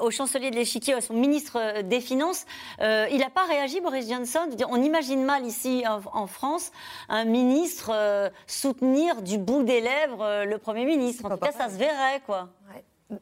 au 0.00 0.10
chancelier 0.10 0.50
de 0.50 0.56
l'échiquier, 0.56 0.94
à 0.94 1.00
son 1.00 1.14
ministre 1.14 1.82
des 1.82 2.00
Finances, 2.00 2.46
euh, 2.80 3.06
il 3.10 3.18
n'a 3.18 3.30
pas 3.30 3.46
réagi, 3.46 3.80
Boris 3.80 4.08
Johnson? 4.08 4.48
On 4.68 4.82
imagine 4.82 5.24
mal 5.24 5.46
ici 5.46 5.84
en, 5.86 6.26
France 6.26 6.72
un 7.08 7.24
ministre 7.24 7.90
euh, 7.92 8.30
soutenir 8.46 9.22
du 9.22 9.38
bout 9.38 9.62
des 9.62 9.80
lèvres 9.80 10.44
le 10.44 10.58
Premier 10.58 10.84
ministre. 10.84 11.26
En 11.26 11.30
tout 11.30 11.36
cas, 11.36 11.52
ça 11.52 11.68
se 11.68 11.76
verrait, 11.76 12.22
quoi. 12.24 12.48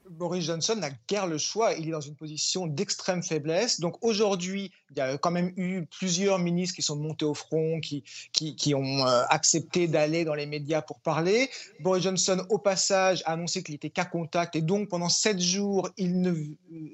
Boris 0.08 0.44
Johnson 0.44 0.76
n'a 0.76 0.90
guère 1.08 1.26
le 1.26 1.38
choix. 1.38 1.74
Il 1.74 1.88
est 1.88 1.92
dans 1.92 2.00
une 2.00 2.14
position 2.14 2.66
d'extrême 2.66 3.22
faiblesse. 3.22 3.80
Donc 3.80 3.96
aujourd'hui, 4.02 4.70
il 4.90 4.98
y 4.98 5.00
a 5.00 5.16
quand 5.18 5.30
même 5.30 5.52
eu 5.56 5.84
plusieurs 5.86 6.38
ministres 6.38 6.74
qui 6.74 6.82
sont 6.82 6.96
montés 6.96 7.24
au 7.24 7.34
front, 7.34 7.80
qui, 7.80 8.02
qui, 8.32 8.74
ont 8.74 9.06
euh, 9.06 9.22
accepté 9.28 9.86
d'aller 9.86 10.24
dans 10.24 10.34
les 10.34 10.46
médias 10.46 10.82
pour 10.82 10.98
parler. 11.00 11.48
Boris 11.80 12.02
Johnson, 12.02 12.44
au 12.48 12.58
passage, 12.58 13.22
a 13.24 13.32
annoncé 13.32 13.62
qu'il 13.62 13.74
était 13.74 13.90
cas 13.90 14.04
contact 14.04 14.56
et 14.56 14.62
donc 14.62 14.88
pendant 14.88 15.08
sept 15.08 15.40
jours, 15.40 15.88
il 15.96 16.20
ne 16.20 16.34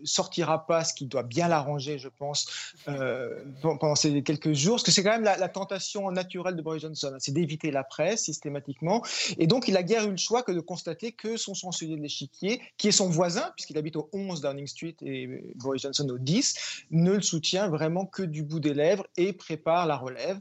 sortira 0.05 0.67
pas, 0.67 0.85
ce 0.85 0.93
qui 0.93 1.07
doit 1.07 1.23
bien 1.23 1.49
l'arranger, 1.49 1.99
je 1.99 2.09
pense, 2.09 2.75
euh, 2.89 3.43
pendant 3.63 3.95
ces 3.95 4.23
quelques 4.23 4.53
jours. 4.53 4.77
Parce 4.77 4.85
que 4.85 4.91
c'est 4.91 5.03
quand 5.03 5.19
même 5.19 5.25
la, 5.25 5.49
tentation 5.49 6.11
naturelle 6.11 6.57
de 6.57 6.63
Boris 6.63 6.83
Johnson, 6.83 7.13
hein, 7.15 7.19
c'est 7.19 7.33
d'éviter 7.33 7.71
la 7.71 7.85
presse 7.85 8.25
systématiquement. 8.25 9.03
Et 9.39 9.47
donc, 9.47 9.69
il 9.69 9.77
a 9.77 9.83
guère 9.83 10.05
eu 10.05 10.11
le 10.11 10.17
choix 10.17 10.43
que 10.43 10.53
de 10.53 10.61
constater 10.61 11.13
que 11.13 11.37
son 11.37 11.55
chancelier 11.55 11.97
de 11.97 12.03
l'échiquier, 12.03 12.61
qui 12.77 12.89
est 12.89 12.93
son 12.93 13.09
voisin, 13.09 13.53
puisqu'il 13.57 13.79
habite 13.79 13.97
au 13.97 14.11
11 14.13 14.43
Downing 14.43 14.67
Street 14.67 14.97
et 15.03 15.55
Boris 15.55 15.83
Johnson 15.83 16.07
au 16.11 16.19
10, 16.19 16.85
ne 16.91 17.13
le 17.13 17.23
soutient 17.23 17.69
vraiment 17.69 17.86
que 18.07 18.22
du 18.22 18.42
bout 18.42 18.61
des 18.61 18.75
lèvres 18.75 19.07
et 19.16 19.33
prépare 19.33 19.87
la 19.87 19.96
relève. 19.96 20.38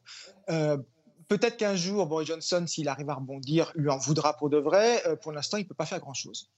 Euh, 0.49 0.77
peut-être 1.27 1.57
qu'un 1.57 1.75
jour, 1.75 2.05
Boris 2.07 2.27
Johnson, 2.27 2.65
s'il 2.67 2.87
arrive 2.87 3.09
à 3.09 3.15
rebondir, 3.15 3.71
lui 3.75 3.89
en 3.89 3.97
voudra 3.97 4.35
pour 4.35 4.49
de 4.49 4.57
vrai. 4.57 5.05
Euh, 5.07 5.15
pour 5.15 5.31
l'instant, 5.31 5.57
il 5.57 5.63
ne 5.63 5.67
peut 5.67 5.75
pas 5.75 5.85
faire 5.85 5.99
grand-chose. 5.99 6.51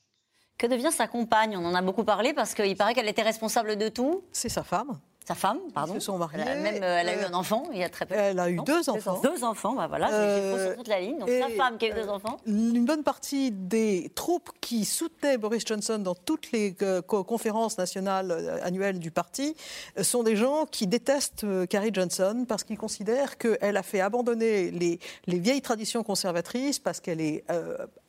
Que 0.57 0.67
devient 0.67 0.91
sa 0.91 1.07
compagne? 1.07 1.55
On 1.55 1.65
en 1.65 1.75
a 1.75 1.81
beaucoup 1.81 2.03
parlé 2.03 2.33
parce 2.33 2.53
qu'il 2.53 2.75
paraît 2.75 2.93
qu'elle 2.93 3.07
était 3.07 3.21
responsable 3.21 3.77
de 3.77 3.89
tout. 3.89 4.23
C'est 4.31 4.49
sa 4.49 4.63
femme. 4.63 4.99
Sa 5.27 5.35
femme, 5.35 5.59
pardon. 5.73 5.93
Ils 5.93 5.99
se 5.99 6.05
sont 6.05 6.17
mariés. 6.17 6.41
Elle 6.41 6.47
a, 6.47 6.55
même, 6.55 6.81
euh, 6.81 6.99
elle 7.01 7.09
a 7.09 7.21
eu 7.21 7.25
un 7.25 7.33
enfant 7.33 7.65
il 7.73 7.79
y 7.79 7.83
a 7.83 7.89
très 7.89 8.05
peu. 8.05 8.15
Elle 8.15 8.39
a 8.39 8.49
eu 8.49 8.61
deux 8.65 8.89
enfants. 8.89 9.19
Deux 9.21 9.43
enfants, 9.43 9.73
bah 9.73 9.87
voilà, 9.87 10.09
euh, 10.13 10.67
sur 10.67 10.77
toute 10.77 10.87
la 10.87 11.01
ligne. 11.01 11.19
Donc 11.19 11.27
sa 11.27 11.49
femme 11.49 11.77
qui 11.77 11.85
a 11.85 11.89
eu 11.89 12.01
deux 12.01 12.07
enfants. 12.07 12.37
Une 12.45 12.85
bonne 12.85 13.03
partie 13.03 13.51
des 13.51 14.09
troupes 14.15 14.49
qui 14.61 14.85
soutenaient 14.85 15.37
Boris 15.37 15.65
Johnson 15.65 15.99
dans 15.99 16.15
toutes 16.15 16.53
les 16.53 16.73
euh, 16.81 17.01
conférences 17.01 17.77
nationales 17.77 18.61
annuelles 18.63 18.99
du 18.99 19.11
parti 19.11 19.53
sont 20.01 20.23
des 20.23 20.37
gens 20.37 20.65
qui 20.65 20.87
détestent 20.87 21.45
Carrie 21.67 21.91
Johnson 21.91 22.45
parce 22.47 22.63
qu'ils 22.63 22.77
considèrent 22.77 23.37
qu'elle 23.37 23.75
a 23.75 23.83
fait 23.83 23.99
abandonner 23.99 24.71
les, 24.71 24.97
les, 25.25 25.39
vieilles 25.39 25.61
traditions 25.61 26.03
conservatrices 26.03 26.79
parce 26.79 27.01
qu'elle 27.01 27.19
est 27.19 27.43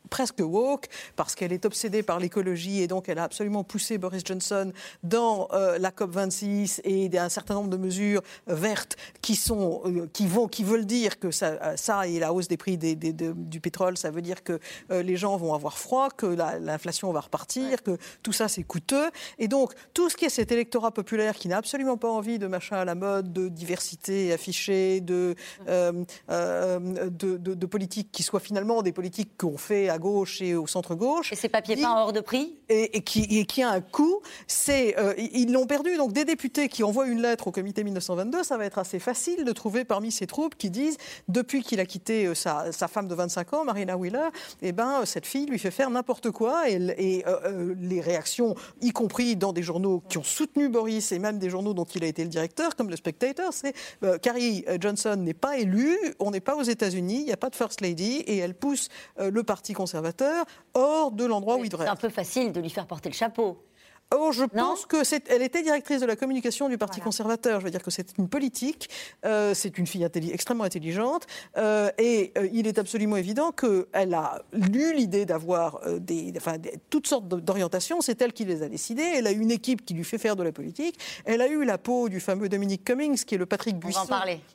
presque 0.09 0.41
woke, 0.41 0.87
parce 1.17 1.35
qu'elle 1.35 1.53
est 1.53 1.65
obsédée 1.65 2.03
par 2.03 2.19
l'écologie 2.19 2.83
et 2.83 2.87
donc 2.87 3.09
elle 3.09 3.19
a 3.19 3.25
absolument 3.25 3.65
poussé 3.65 3.99
Boris 3.99 4.23
Johnson 4.25 4.73
dans 5.03 5.49
euh, 5.53 5.79
la 5.79 5.91
COP26 5.91 6.81
et 6.85 7.17
un 7.19 7.29
certain 7.29 7.55
nombre 7.55 7.71
de 7.71 7.77
mesures 7.77 8.23
vertes 8.47 8.97
qui, 9.23 9.37
sont, 9.37 9.83
euh, 9.85 10.09
qui, 10.13 10.27
vont, 10.27 10.49
qui 10.49 10.65
veulent 10.65 10.87
dire 10.87 11.19
que 11.19 11.31
ça, 11.31 11.47
euh, 11.47 11.77
ça 11.77 12.07
et 12.07 12.19
la 12.19 12.33
hausse 12.33 12.49
des 12.49 12.57
prix 12.57 12.79
des, 12.79 12.95
du 12.97 13.61
pétrole, 13.61 13.97
ça 13.97 14.11
veut 14.11 14.23
dire 14.23 14.43
que 14.43 14.59
les 14.91 15.17
gens 15.17 15.37
vont 15.37 15.55
avoir 15.55 15.79
froid, 15.79 16.09
que 16.11 16.27
l'inflation 16.27 17.13
va 17.13 17.21
repartir, 17.21 17.83
que 17.83 17.97
tout 18.23 18.33
ça 18.33 18.49
c'est 18.49 18.63
coûteux. 18.63 19.11
Et 19.39 19.49
donc 19.49 19.75
tout 19.95 20.09
ce 20.11 20.17
qui 20.17 20.25
est 20.25 20.31
cet 20.31 20.53
électorat 20.53 20.93
populaire 20.93 21.35
qui 21.35 21.49
n'a 21.49 21.59
absolument 21.59 21.97
pas 21.97 22.09
envie 22.09 22.39
de 22.39 22.47
machin 22.47 22.77
à 22.77 22.85
la 22.85 22.95
mode, 22.95 23.33
de 23.33 23.49
diversité 23.49 24.33
affichée, 24.33 25.01
de, 25.01 25.35
de, 25.69 26.07
de, 27.09 27.37
de 27.37 27.67
politiques 27.67 28.11
qui 28.13 28.23
soient 28.23 28.41
finalement 28.41 28.83
des 28.83 28.93
politiques 28.93 29.33
qu'on 29.37 29.59
fait 29.59 29.89
à 29.89 29.98
gauche 29.99 30.41
et 30.41 30.55
au 30.55 30.67
centre-gauche. 30.67 31.33
Et 31.33 31.37
ces 31.37 31.49
papiers 31.49 31.77
peints 31.77 31.95
hors 31.97 32.13
de 32.13 32.21
prix 32.21 32.57
et, 32.69 33.01
qui, 33.03 33.47
qui, 33.47 33.63
a 33.63 33.71
un 33.71 33.81
coût, 33.81 34.21
c'est 34.47 34.99
euh, 34.99 35.15
ils 35.17 35.53
l'ont 35.53 35.67
perdu. 35.67 35.97
Donc 35.97 36.13
des 36.13 36.25
députés 36.25 36.69
qui 36.69 36.83
envoient 36.83 37.07
une 37.07 37.23
lettre 37.23 37.49
au 37.49 37.53
comité 37.53 37.85
1922, 37.85 38.43
ça 38.43 38.57
va 38.57 38.65
être 38.65 38.79
assez 38.79 38.99
facile 38.99 39.45
de 39.45 39.53
trouver 39.53 39.85
parmi 39.85 40.13
ces 40.13 40.27
troupes 40.27 40.55
qui 40.57 40.71
disent, 40.71 40.97
depuis 41.29 41.63
qu'il 41.63 41.81
a 41.81 41.87
quitté 41.87 42.27
euh, 42.27 42.35
sa, 42.35 42.89
femme 42.89 43.09
de 43.09 43.15
25 43.15 43.53
ans, 43.55 43.65
Marina 43.65 43.97
Wheeler, 43.97 44.29
eh 44.63 44.73
ben, 44.73 45.05
cette 45.05 45.27
fille 45.27 45.47
lui 45.47 45.59
fait 45.59 45.71
faire 45.71 45.91
n'importe 45.91 46.31
quoi. 46.31 46.69
Et, 46.69 46.77
et 46.99 47.25
euh, 47.27 47.75
les 47.81 48.01
réactions, 48.01 48.55
y 48.81 48.91
compris 48.91 49.37
dans 49.37 49.53
des 49.53 49.63
journaux 49.63 50.03
qui 50.09 50.19
ont 50.19 50.25
soutenu 50.25 50.69
Boris 50.69 51.13
et 51.13 51.19
même 51.19 51.39
des 51.39 51.51
journaux 51.51 51.75
dont 51.75 51.85
il 51.85 52.05
a 52.05 52.07
été 52.07 52.23
le 52.23 52.29
directeur, 52.29 52.77
comme 52.77 52.91
le 52.91 52.97
Spectator, 52.97 53.53
c'est 53.53 53.75
Carrie 54.23 54.65
Johnson 54.81 55.17
n'est 55.17 55.35
pas 55.35 55.59
élue, 55.59 55.97
on 56.19 56.31
n'est 56.31 56.41
pas 56.41 56.57
aux 56.57 56.63
États-Unis, 56.63 57.21
il 57.21 57.25
n'y 57.25 57.33
a 57.33 57.37
pas 57.37 57.51
de 57.51 57.57
First 57.57 57.81
Lady, 57.81 58.17
et 58.27 58.39
elle 58.39 58.55
pousse 58.55 58.89
le 59.19 59.43
Parti 59.43 59.73
conservateur 59.73 59.88
conservateur 59.89 60.45
hors 60.75 61.11
de 61.13 61.25
l'endroit 61.25 61.57
où 61.57 61.65
il 61.65 61.71
devrait. 61.71 61.87
C'est 61.87 61.93
un 61.93 61.97
peu 61.97 62.11
facile 62.11 62.53
de 62.53 62.61
lui 62.61 62.71
faire 62.71 62.87
porter 62.87 63.09
le 63.09 63.15
chapeau. 63.15 63.65
Oh, 64.15 64.31
je 64.33 64.45
pense 64.45 64.87
que 64.87 64.97
elle 65.29 65.43
était 65.43 65.63
directrice 65.63 66.01
de 66.01 66.07
la 66.07 66.17
communication 66.17 66.71
du 66.71 66.79
Parti 66.79 67.01
conservateur. 67.01 67.61
Je 67.61 67.67
veux 67.67 67.71
dire 67.71 67.83
que 67.83 67.91
c'est 67.91 68.17
une 68.17 68.27
politique. 68.29 68.89
Euh, 69.27 69.53
c'est 69.53 69.77
une 69.77 69.87
fille 69.87 70.09
extrêmement 70.33 70.65
intelligente. 70.65 71.27
Euh, 71.59 71.91
et 71.99 72.33
euh, 72.39 72.49
il 72.51 72.67
est 72.67 72.79
absolument 72.79 73.17
évident 73.17 73.53
qu'elle 73.53 74.15
a 74.15 74.43
lu 74.53 74.95
l'idée 74.95 75.27
d'avoir 75.27 75.83
des, 76.01 76.33
enfin, 76.39 76.57
toutes 76.89 77.07
sortes 77.07 77.29
d'orientations. 77.29 78.01
C'est 78.01 78.23
elle 78.23 78.33
qui 78.33 78.47
les 78.47 78.63
a 78.63 78.69
décidées. 78.69 79.03
Elle 79.03 79.27
a 79.27 79.31
une 79.31 79.51
équipe 79.51 79.85
qui 79.85 79.93
lui 79.93 80.05
fait 80.05 80.17
faire 80.17 80.37
de 80.37 80.43
la 80.43 80.53
politique. 80.53 80.99
Elle 81.27 81.43
a 81.43 81.49
eu 81.49 81.67
la 81.67 81.77
peau 81.77 82.09
du 82.09 82.21
fameux 82.21 82.49
Dominique 82.49 82.85
Cummings, 82.85 83.25
qui 83.25 83.35
est 83.35 83.39
le 83.39 83.47
Patrick 83.47 83.77
Buisson, 83.77 84.07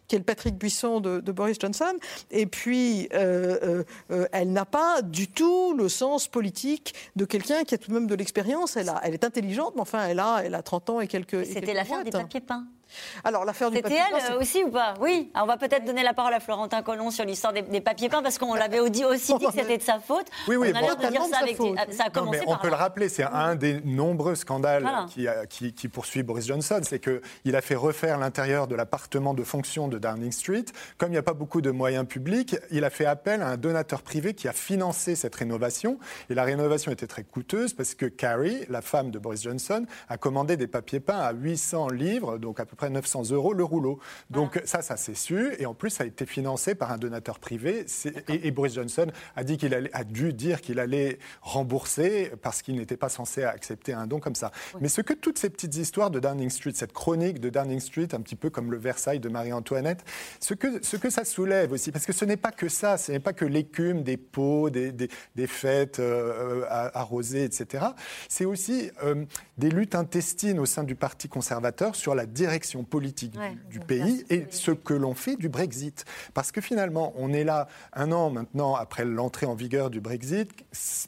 qui 0.08 0.16
est 0.16 0.20
le 0.20 0.26
Patrick 0.26 0.56
Buisson 0.56 1.00
de, 1.00 1.20
de 1.20 1.32
Boris 1.32 1.58
Johnson. 1.60 1.94
Et 2.32 2.48
puis, 2.48 3.08
elle 3.12 4.52
n'a 4.52 4.66
pas 4.66 5.04
du 5.04 5.28
tout 5.28 5.76
le 5.76 5.90
sens 5.90 6.28
politique 6.28 6.96
de 7.16 7.26
quelqu'un 7.26 7.64
qui 7.66 7.76
a 7.76 7.78
tout 7.78 7.92
de 7.92 7.94
même 7.94 8.08
de 8.08 8.16
l'expérience. 8.16 8.78
Elle, 8.78 8.90
a, 8.90 9.00
elle 9.04 9.14
est 9.14 9.24
intelligente 9.24 9.43
intelligente, 9.44 9.74
mais 9.76 9.82
enfin, 9.82 10.06
elle 10.08 10.20
a, 10.20 10.42
elle 10.44 10.56
a 10.56 10.62
30 10.62 10.90
ans 10.90 11.00
et 11.00 11.08
quelques. 11.08 11.46
C'était 11.46 11.74
l'affaire 11.74 12.04
des 12.04 12.12
papiers 12.12 12.42
peints. 12.42 12.66
Alors, 13.24 13.46
l'affaire 13.46 13.72
du 13.72 13.82
papier 13.82 14.00
C'était 14.12 14.26
elle 14.28 14.38
aussi 14.38 14.64
ou 14.64 14.72
pas? 14.72 14.94
Oui. 15.00 15.32
on 15.36 15.46
va 15.46 15.58
peut-être 15.58 15.86
donner 15.86 16.04
la 16.04 16.14
parole 16.14 16.34
à 16.34 16.40
Florentin 16.40 16.82
Colomb 16.82 17.12
sur 17.12 17.26
l'histoire 17.26 17.54
des, 17.54 17.82
papiers 17.82 18.10
peints 18.10 18.24
parce 18.24 18.38
qu'on 18.38 18.54
l'avait 18.54 18.80
aussi 18.80 19.34
dit 19.38 19.46
que 19.46 19.52
c'était 19.52 19.78
de 19.78 19.84
sa 19.84 20.00
faute. 20.00 20.28
Oui, 20.48 20.56
oui. 20.56 20.72
On 20.74 20.78
a 20.78 20.82
l'air 20.82 20.96
de 20.96 21.08
dire 21.08 21.24
ça 21.26 21.40
avec. 21.40 21.58
Ça 21.92 22.06
a 22.06 22.10
commencé 22.10 22.40
non, 22.40 22.46
mais 22.46 22.54
on 22.54 22.58
peut 22.58 22.70
le 22.70 22.76
rappeler, 22.76 23.10
c'est 23.10 23.24
un 23.24 23.56
des 23.56 23.82
nombreux 23.82 24.36
scandales 24.36 24.88
qui, 25.50 25.74
qui, 25.74 25.88
poursuit 25.88 26.24
Boris 26.24 26.48
Johnson. 26.48 26.82
C'est 26.84 27.00
qu'il 27.00 27.56
a 27.56 27.62
fait 27.62 27.76
refaire 27.76 28.18
l'intérieur 28.18 28.68
de 28.68 28.76
l'appartement 28.76 29.34
de 29.34 29.44
fonction 29.44 29.88
de 29.88 29.98
Downing 29.98 30.32
Street. 30.32 30.66
Comme 30.98 31.10
il 31.10 31.14
n'y 31.14 31.18
a 31.18 31.24
pas 31.24 31.34
beaucoup 31.34 31.62
de 31.62 31.72
moyens 31.72 32.08
publics, 32.08 32.56
il 32.72 32.84
a 32.84 32.90
fait 32.90 33.06
appel 33.06 33.42
à 33.42 33.48
un 33.48 33.58
donateur 33.58 34.02
privé 34.02 34.34
qui 34.34 34.48
a 34.48 34.54
financé 34.54 35.16
cette 35.16 35.36
rénovation. 35.36 36.00
Et 36.30 36.36
la 36.36 36.44
rénovation 36.44 36.92
était 36.92 37.08
très 37.08 37.24
coûteuse 37.24 37.74
parce 37.74 37.96
que 37.96 38.06
Carrie, 38.06 38.66
la 38.70 38.82
femme 38.82 39.12
de 39.12 39.20
Boris 39.20 39.44
Johnson, 39.44 39.86
a 40.10 40.18
commandé 40.18 40.58
des 40.58 40.68
papiers 40.68 41.00
peints 41.00 41.20
à 41.20 41.34
800 41.34 41.90
livres, 41.90 42.38
donc 42.38 42.60
à 42.60 42.66
peu 42.66 42.76
près 42.76 42.83
900 42.90 43.32
euros 43.32 43.54
le 43.54 43.64
rouleau. 43.64 44.00
Donc 44.30 44.62
ça, 44.66 44.82
ça 44.82 44.98
s'est 44.98 45.16
su. 45.16 45.54
Et 45.60 45.66
en 45.66 45.74
plus, 45.74 45.90
ça 45.90 46.04
a 46.04 46.08
été 46.08 46.26
financé 46.26 46.76
par 46.76 46.92
un 46.92 46.98
donateur 46.98 47.40
privé. 47.40 47.86
Et, 48.28 48.52
Boris 48.52 48.74
Johnson 48.74 49.08
a, 49.36 49.44
dit 49.44 49.58
qu'il 49.58 49.74
a 49.92 50.04
dû 50.04 50.34
dire 50.34 50.62
qu'il 50.62 50.80
allait 50.80 51.20
rembourser 51.42 52.32
parce 52.42 52.62
qu'il 52.62 52.76
n'était 52.76 52.98
pas 52.98 53.10
censé 53.10 53.44
accepter 53.44 53.94
un 53.94 54.08
don 54.08 54.20
comme 54.20 54.36
ça. 54.36 54.52
Mais 54.80 54.90
ce 54.90 55.02
que 55.02 55.14
toutes 55.14 55.38
ces 55.38 55.50
petites 55.50 55.76
histoires 55.76 56.12
de 56.12 56.20
Downing 56.20 56.50
Street, 56.50 56.74
cette 56.76 56.94
chronique 56.94 57.40
de 57.40 57.50
Downing 57.50 57.80
Street, 57.80 58.08
un 58.14 58.22
petit 58.22 58.36
peu 58.36 58.50
comme 58.50 58.72
le 58.72 58.78
Versailles 58.78 59.20
de 59.20 59.30
Marie-Antoinette, 59.30 60.04
ce 60.40 60.54
que, 60.54 60.84
ce 60.84 60.98
que 60.98 61.10
ça 61.10 61.26
soulève 61.26 61.72
aussi, 61.72 61.92
parce 61.92 62.06
que 62.06 62.14
ce 62.14 62.26
n'est 62.26 62.38
pas 62.38 62.52
que 62.52 62.70
ça, 62.70 62.98
ce 62.98 63.12
n'est 63.12 63.20
pas 63.20 63.34
que 63.34 63.46
l'écume 63.46 64.04
des 64.04 64.18
pots, 64.18 64.70
des, 64.70 64.92
des, 64.92 65.48
fêtes 65.48 66.00
euh, 66.00 66.66
arrosées, 66.94 67.44
etc. 67.44 67.86
C'est 68.30 68.46
aussi 68.46 68.92
euh, 69.04 69.26
des 69.58 69.70
luttes 69.70 69.96
intestines 69.96 70.60
au 70.60 70.66
sein 70.66 70.84
du 70.84 70.96
Parti 70.96 71.28
conservateur 71.30 71.96
sur 71.96 72.16
la 72.16 72.26
direction 72.26 72.73
politique 72.82 73.38
du, 73.70 73.80
pays 73.80 74.26
et 74.32 74.48
ce 74.50 74.72
que 74.72 74.96
l'on 74.96 75.14
fait 75.14 75.36
du 75.36 75.50
Brexit. 75.50 76.06
Parce 76.34 76.52
que 76.52 76.62
finalement, 76.62 77.14
on 77.16 77.32
est 77.32 77.44
là 77.44 77.68
un 77.94 78.12
an 78.12 78.32
maintenant 78.32 78.74
après 78.74 79.06
l'entrée 79.06 79.46
en 79.46 79.54
vigueur 79.54 79.92
du 79.92 80.02
Brexit, 80.02 80.50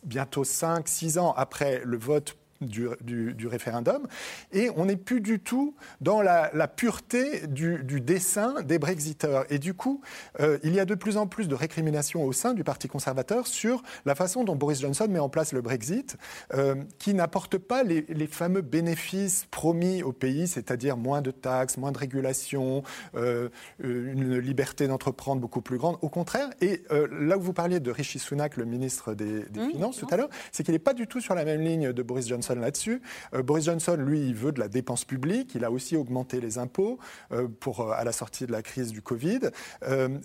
bientôt 0.03 0.43
5, 0.43 0.87
6 0.87 1.17
ans 1.17 1.33
après 1.35 1.81
le 1.83 1.97
vote 1.97 2.37
du, 2.61 3.47
référendum. 3.47 4.07
Et 4.51 4.69
on 4.75 4.85
n'est 4.85 4.95
plus 4.95 5.21
du 5.21 5.39
tout 5.39 5.75
dans 6.01 6.21
la, 6.21 6.49
pureté 6.67 7.47
du, 7.47 8.01
dessin 8.01 8.61
des 8.61 8.79
Brexiteurs. 8.79 9.45
Et 9.49 9.59
du 9.59 9.73
coup, 9.73 10.01
euh, 10.39 10.57
il 10.63 10.73
y 10.73 10.79
a 10.79 10.85
de 10.85 10.95
plus 10.95 11.17
en 11.17 11.27
plus 11.27 11.47
de 11.47 11.55
récriminations 11.55 12.23
au 12.23 12.33
sein 12.33 12.53
du 12.53 12.63
Parti 12.63 12.87
conservateur 12.87 13.47
sur 13.47 13.83
la 14.05 14.15
façon 14.15 14.43
dont 14.43 14.55
Boris 14.55 14.81
Johnson 14.81 15.07
met 15.09 15.19
en 15.19 15.29
place 15.29 15.53
le 15.53 15.61
Brexit, 15.61 16.17
euh, 16.53 16.75
qui 16.99 17.13
n'apporte 17.13 17.57
pas 17.57 17.83
les, 17.83 18.03
fameux 18.27 18.61
bénéfices 18.61 19.45
promis 19.51 20.01
au 20.01 20.11
pays, 20.11 20.47
c'est-à-dire 20.47 20.97
moins 20.97 21.21
de 21.21 21.31
taxes, 21.31 21.77
moins 21.77 21.91
de 21.91 21.97
régulation, 21.97 22.83
euh, 23.15 23.49
une 23.79 24.37
liberté 24.39 24.87
d'entreprendre 24.87 25.41
beaucoup 25.41 25.61
plus 25.61 25.77
grande. 25.77 25.97
Au 26.01 26.09
contraire, 26.09 26.49
et 26.61 26.83
là 26.89 27.37
où 27.37 27.41
vous 27.41 27.53
parliez 27.53 27.79
de 27.79 27.91
Rishi 27.91 28.19
Sunak, 28.19 28.57
le 28.57 28.65
ministre 28.65 29.13
des, 29.13 29.45
mmh, 29.53 29.69
Finances, 29.71 29.97
tout 29.97 30.07
à 30.11 30.17
l'heure, 30.17 30.29
c'est 30.51 30.63
qu'il 30.63 30.73
n'est 30.73 30.79
pas 30.79 30.93
du 30.93 31.07
tout 31.07 31.21
sur 31.21 31.35
la 31.35 31.45
même 31.45 31.61
ligne 31.61 31.93
de 31.93 32.03
Boris 32.03 32.27
Johnson 32.27 32.44
là-dessus. 32.53 33.01
Euh, 33.33 33.41
Boris 33.41 33.65
Johnson, 33.65 33.95
lui, 33.97 34.19
il 34.27 34.35
veut 34.35 34.51
de 34.51 34.59
la 34.59 34.67
dépense 34.67 35.05
publique. 35.05 35.53
Il 35.55 35.63
a 35.63 35.71
aussi 35.71 35.95
augmenté 35.95 36.39
les 36.39 36.57
impôts 36.57 36.99
euh, 37.31 37.47
pour, 37.59 37.81
euh, 37.81 37.93
à 37.95 38.03
la 38.03 38.11
sortie 38.11 38.45
de 38.45 38.51
la 38.51 38.61
crise 38.61 38.91
du 38.91 39.01
Covid. 39.01 39.39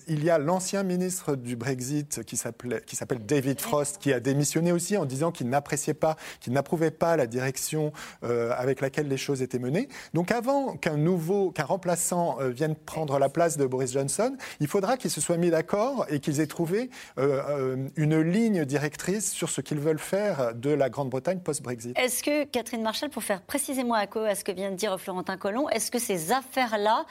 il 0.09 0.25
y 0.25 0.31
a 0.31 0.39
l'ancien 0.39 0.83
ministre 0.83 1.37
du 1.37 1.57
Brexit 1.57 2.25
qui 2.25 2.37
s'appelle 2.37 3.27
David 3.27 3.61
Frost, 3.61 3.99
qui 3.99 4.13
a 4.13 4.21
démissionné 4.21 4.73
aussi 4.73 4.97
en 4.97 5.07
disant 5.07 5.31
qu'il 5.31 5.49
n'appréciait 5.49 5.95
pas, 5.95 6.17
qu'il 6.41 6.53
n'approuvait 6.53 6.91
pas 6.91 7.17
la 7.17 7.27
direction 7.27 7.93
avec 8.23 8.81
laquelle 8.81 9.09
les 9.09 9.17
choses 9.17 9.43
étaient 9.43 9.59
menées. 9.59 9.89
Donc 10.15 10.33
avant 10.33 10.77
qu'un 10.77 10.97
nouveau, 10.97 11.51
qu'un 11.51 11.65
remplaçant 11.65 12.39
vienne 12.49 12.75
prendre 12.75 13.19
la 13.19 13.29
place 13.29 13.57
de 13.57 13.67
Boris 13.67 13.93
Johnson, 13.93 14.37
il 14.61 14.67
faudra 14.67 14.97
qu'ils 14.97 15.11
se 15.11 15.21
soient 15.21 15.37
mis 15.37 15.51
d'accord 15.51 16.07
et 16.09 16.21
qu'ils 16.21 16.41
aient 16.41 16.47
trouvé 16.47 16.91
une 17.17 18.21
ligne 18.21 18.65
directrice 18.65 19.31
sur 19.31 19.51
ce 19.51 19.61
qu'ils 19.61 19.81
veulent 19.81 19.99
faire 19.99 20.55
de 20.55 20.71
la 20.71 20.91
Grande-Bretagne 20.91 21.41
post-Brexit. 21.41 21.97
Est-ce 22.11 22.25
que, 22.25 22.43
Catherine 22.43 22.83
Marchal, 22.83 23.09
pour 23.09 23.23
faire 23.23 23.41
précisément 23.41 23.97
écho 23.97 24.19
à 24.19 24.35
ce 24.35 24.43
que 24.43 24.51
vient 24.51 24.73
de 24.73 24.75
dire 24.75 24.99
Florentin 25.01 25.37
Collomb, 25.37 25.69
est-ce 25.69 25.93
que 25.93 26.01
ces 26.01 26.33
affaires-là 26.33 27.07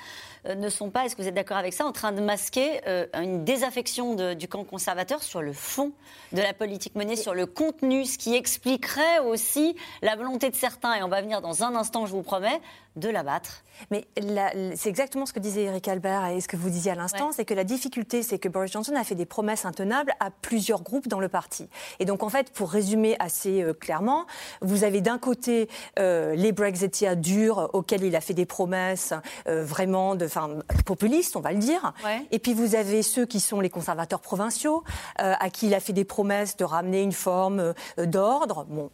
ne 0.45 0.69
sont 0.69 0.89
pas, 0.89 1.05
est-ce 1.05 1.15
que 1.15 1.21
vous 1.21 1.27
êtes 1.27 1.35
d'accord 1.35 1.57
avec 1.57 1.73
ça, 1.73 1.85
en 1.85 1.91
train 1.91 2.11
de 2.11 2.21
masquer 2.21 2.81
euh, 2.87 3.05
une 3.13 3.43
désaffection 3.43 4.33
du 4.33 4.47
camp 4.47 4.63
conservateur 4.63 5.23
sur 5.23 5.41
le 5.41 5.53
fond 5.53 5.91
de 6.31 6.41
la 6.41 6.53
politique 6.53 6.95
menée, 6.95 7.15
sur 7.15 7.33
le 7.33 7.45
contenu, 7.45 8.05
ce 8.05 8.17
qui 8.17 8.35
expliquerait 8.35 9.19
aussi 9.19 9.75
la 10.01 10.15
volonté 10.15 10.49
de 10.49 10.55
certains, 10.55 10.95
et 10.95 11.03
on 11.03 11.09
va 11.09 11.21
venir 11.21 11.41
dans 11.41 11.63
un 11.63 11.75
instant, 11.75 12.05
je 12.05 12.11
vous 12.11 12.23
promets, 12.23 12.59
de 12.95 13.09
l'abattre. 13.09 13.63
Mais 13.91 14.07
c'est 14.75 14.89
exactement 14.89 15.25
ce 15.25 15.31
que 15.31 15.39
disait 15.39 15.63
Eric 15.63 15.87
Albert 15.87 16.25
et 16.25 16.41
ce 16.41 16.47
que 16.47 16.57
vous 16.57 16.69
disiez 16.69 16.91
à 16.91 16.95
l'instant, 16.95 17.31
c'est 17.31 17.45
que 17.45 17.53
la 17.53 17.63
difficulté, 17.63 18.23
c'est 18.23 18.37
que 18.37 18.49
Boris 18.49 18.71
Johnson 18.71 18.93
a 18.95 19.05
fait 19.05 19.15
des 19.15 19.25
promesses 19.25 19.63
intenables 19.63 20.13
à 20.19 20.31
plusieurs 20.31 20.81
groupes 20.81 21.07
dans 21.07 21.21
le 21.21 21.29
parti. 21.29 21.69
Et 21.99 22.05
donc, 22.05 22.23
en 22.23 22.29
fait, 22.29 22.51
pour 22.51 22.71
résumer 22.71 23.15
assez 23.19 23.61
euh, 23.61 23.73
clairement, 23.73 24.25
vous 24.61 24.83
avez 24.83 24.99
d'un 24.99 25.17
côté 25.17 25.69
euh, 25.97 26.35
les 26.35 26.51
Brexiteers 26.51 27.15
durs 27.15 27.69
auxquels 27.73 28.03
il 28.03 28.15
a 28.17 28.21
fait 28.21 28.33
des 28.33 28.45
promesses 28.45 29.13
euh, 29.47 29.63
vraiment 29.63 30.15
de, 30.15 30.27
populistes, 30.85 31.35
on 31.35 31.41
va 31.41 31.51
le 31.51 31.59
dire. 31.59 31.93
Et 32.31 32.39
puis 32.39 32.53
vous 32.53 32.75
avez 32.75 33.01
ceux 33.01 33.25
qui 33.25 33.39
sont 33.39 33.59
les 33.59 33.69
conservateurs 33.69 34.21
provinciaux, 34.21 34.83
à 35.17 35.49
qui 35.49 35.67
il 35.67 35.73
a 35.73 35.79
fait 35.79 35.93
des 35.93 36.05
promesses 36.05 36.57
de 36.57 36.63
ramener 36.63 37.01
une 37.01 37.11
forme 37.11 37.73
d'ordre. 37.97 38.65
Bon, 38.69 38.89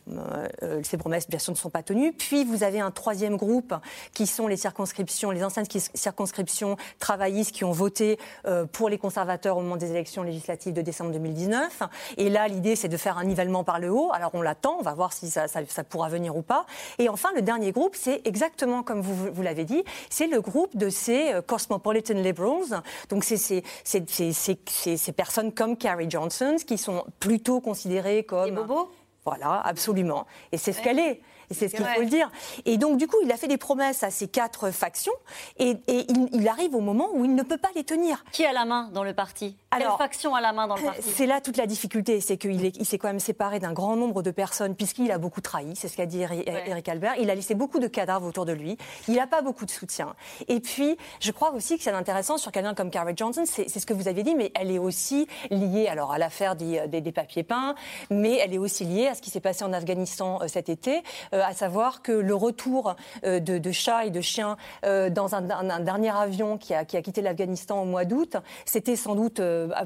ces 0.84 0.98
promesses, 0.98 1.30
bien 1.30 1.40
sûr, 1.40 1.54
ne 1.54 1.58
sont 1.58 1.70
pas 1.70 1.84
tenues. 1.84 2.14
Puis 2.14 2.44
vous 2.44 2.64
avez 2.64 2.80
un 2.80 2.92
troisième 2.92 3.38
groupe 3.38 3.74
qui 4.14 4.28
sont 4.28 4.48
les 4.48 4.58
circonscriptions, 4.58 5.32
les 5.32 5.44
anciennes 5.44 5.66
circonscriptions 5.94 6.78
travaillistes 7.00 7.52
qui 7.52 7.64
ont 7.64 7.72
voté 7.72 8.18
euh, 8.46 8.66
pour 8.66 8.90
les 8.90 8.98
conservateurs 8.98 9.58
au 9.58 9.62
moment 9.62 9.78
des 9.78 9.92
élections 9.92 10.24
législatives 10.24 10.74
de 10.74 10.82
décembre 10.82 11.12
2019. 11.12 11.84
Et 12.18 12.30
là, 12.30 12.48
l'idée, 12.48 12.76
c'est 12.76 12.88
de 12.88 12.98
faire 12.98 13.18
un 13.18 13.24
nivellement 13.24 13.64
par 13.64 13.80
le 13.80 13.92
haut. 13.92 14.12
Alors 14.14 14.32
on 14.34 14.42
l'attend, 14.42 14.78
on 14.80 14.84
va 14.84 14.94
voir 14.94 15.14
si 15.14 15.30
ça, 15.30 15.48
pourra 15.90 16.10
venir 16.10 16.36
ou 16.36 16.42
pas. 16.42 16.66
Et 17.00 17.10
enfin, 17.10 17.30
le 17.36 17.42
dernier 17.42 17.72
groupe, 17.72 17.96
c'est 17.96 18.22
exactement 18.26 18.84
comme 18.84 19.02
vous, 19.02 19.32
vous 19.32 19.42
l'avez 19.42 19.66
dit, 19.66 19.84
c'est 20.10 20.28
le 20.28 20.42
groupe 20.42 20.76
de 20.76 20.90
ces 20.90 21.25
euh, 21.34 21.42
cosmopolitan 21.42 22.16
liberals. 22.16 22.82
Donc 23.10 23.24
c'est 23.24 23.38
ces, 23.38 25.14
personnes 25.16 25.52
comme 25.52 25.78
Carrie 25.78 26.10
Johnson 26.10 26.56
qui 26.66 26.78
sont 26.78 27.06
plutôt 27.20 27.62
considérées 27.62 28.24
comme... 28.24 28.46
Des 28.46 28.52
bobos? 28.52 28.92
Voilà, 29.26 29.62
absolument. 29.62 30.28
Et 30.52 30.58
c'est 30.58 30.72
ce 30.72 30.82
qu'elle 30.82 31.00
est. 31.00 31.22
Et 31.50 31.54
c'est 31.54 31.68
ce 31.68 31.76
qu'il 31.76 31.86
faut 31.86 32.02
le 32.02 32.08
dire. 32.08 32.30
Et 32.66 32.78
donc, 32.78 32.98
du 32.98 33.08
coup, 33.08 33.18
il 33.24 33.32
a 33.32 33.38
fait 33.38 33.48
des 33.48 33.58
promesses 33.58 34.04
à 34.04 34.10
ces 34.10 34.28
quatre 34.28 34.72
factions 34.72 35.14
et, 35.58 35.78
il, 35.88 36.48
arrive 36.48 36.76
au 36.76 36.80
moment 36.80 37.10
où 37.14 37.26
il 37.26 37.34
ne 37.34 37.44
peut 37.44 37.58
pas 37.58 37.70
les 37.76 37.84
tenir. 37.84 38.24
Qui 38.32 38.46
a 38.46 38.54
la 38.54 38.66
main 38.66 38.90
dans 38.94 39.04
le 39.04 39.14
parti? 39.14 39.58
Quelle 39.72 39.88
faction 39.98 40.36
a 40.36 40.42
la 40.42 40.54
main 40.54 40.68
dans 40.68 40.76
le 40.76 40.84
parti? 40.84 41.02
C'est 41.02 41.26
là 41.26 41.42
toute 41.42 41.58
la 41.58 41.66
difficulté. 41.66 42.22
C'est 42.22 42.38
qu'il 42.38 42.64
il 42.64 42.86
s'est 42.86 42.98
quand 42.98 43.08
même 43.08 43.20
séparé 43.20 43.60
d'un 43.60 43.74
grand 43.74 43.96
nombre 43.96 44.22
de 44.22 44.32
personnes 44.32 44.76
puisqu'il 44.76 45.12
a 45.12 45.18
beaucoup 45.18 45.42
trahi. 45.42 45.76
C'est 45.76 45.88
ce 45.88 45.98
qu'a 45.98 46.06
dit 46.06 46.22
Eric 46.22 46.90
Albert. 46.90 47.16
Il 47.20 47.30
a 47.30 47.36
laissé 47.36 47.56
beaucoup 47.56 47.80
de 47.80 47.88
cadavres 47.88 48.28
autour 48.28 48.46
de 48.46 48.54
lui. 48.54 48.78
Il 49.08 49.16
n'a 49.16 49.28
pas 49.28 49.42
beaucoup 49.42 49.66
de 49.66 49.72
soutien. 49.72 50.16
Et 50.48 50.60
puis, 50.60 50.98
je 51.20 51.32
crois 51.32 51.52
aussi 51.52 51.78
que 51.78 51.84
c'est 51.84 51.92
intéressant 51.92 52.38
sur 52.38 52.52
quelqu'un 52.52 52.74
comme 52.74 52.90
Carrie 52.90 53.14
Johnson. 53.16 53.44
C'est 53.46 53.68
ce 53.68 53.86
que 53.86 53.94
vous 53.94 54.08
avez 54.08 54.24
dit, 54.24 54.36
mais 54.36 54.52
elle 54.56 54.72
est 54.72 54.80
aussi 54.80 55.28
liée 55.50 55.88
alors, 55.88 56.12
à 56.12 56.18
l'affaire 56.18 56.56
des, 56.56 56.88
des, 56.88 57.12
papiers 57.12 57.44
peints, 57.44 57.76
mais 58.10 58.38
elle 58.38 58.54
est 58.54 58.58
aussi 58.58 58.84
liée 58.84 59.08
à 59.08 59.16
ce 59.16 59.22
qui 59.22 59.30
s'est 59.30 59.40
passé 59.40 59.64
en 59.64 59.74
Afghanistan 59.74 60.40
euh, 60.42 60.48
cet 60.48 60.70
été. 60.70 61.02
Euh, 61.36 61.42
à 61.44 61.54
savoir 61.54 62.02
que 62.02 62.12
le 62.14 62.34
retour 62.34 62.96
euh, 63.26 63.40
de, 63.40 63.72
chats 63.72 64.06
et 64.06 64.10
de 64.10 64.22
chiens 64.22 64.58
euh, 64.86 65.10
dans 65.10 65.36
un, 65.36 65.42
dernier 65.42 66.16
avion 66.16 66.58
qui 66.58 66.74
a, 66.74 66.86
quitté 66.86 67.22
l'Afghanistan 67.22 67.82
au 67.82 67.86
mois 67.86 68.06
d'août, 68.06 68.38
c'était 68.66 68.96
sans 68.96 69.16
doute, 69.16 69.42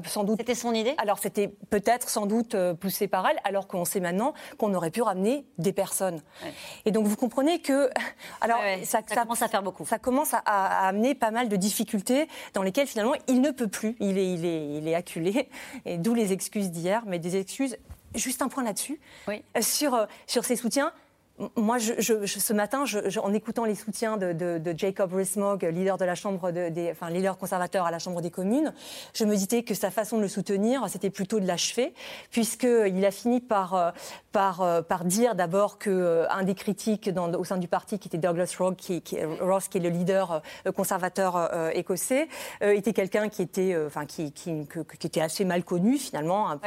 sans 0.06 0.24
doute. 0.24 0.38
C'était 0.38 0.54
son 0.54 0.72
idée? 0.72 0.94
Alors 0.98 1.18
c'était 1.18 1.48
peut-être 1.48 2.08
sans 2.08 2.26
doute 2.26 2.56
poussé 2.74 3.08
par 3.08 3.26
elle, 3.26 3.38
alors 3.44 3.66
qu'on 3.66 3.84
sait 3.84 4.00
maintenant 4.00 4.32
qu'on 4.58 4.72
aurait 4.74 4.90
pu 4.90 5.02
ramener 5.02 5.44
des 5.58 5.72
personnes. 5.72 6.20
Et 6.84 6.92
donc 6.92 7.06
vous 7.06 7.16
comprenez 7.16 7.60
que, 7.60 7.90
alors 8.40 8.60
ça, 8.84 9.02
commence 9.02 9.42
à 9.42 9.48
faire 9.48 9.62
beaucoup. 9.62 9.84
Ça 9.84 9.98
commence 9.98 10.34
à, 10.34 10.86
amener 10.86 11.14
pas 11.14 11.30
mal 11.30 11.48
de 11.48 11.56
difficultés 11.56 12.28
dans 12.54 12.62
lesquelles 12.62 12.86
finalement 12.86 13.14
il 13.26 13.40
ne 13.40 13.50
peut 13.50 13.68
plus. 13.68 13.96
Il 13.98 14.18
est, 14.18 14.32
il 14.32 14.44
est, 14.44 14.78
il 14.78 14.88
est 14.88 14.94
acculé, 14.94 15.48
et 15.84 15.98
d'où 15.98 16.14
les 16.14 16.32
excuses 16.32 16.70
d'hier, 16.70 17.02
mais 17.06 17.18
des 17.18 17.36
excuses 17.36 17.76
Juste 18.14 18.42
un 18.42 18.48
point 18.48 18.64
là-dessus, 18.64 18.98
sur, 19.60 20.06
sur 20.26 20.44
ces 20.44 20.56
soutiens 20.56 20.92
moi, 21.56 21.78
ce 21.78 22.52
matin, 22.52 22.84
en 23.22 23.32
écoutant 23.32 23.64
les 23.64 23.74
soutiens 23.74 24.16
de, 24.16 24.74
Jacob 24.76 25.12
Rees-Mogg, 25.14 25.64
leader 25.64 25.96
de 25.96 26.04
la 26.04 26.14
Chambre 26.14 26.50
des, 26.50 26.90
enfin, 26.90 27.10
leader 27.10 27.38
conservateur 27.38 27.86
à 27.86 27.90
la 27.90 27.98
Chambre 27.98 28.20
des 28.20 28.30
communes, 28.30 28.74
je 29.14 29.24
me 29.24 29.34
disais 29.34 29.62
que 29.62 29.74
sa 29.74 29.90
façon 29.90 30.18
de 30.18 30.22
le 30.22 30.28
soutenir, 30.28 30.84
c'était 30.88 31.10
plutôt 31.10 31.40
de 31.40 31.46
l'achever, 31.46 31.94
puisqu'il 32.30 33.04
a 33.04 33.10
fini 33.10 33.40
par, 33.40 33.74
euh, 33.74 33.90
par, 34.32 34.62
euh, 34.62 34.82
par 34.82 35.04
dire 35.04 35.34
d'abord 35.34 35.78
qu'un 35.78 35.90
euh, 35.90 36.42
des 36.44 36.54
critiques 36.54 37.10
dans, 37.10 37.32
au 37.32 37.44
sein 37.44 37.58
du 37.58 37.68
parti, 37.68 37.98
qui 37.98 38.08
était 38.08 38.18
Douglas 38.18 38.54
Ross, 38.58 38.74
qui, 38.76 39.02
qui, 39.02 39.18
Ross, 39.40 39.68
qui 39.68 39.78
est 39.78 39.80
le 39.80 39.88
leader 39.88 40.42
euh, 40.66 40.72
conservateur 40.72 41.50
écossais, 41.74 42.28
était 42.60 42.92
quelqu'un 42.92 43.28
qui 43.28 43.42
était, 43.42 43.76
enfin, 43.86 44.06
qui, 44.06 44.32
qui, 44.32 44.66
qui, 44.98 45.06
était 45.06 45.20
assez 45.20 45.44
mal 45.44 45.64
connu 45.64 45.98
finalement, 45.98 46.50
un, 46.50 46.60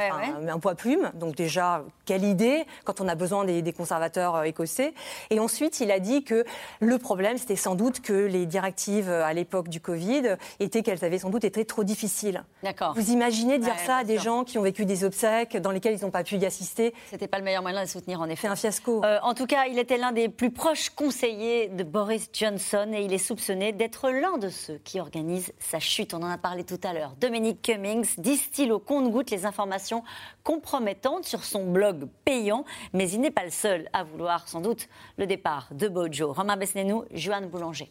un, 0.48 0.58
poids 0.58 0.74
plume. 0.74 1.10
Donc 1.14 1.36
déjà, 1.36 1.84
quelle 2.04 2.24
idée 2.24 2.64
quand 2.84 3.00
on 3.00 3.08
a 3.08 3.14
besoin 3.14 3.44
des, 3.44 3.62
des, 3.62 3.72
conservateurs 3.72 4.44
écossais. 4.44 4.94
Et 5.30 5.40
ensuite, 5.40 5.80
il 5.80 5.90
a 5.90 5.98
dit 6.00 6.24
que 6.24 6.44
le 6.80 6.98
problème, 6.98 7.38
c'était 7.38 7.56
sans 7.56 7.74
doute 7.74 8.00
que 8.00 8.12
les 8.12 8.46
directives 8.46 9.10
à 9.10 9.32
l'époque 9.32 9.68
du 9.68 9.80
Covid 9.80 10.36
étaient 10.60 10.82
qu'elles 10.82 11.04
avaient 11.04 11.18
sans 11.18 11.30
doute 11.30 11.44
été 11.44 11.64
trop 11.64 11.84
difficiles. 11.84 12.44
D'accord. 12.62 12.94
Vous 12.94 13.10
imaginez 13.10 13.58
dire 13.58 13.78
ça 13.86 13.96
à 13.98 14.04
des 14.04 14.18
gens 14.18 14.44
qui 14.44 14.58
ont 14.58 14.62
vécu 14.62 14.84
des 14.84 15.04
obsèques 15.04 15.56
dans 15.56 15.70
lesquels 15.70 15.96
ils 15.98 16.04
n'ont 16.04 16.10
pas 16.10 16.24
pu 16.24 16.36
y 16.36 16.46
assister 16.46 16.94
C'était 17.10 17.28
pas 17.28 17.38
le 17.38 17.44
meilleur 17.44 17.53
moyen 17.62 17.82
de 17.82 17.88
soutenir, 17.88 18.20
en 18.20 18.28
effet. 18.28 18.48
un 18.48 18.56
fiasco. 18.56 19.04
Euh, 19.04 19.18
en 19.22 19.34
tout 19.34 19.46
cas, 19.46 19.66
il 19.66 19.78
était 19.78 19.98
l'un 19.98 20.12
des 20.12 20.28
plus 20.28 20.50
proches 20.50 20.90
conseillers 20.90 21.68
de 21.68 21.84
Boris 21.84 22.28
Johnson 22.32 22.90
et 22.92 23.04
il 23.04 23.12
est 23.12 23.18
soupçonné 23.18 23.72
d'être 23.72 24.10
l'un 24.10 24.38
de 24.38 24.48
ceux 24.48 24.78
qui 24.84 25.00
organisent 25.00 25.52
sa 25.58 25.80
chute. 25.80 26.14
On 26.14 26.22
en 26.22 26.30
a 26.30 26.38
parlé 26.38 26.64
tout 26.64 26.80
à 26.82 26.92
l'heure. 26.92 27.14
Dominique 27.20 27.62
Cummings 27.62 28.14
distille 28.18 28.72
au 28.72 28.78
compte-goutte 28.78 29.30
les 29.30 29.46
informations 29.46 30.02
compromettantes 30.42 31.24
sur 31.24 31.44
son 31.44 31.70
blog 31.70 32.08
payant, 32.24 32.64
mais 32.92 33.10
il 33.10 33.20
n'est 33.20 33.30
pas 33.30 33.44
le 33.44 33.50
seul 33.50 33.88
à 33.92 34.04
vouloir 34.04 34.48
sans 34.48 34.60
doute 34.60 34.88
le 35.16 35.26
départ 35.26 35.68
de 35.72 35.88
Bojo. 35.88 36.32
Romain 36.32 36.56
Besnénou, 36.56 37.04
Joanne 37.12 37.48
Boulanger. 37.48 37.90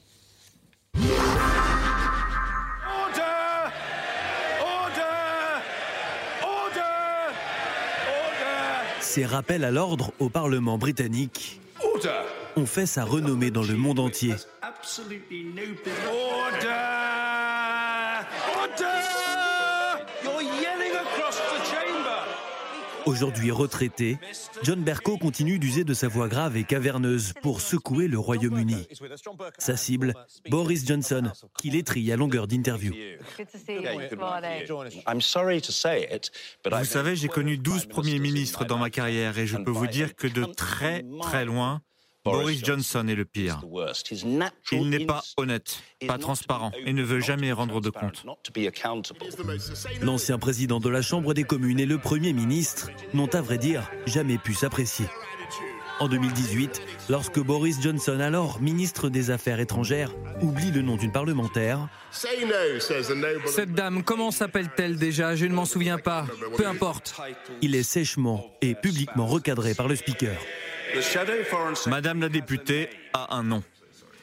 Ces 9.14 9.28
rappels 9.28 9.64
à 9.64 9.70
l'ordre 9.70 10.12
au 10.18 10.28
Parlement 10.28 10.80
britannique. 10.80 11.62
Ont 12.56 12.66
fait 12.66 12.88
sa 12.88 13.06
renommée 13.06 13.52
dans 13.52 13.62
le 13.62 13.76
monde 13.76 14.00
entier. 14.00 14.34
Aujourd'hui 23.06 23.52
retraité, 23.52 24.18
John 24.64 24.84
Bercow 24.84 25.18
continue 25.18 25.60
d'user 25.60 25.84
de 25.84 25.94
sa 25.94 26.08
voix 26.08 26.28
grave 26.28 26.58
et 26.58 26.64
caverneuse 26.64 27.34
pour 27.42 27.62
secouer 27.62 28.08
le 28.08 28.18
Royaume-Uni. 28.18 28.88
Sa 29.58 29.78
cible, 29.78 30.14
Boris 30.50 30.86
Johnson, 30.86 31.32
qu'il 31.58 31.76
étrille 31.76 32.12
à 32.12 32.16
longueur 32.16 32.48
d'interview. 32.48 32.94
Vous 36.66 36.86
savez, 36.86 37.16
j'ai 37.16 37.28
connu 37.28 37.58
12 37.58 37.86
premiers 37.88 38.20
ministres 38.20 38.66
dans 38.66 38.78
ma 38.78 38.90
carrière 38.90 39.38
et 39.38 39.48
je 39.48 39.58
peux 39.58 39.72
vous 39.72 39.88
dire 39.88 40.16
que 40.16 40.28
de 40.28 40.46
très 40.46 41.06
très 41.22 41.46
loin, 41.46 41.82
Boris 42.26 42.64
Johnson 42.64 43.08
est 43.08 43.16
le 43.16 43.26
pire. 43.26 43.62
Il 44.72 44.90
n'est 44.90 45.06
pas 45.06 45.24
honnête, 45.38 45.84
pas 46.08 46.18
transparent 46.18 46.72
et 46.86 46.94
ne 46.94 47.04
veut 47.04 47.20
jamais 47.20 47.52
rendre 47.52 47.82
de 47.82 47.90
compte. 47.90 48.26
L'ancien 50.02 50.38
président 50.38 50.80
de 50.80 50.90
la 50.90 51.02
Chambre 51.02 51.34
des 51.34 51.44
communes 51.44 51.80
et 51.80 51.86
le 51.86 51.98
Premier 51.98 52.32
ministre 52.34 52.90
n'ont 53.14 53.28
à 53.28 53.42
vrai 53.42 53.58
dire 53.58 53.92
jamais 54.06 54.38
pu 54.38 54.54
s'apprécier. 54.54 55.06
En 56.00 56.08
2018, 56.08 56.82
lorsque 57.10 57.40
Boris 57.40 57.82
Johnson, 57.82 58.20
alors 58.20 58.62
ministre 58.62 59.10
des 59.10 59.30
Affaires 59.30 59.60
étrangères, 59.60 60.12
oublie 60.42 60.72
le 60.72 60.82
nom 60.82 60.96
d'une 60.96 61.12
parlementaire. 61.12 61.88
Cette 62.12 63.74
dame, 63.74 64.04
comment 64.04 64.32
s'appelle-t-elle 64.32 64.98
déjà? 64.98 65.36
Je 65.36 65.46
ne 65.46 65.54
m'en 65.54 65.66
souviens 65.66 66.00
pas. 66.00 66.26
Peu 66.58 66.66
importe. 66.66 67.16
Il 67.62 67.76
est 67.76 67.84
sèchement 67.84 68.50
et 68.62 68.76
publiquement 68.76 69.28
recadré 69.28 69.76
par 69.76 69.88
le 69.88 69.96
speaker. 69.96 70.36
Madame 71.88 72.22
la 72.22 72.30
députée 72.30 72.90
a 73.14 73.36
un 73.36 73.44
nom. 73.44 73.64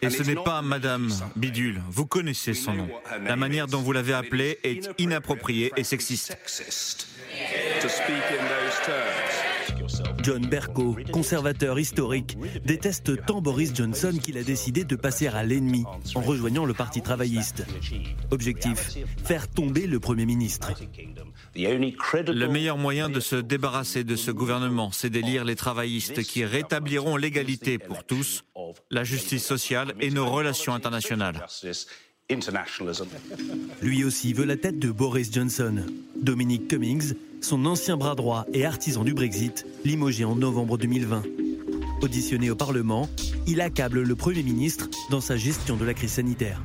Et 0.02 0.10
ce 0.10 0.22
n'est 0.22 0.34
pas 0.34 0.62
Madame 0.62 1.10
Bidule. 1.36 1.80
Vous 1.90 2.06
connaissez 2.06 2.54
son 2.54 2.72
nom. 2.72 2.88
La 3.24 3.36
manière 3.36 3.66
dont 3.66 3.80
vous 3.80 3.92
l'avez 3.92 4.14
appelée 4.14 4.58
est 4.64 4.88
inappropriée 4.98 5.72
et 5.76 5.84
sexiste. 5.84 6.36
John 10.22 10.46
Bercow, 10.46 10.96
conservateur 11.12 11.78
historique, 11.78 12.36
déteste 12.64 13.24
tant 13.24 13.40
Boris 13.40 13.74
Johnson 13.74 14.12
qu'il 14.22 14.38
a 14.38 14.42
décidé 14.42 14.84
de 14.84 14.96
passer 14.96 15.26
à 15.28 15.42
l'ennemi 15.42 15.84
en 16.14 16.20
rejoignant 16.20 16.64
le 16.64 16.74
Parti 16.74 17.02
travailliste. 17.02 17.64
Objectif, 18.30 18.96
faire 19.24 19.48
tomber 19.48 19.86
le 19.86 20.00
Premier 20.00 20.26
ministre. 20.26 20.72
Le 21.54 22.46
meilleur 22.46 22.76
moyen 22.76 23.08
de 23.08 23.20
se 23.20 23.36
débarrasser 23.36 24.04
de 24.04 24.16
ce 24.16 24.30
gouvernement, 24.30 24.90
c'est 24.92 25.10
d'élire 25.10 25.44
les 25.44 25.56
travaillistes 25.56 26.22
qui 26.22 26.44
rétabliront 26.44 27.16
l'égalité 27.16 27.78
pour 27.78 28.04
tous, 28.04 28.44
la 28.90 29.04
justice 29.04 29.44
sociale 29.44 29.94
et 30.00 30.10
nos 30.10 30.28
relations 30.28 30.74
internationales. 30.74 31.46
Lui 33.82 34.04
aussi 34.04 34.32
veut 34.32 34.44
la 34.44 34.56
tête 34.56 34.78
de 34.78 34.90
Boris 34.90 35.32
Johnson. 35.32 35.84
Dominic 36.20 36.68
Cummings, 36.68 37.14
son 37.40 37.66
ancien 37.66 37.96
bras 37.96 38.14
droit 38.14 38.46
et 38.52 38.64
artisan 38.64 39.04
du 39.04 39.14
Brexit, 39.14 39.66
limogé 39.84 40.24
en 40.24 40.36
novembre 40.36 40.78
2020. 40.78 41.22
Auditionné 42.02 42.50
au 42.50 42.56
Parlement, 42.56 43.08
il 43.46 43.60
accable 43.60 44.02
le 44.02 44.14
Premier 44.14 44.42
ministre 44.42 44.88
dans 45.10 45.20
sa 45.20 45.36
gestion 45.36 45.76
de 45.76 45.84
la 45.84 45.92
crise 45.92 46.12
sanitaire. 46.12 46.62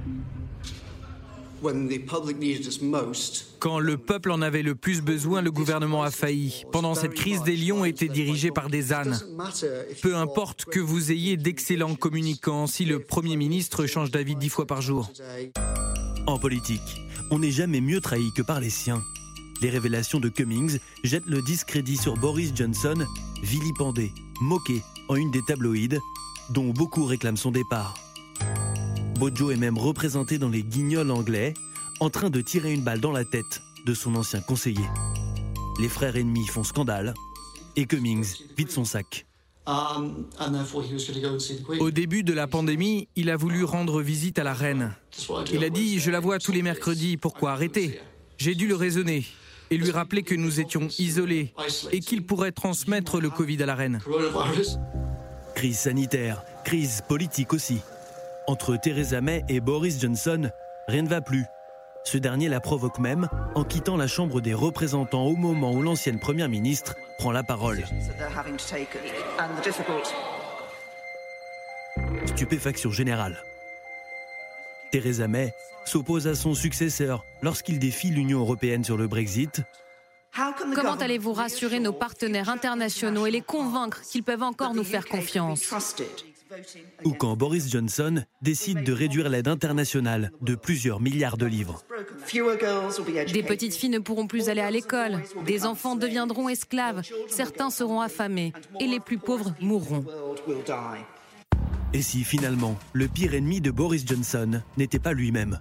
Quand 3.60 3.80
le 3.80 3.98
peuple 3.98 4.32
en 4.32 4.42
avait 4.42 4.62
le 4.62 4.76
plus 4.76 5.02
besoin, 5.02 5.42
le 5.42 5.52
gouvernement 5.52 6.04
a 6.04 6.12
failli. 6.12 6.64
Pendant 6.72 6.96
cette 6.96 7.14
crise, 7.14 7.44
des 7.44 7.56
lions 7.56 7.86
étaient 7.86 8.08
dirigés 8.08 8.52
par 8.52 8.70
des 8.70 8.94
ânes. 8.94 9.20
Peu 10.02 10.16
importe 10.16 10.66
que 10.66 10.80
vous 10.80 11.12
ayez 11.12 11.38
d'excellents 11.38 11.96
communicants, 11.96 12.68
si 12.68 12.86
le 12.86 13.00
Premier 13.00 13.38
ministre 13.38 13.86
change 13.86 14.12
d'avis 14.12 14.36
dix 14.36 14.50
fois 14.50 14.66
par 14.66 14.82
jour. 14.82 15.12
En 16.28 16.40
politique, 16.40 17.02
on 17.32 17.40
n'est 17.40 17.52
jamais 17.52 17.82
mieux 17.82 18.02
trahi 18.02 18.32
que 18.36 18.42
par 18.42 18.60
les 18.60 18.70
siens. 18.70 19.04
Les 19.62 19.70
révélations 19.70 20.20
de 20.20 20.30
Cummings 20.30 20.80
jettent 21.04 21.28
le 21.28 21.42
discrédit 21.42 21.98
sur 21.98 22.18
Boris 22.18 22.52
Johnson, 22.54 23.06
vilipendé, 23.42 24.12
moqué 24.42 24.82
en 25.08 25.16
une 25.16 25.32
des 25.32 25.42
tabloïdes, 25.44 26.00
dont 26.50 26.72
beaucoup 26.72 27.06
réclament 27.06 27.38
son 27.38 27.52
départ. 27.52 27.96
Bojo 29.16 29.52
est 29.52 29.56
même 29.56 29.78
représenté 29.78 30.38
dans 30.38 30.50
les 30.50 30.64
guignols 30.64 31.12
anglais, 31.12 31.54
en 32.00 32.10
train 32.10 32.30
de 32.30 32.42
tirer 32.42 32.74
une 32.74 32.84
balle 32.84 33.00
dans 33.00 33.14
la 33.14 33.24
tête 33.24 33.62
de 33.86 33.94
son 33.94 34.16
ancien 34.16 34.42
conseiller. 34.42 34.86
Les 35.80 35.88
frères 35.90 36.18
ennemis 36.18 36.48
font 36.48 36.64
scandale 36.64 37.14
et 37.76 37.86
Cummings 37.86 38.44
vide 38.58 38.72
son 38.72 38.84
sac. 38.84 39.26
Au 41.80 41.92
début 41.92 42.24
de 42.24 42.34
la 42.34 42.48
pandémie, 42.48 43.08
il 43.16 43.30
a 43.30 43.38
voulu 43.38 43.64
rendre 43.64 44.02
visite 44.02 44.38
à 44.38 44.44
la 44.44 44.54
reine. 44.54 44.94
Il 45.52 45.64
a 45.64 45.70
dit 45.70 46.00
Je 46.00 46.12
la 46.12 46.20
vois 46.20 46.38
tous 46.40 46.52
les 46.52 46.62
mercredis, 46.62 47.18
pourquoi 47.18 47.54
arrêter? 47.54 48.00
J'ai 48.38 48.54
dû 48.54 48.68
le 48.68 48.76
raisonner 48.76 49.26
et 49.72 49.78
lui 49.78 49.92
rappeler 49.92 50.24
que 50.24 50.36
nous 50.36 50.60
étions 50.60 50.88
isolés 51.00 51.54
et 51.92 52.00
qu'il 52.00 52.26
pourrait 52.26 52.52
transmettre 52.52 53.20
le 53.20 53.30
Covid 53.30 53.64
à 53.64 53.66
la 53.66 53.76
reine. 53.76 54.00
Crise 55.56 55.80
sanitaire, 55.80 56.44
crise 56.64 57.02
politique 57.08 57.54
aussi. 57.54 57.80
Entre 58.48 58.78
Theresa 58.78 59.22
May 59.22 59.44
et 59.50 59.60
Boris 59.60 60.00
Johnson, 60.00 60.52
rien 60.88 61.02
ne 61.02 61.08
va 61.08 61.22
plus. 61.22 61.46
Ce 62.04 62.20
dernier 62.20 62.48
la 62.48 62.60
provoque 62.60 63.00
même 63.00 63.28
en 63.56 63.64
quittant 63.64 63.98
la 63.98 64.06
Chambre 64.06 64.40
des 64.40 64.54
représentants 64.54 65.26
au 65.26 65.36
moment 65.36 65.74
où 65.74 65.82
l'ancienne 65.82 66.20
Première 66.20 66.50
ministre 66.50 66.96
prend 67.18 67.32
la 67.32 67.42
parole. 67.42 67.84
Stupéfaction 72.28 72.92
générale. 72.92 73.44
Theresa 74.92 75.28
May 75.28 75.52
s'oppose 75.86 76.28
à 76.28 76.36
son 76.36 76.54
successeur 76.54 77.26
lorsqu'il 77.42 77.80
défie 77.80 78.10
l'Union 78.10 78.40
européenne 78.40 78.84
sur 78.84 78.98
le 78.98 79.08
Brexit. 79.08 79.64
Comment 80.76 80.96
allez-vous 80.96 81.34
rassurer 81.34 81.80
nos 81.80 81.94
partenaires 81.94 82.50
internationaux 82.50 83.26
et 83.26 83.32
les 83.32 83.42
convaincre 83.42 84.02
qu'ils 84.02 84.24
peuvent 84.24 84.44
encore 84.44 84.76
nous 84.76 84.84
faire 84.84 85.06
confiance? 85.06 85.74
Ou 87.04 87.14
quand 87.14 87.36
Boris 87.36 87.70
Johnson 87.70 88.24
décide 88.42 88.84
de 88.84 88.94
réduire 88.94 89.30
l'aide 89.30 89.48
internationale 89.48 90.32
de 90.42 90.56
plusieurs 90.56 91.02
milliards 91.02 91.38
de 91.38 91.46
livres. 91.46 91.84
Des 93.32 93.44
petites 93.44 93.76
filles 93.76 93.90
ne 93.90 94.00
pourront 94.00 94.28
plus 94.28 94.50
aller 94.50 94.62
à 94.62 94.72
l'école, 94.72 95.22
des 95.46 95.66
enfants 95.66 95.96
deviendront 95.96 96.50
esclaves, 96.50 97.02
certains 97.28 97.70
seront 97.70 98.02
affamés 98.02 98.54
et 98.80 98.88
les 98.88 99.00
plus 99.00 99.18
pauvres 99.18 99.54
mourront. 99.62 100.06
Et 101.94 102.02
si 102.02 102.24
finalement 102.24 102.78
le 102.94 103.08
pire 103.08 103.34
ennemi 103.34 103.62
de 103.62 103.72
Boris 103.72 104.06
Johnson 104.06 104.62
n'était 104.78 105.00
pas 105.00 105.14
lui-même? 105.14 105.60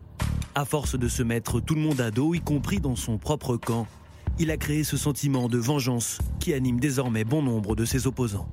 À 0.55 0.65
force 0.65 0.99
de 0.99 1.09
se 1.09 1.23
mettre 1.23 1.61
tout 1.61 1.75
le 1.75 1.81
monde 1.81 2.01
à 2.01 2.11
dos, 2.11 2.35
y 2.35 2.41
compris 2.41 2.81
dans 2.81 2.97
son 2.97 3.19
propre 3.19 3.57
camp, 3.57 3.87
il 4.39 4.51
a 4.51 4.57
créé 4.57 4.85
ce 4.85 4.97
sentiment 4.97 5.49
de 5.49 5.59
vengeance 5.59 6.19
qui 6.41 6.55
anime 6.55 6.81
désormais 6.81 7.25
bon 7.25 7.43
nombre 7.43 7.77
de 7.77 7.85
ses 7.85 8.07
opposants 8.07 8.49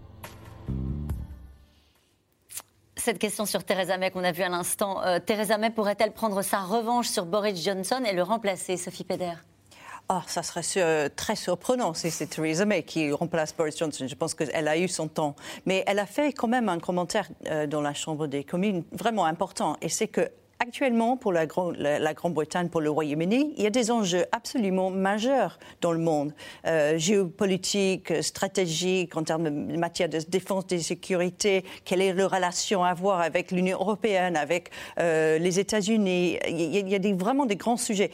cette 3.01 3.19
question 3.19 3.45
sur 3.45 3.63
Theresa 3.63 3.97
May 3.97 4.11
qu'on 4.11 4.23
a 4.23 4.31
vue 4.31 4.43
à 4.43 4.49
l'instant. 4.49 5.03
Euh, 5.03 5.19
Theresa 5.19 5.57
May 5.57 5.71
pourrait-elle 5.71 6.11
prendre 6.11 6.41
sa 6.43 6.59
revanche 6.59 7.07
sur 7.07 7.25
Boris 7.25 7.61
Johnson 7.63 8.03
et 8.05 8.13
le 8.13 8.21
remplacer, 8.21 8.77
Sophie 8.77 9.03
Peder 9.03 9.33
Ah, 10.07 10.21
ça 10.27 10.43
serait 10.43 11.09
très 11.09 11.35
surprenant 11.35 11.93
si 11.95 12.11
c'est 12.11 12.27
Theresa 12.27 12.65
May 12.65 12.83
qui 12.83 13.11
remplace 13.11 13.55
Boris 13.55 13.77
Johnson. 13.77 14.05
Je 14.07 14.15
pense 14.15 14.35
qu'elle 14.35 14.67
a 14.67 14.77
eu 14.77 14.87
son 14.87 15.07
temps. 15.07 15.35
Mais 15.65 15.83
elle 15.87 15.99
a 15.99 16.05
fait 16.05 16.31
quand 16.31 16.47
même 16.47 16.69
un 16.69 16.79
commentaire 16.79 17.27
euh, 17.47 17.65
dans 17.65 17.81
la 17.81 17.95
Chambre 17.95 18.27
des 18.27 18.43
communes 18.43 18.83
vraiment 18.91 19.25
important. 19.25 19.77
Et 19.81 19.89
c'est 19.89 20.07
que 20.07 20.29
Actuellement, 20.63 21.17
pour 21.17 21.33
la, 21.33 21.47
Grande-Bretagne, 21.47 22.69
pour 22.69 22.81
le 22.81 22.91
Royaume-Uni, 22.91 23.55
il 23.57 23.63
y 23.63 23.65
a 23.65 23.71
des 23.71 23.89
enjeux 23.89 24.25
absolument 24.31 24.91
majeurs 24.91 25.57
dans 25.81 25.91
le 25.91 25.97
monde, 25.97 26.35
euh, 26.67 26.99
géopolitiques, 26.99 28.13
stratégiques, 28.21 29.17
en 29.17 29.23
termes 29.23 29.45
de 29.45 29.75
matière 29.75 30.07
de 30.07 30.19
défense, 30.19 30.67
de 30.67 30.77
sécurité, 30.77 31.65
quelle 31.83 31.99
est 31.99 32.13
la 32.13 32.27
relation 32.27 32.83
à 32.83 32.89
avoir 32.89 33.21
avec 33.21 33.49
l'Union 33.49 33.79
européenne, 33.79 34.37
avec 34.37 34.69
euh, 34.99 35.39
les 35.39 35.59
États-Unis. 35.59 36.37
Il 36.47 36.87
y 36.89 36.95
a, 36.95 37.15
vraiment 37.15 37.47
des 37.47 37.55
grands 37.55 37.75
sujets 37.75 38.11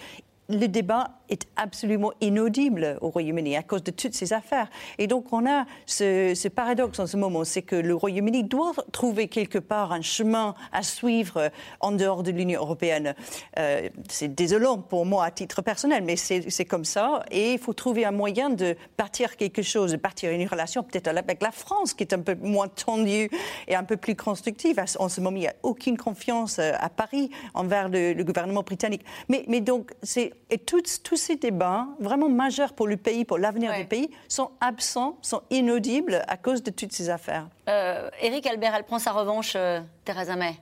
le 0.50 0.68
débat 0.68 1.17
est 1.30 1.48
absolument 1.56 2.12
inaudible 2.22 2.98
au 3.02 3.10
Royaume-Uni 3.10 3.56
à 3.56 3.64
cause 3.64 3.84
de 3.84 3.92
toutes 3.92 4.14
ces 4.14 4.34
affaires. 4.34 4.70
Et 4.98 5.08
donc 5.08 5.32
on 5.34 5.46
a 5.46 5.66
ce, 5.86 6.48
paradoxe 6.48 7.00
en 7.00 7.08
ce 7.08 7.18
moment, 7.18 7.44
c'est 7.44 7.62
que 7.62 7.76
le 7.76 7.96
Royaume-Uni 7.96 8.44
doit 8.44 8.74
trouver 8.92 9.28
quelque 9.28 9.60
part 9.60 9.92
un 9.92 10.02
chemin 10.02 10.56
à 10.72 10.84
suivre 10.84 11.52
en 11.80 11.92
dehors 11.92 12.24
de 12.24 12.32
l'Union 12.32 12.62
européenne. 12.62 13.14
Euh, 13.60 13.90
c'est 14.10 14.34
désolant 14.34 14.78
pour 14.78 15.06
moi 15.06 15.26
à 15.26 15.32
titre 15.32 15.62
personnel, 15.62 16.04
mais 16.04 16.16
c'est 16.16 16.66
comme 16.66 16.86
ça. 16.86 17.24
Et 17.32 17.54
il 17.54 17.60
faut 17.60 17.74
trouver 17.74 18.06
un 18.06 18.12
moyen 18.12 18.50
de 18.50 18.76
partir 18.96 19.36
quelque 19.36 19.62
chose, 19.62 19.92
de 19.92 19.98
partir 19.98 20.32
une 20.32 20.48
relation 20.48 20.84
peut-être 20.84 21.08
avec 21.08 21.42
la 21.42 21.52
France, 21.52 21.94
qui 21.94 22.04
est 22.04 22.14
un 22.14 22.20
peu 22.20 22.36
moins 22.36 22.68
tendue 22.68 23.30
et 23.68 23.76
un 23.76 23.84
peu 23.84 23.98
plus 23.98 24.16
constructive. 24.16 24.84
En 25.00 25.10
ce 25.10 25.22
moment, 25.22 25.36
il 25.36 25.42
n'y 25.42 25.48
a 25.48 25.56
aucune 25.64 25.98
confiance 25.98 26.60
euh, 26.60 26.72
à 26.80 26.90
Paris 26.90 27.30
envers 27.54 27.90
le, 27.90 28.14
gouvernement 28.24 28.64
britannique. 28.64 29.04
Mais, 29.30 29.62
donc, 29.62 29.94
c'est 30.04 30.34
et 30.50 30.58
tous, 30.58 31.02
tous 31.18 31.24
ces 31.24 31.36
débats, 31.36 31.88
vraiment 32.00 32.30
majeurs 32.30 32.74
pour 32.74 32.88
le 32.88 32.96
pays, 32.96 33.26
pour 33.26 33.40
l'avenir 33.40 33.74
du 33.76 33.86
pays, 33.86 34.12
sont 34.28 34.52
absents, 34.62 35.18
sont 35.24 35.42
inaudibles 35.50 36.24
à 36.28 36.38
cause 36.38 36.62
de 36.62 36.70
toutes 36.70 36.92
ces 36.92 37.10
affaires. 37.10 37.50
Euh, 37.68 38.10
Éric 38.22 38.46
Albert, 38.46 38.76
elle 38.76 38.84
prend 38.84 39.00
sa 39.00 39.14
revanche, 39.14 39.54
euh, 39.56 39.82
Theresa 40.06 40.36
May 40.36 40.56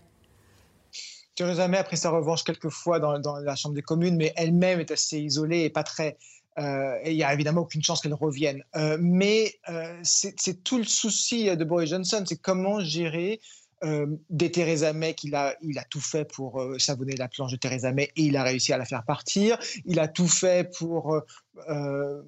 Theresa 1.36 1.68
May 1.68 1.80
a 1.80 1.84
pris 1.84 1.98
sa 1.98 2.10
revanche 2.10 2.46
quelques 2.46 2.70
fois 2.70 3.00
dans, 3.00 3.40
la 3.40 3.56
Chambre 3.58 3.76
des 3.76 3.82
communes, 3.82 4.16
mais 4.16 4.32
elle-même 4.38 4.80
est 4.80 4.92
assez 4.92 5.20
isolée 5.20 5.64
et 5.64 5.70
pas 5.70 5.84
très. 5.84 6.18
Euh, 6.58 6.98
il 7.06 7.18
n'y 7.18 7.24
a 7.26 7.34
évidemment 7.34 7.62
aucune 7.62 7.84
chance 7.84 8.00
qu'elle 8.00 8.14
revienne. 8.14 8.64
mais 9.02 9.60
c'est 10.04 10.64
tout 10.64 10.78
le 10.78 10.86
souci 10.86 11.54
de 11.54 11.64
Boris 11.66 11.90
Johnson, 11.90 12.24
c'est 12.26 12.42
comment 12.42 12.80
gérer 12.80 13.42
euh, 13.86 14.08
des 14.32 14.52
Theresa 14.52 14.94
May 14.94 15.14
qu'il 15.14 15.36
a, 15.36 15.56
il 15.62 15.78
a 15.78 15.84
tout 15.84 16.02
fait 16.02 16.26
pour 16.26 16.60
euh, 16.60 16.80
savonner 16.80 17.16
la 17.16 17.28
planche 17.28 17.52
de 17.52 17.58
Theresa 17.58 17.92
May 17.92 18.12
et 18.16 18.24
il 18.24 18.36
a 18.36 18.42
réussi 18.44 18.74
à 18.74 18.78
la 18.78 18.86
faire 18.86 19.04
partir. 19.04 19.60
Il 19.86 20.00
a 20.00 20.08
tout 20.08 20.28
fait 20.28 20.76
pour 20.76 21.22
euh, 21.70 22.22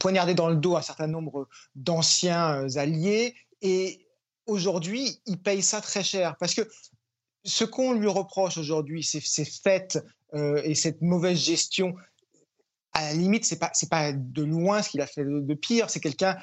poignarder 0.00 0.34
dans 0.34 0.48
le 0.48 0.56
dos 0.56 0.76
un 0.76 0.82
certain 0.82 1.06
nombre 1.06 1.48
d'anciens 1.76 2.66
alliés 2.76 3.34
et 3.62 4.08
aujourd'hui, 4.46 5.20
il 5.26 5.40
paye 5.40 5.62
ça 5.62 5.80
très 5.80 6.02
cher 6.02 6.36
parce 6.40 6.54
que 6.54 6.68
ce 7.44 7.64
qu'on 7.64 7.92
lui 7.92 8.08
reproche 8.08 8.58
aujourd'hui, 8.58 9.04
c'est 9.04 9.20
ces 9.20 9.44
faits 9.44 10.02
et 10.34 10.74
cette 10.74 11.00
mauvaise 11.00 11.38
gestion. 11.38 11.94
À 12.92 13.02
la 13.02 13.12
limite, 13.12 13.58
pas 13.58 13.70
c'est 13.72 13.88
pas 13.88 14.12
de 14.12 14.42
loin 14.42 14.82
ce 14.82 14.90
qu'il 14.90 15.00
a 15.00 15.06
fait 15.06 15.24
de 15.24 15.54
pire. 15.54 15.90
C'est 15.90 16.00
quelqu'un 16.00 16.36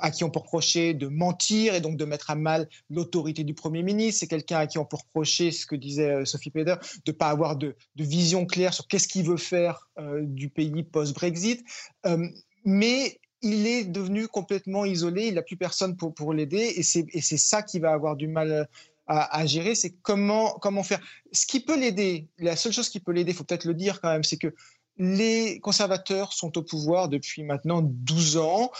à 0.00 0.10
qui 0.10 0.24
on 0.24 0.30
peut 0.30 0.40
reprocher 0.40 0.94
de 0.94 1.08
mentir 1.08 1.74
et 1.74 1.80
donc 1.80 1.96
de 1.96 2.04
mettre 2.04 2.30
à 2.30 2.34
mal 2.34 2.68
l'autorité 2.90 3.44
du 3.44 3.54
Premier 3.54 3.82
ministre. 3.82 4.20
C'est 4.20 4.26
quelqu'un 4.26 4.58
à 4.58 4.66
qui 4.66 4.78
on 4.78 4.84
peut 4.84 4.96
reprocher, 4.96 5.50
ce 5.50 5.66
que 5.66 5.76
disait 5.76 6.10
euh, 6.10 6.24
Sophie 6.24 6.50
Peder, 6.50 6.76
de 7.04 7.12
ne 7.12 7.16
pas 7.16 7.28
avoir 7.28 7.56
de, 7.56 7.76
vision 7.96 8.46
claire 8.46 8.74
sur 8.74 8.86
qu'est-ce 8.86 9.08
qu'il 9.08 9.24
veut 9.24 9.36
faire 9.36 9.88
euh, 9.98 10.20
du 10.22 10.48
pays 10.48 10.82
post-Brexit. 10.82 11.64
Euh, 12.06 12.28
mais 12.64 13.20
il 13.42 13.66
est 13.66 13.84
devenu 13.84 14.28
complètement 14.28 14.84
isolé, 14.84 15.26
il 15.26 15.34
n'a 15.34 15.42
plus 15.42 15.56
personne 15.56 15.96
pour, 15.96 16.32
l'aider 16.32 16.74
et 16.76 16.82
c'est 16.84 17.38
ça 17.38 17.62
qui 17.62 17.80
va 17.80 17.92
avoir 17.92 18.14
du 18.14 18.28
mal 18.28 18.68
à, 19.08 19.46
gérer, 19.46 19.74
c'est 19.74 19.90
comment, 20.02 20.52
comment 20.60 20.84
faire. 20.84 21.00
Ce 21.32 21.44
qui 21.44 21.58
peut 21.60 21.78
l'aider, 21.78 22.28
la 22.38 22.54
seule 22.54 22.72
chose 22.72 22.88
qui 22.88 23.00
peut 23.00 23.10
l'aider, 23.10 23.32
il 23.32 23.34
faut 23.34 23.44
peut-être 23.44 23.64
le 23.64 23.74
dire 23.74 24.00
quand 24.00 24.10
même, 24.10 24.22
c'est 24.22 24.36
que 24.36 24.54
les 24.96 25.58
conservateurs 25.60 26.32
sont 26.32 26.56
au 26.56 26.62
pouvoir 26.62 27.08
depuis 27.08 27.42
maintenant 27.42 27.82
12 27.82 28.36
ans 28.36 28.70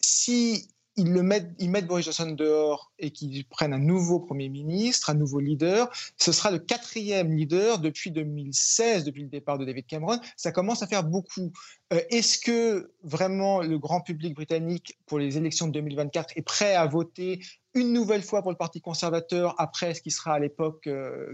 si 0.00 0.68
ils, 0.96 1.22
mettent 1.22 1.86
Boris 1.86 2.04
Johnson 2.04 2.32
dehors 2.32 2.92
et 2.98 3.10
qu'ils 3.10 3.44
prennent 3.46 3.72
un 3.72 3.78
nouveau 3.78 4.20
Premier 4.20 4.48
ministre, 4.48 5.10
un 5.10 5.14
nouveau 5.14 5.40
leader, 5.40 5.88
ce 6.16 6.32
sera 6.32 6.50
le 6.50 6.58
quatrième 6.58 7.32
leader 7.32 7.78
depuis 7.78 8.10
2016, 8.10 9.04
depuis 9.04 9.22
le 9.22 9.28
départ 9.28 9.58
de 9.58 9.64
David 9.64 9.86
Cameron. 9.86 10.18
Ça 10.36 10.52
commence 10.52 10.82
à 10.82 10.86
faire 10.86 11.04
beaucoup. 11.04 11.52
Euh, 11.92 12.00
est-ce 12.10 12.38
que 12.38 12.92
vraiment 13.02 13.60
le 13.62 13.78
grand 13.78 14.00
public 14.00 14.34
britannique, 14.34 14.98
pour 15.06 15.18
les 15.18 15.36
élections 15.36 15.66
de 15.66 15.72
2024, 15.72 16.36
est 16.36 16.42
prêt 16.42 16.74
à 16.74 16.86
voter 16.86 17.40
une 17.74 17.92
nouvelle 17.92 18.22
fois 18.22 18.42
pour 18.42 18.50
le 18.50 18.56
Parti 18.56 18.80
conservateur 18.80 19.54
après 19.58 19.94
ce 19.94 20.02
qui 20.02 20.10
sera 20.10 20.34
à 20.34 20.38
l'époque 20.40 20.88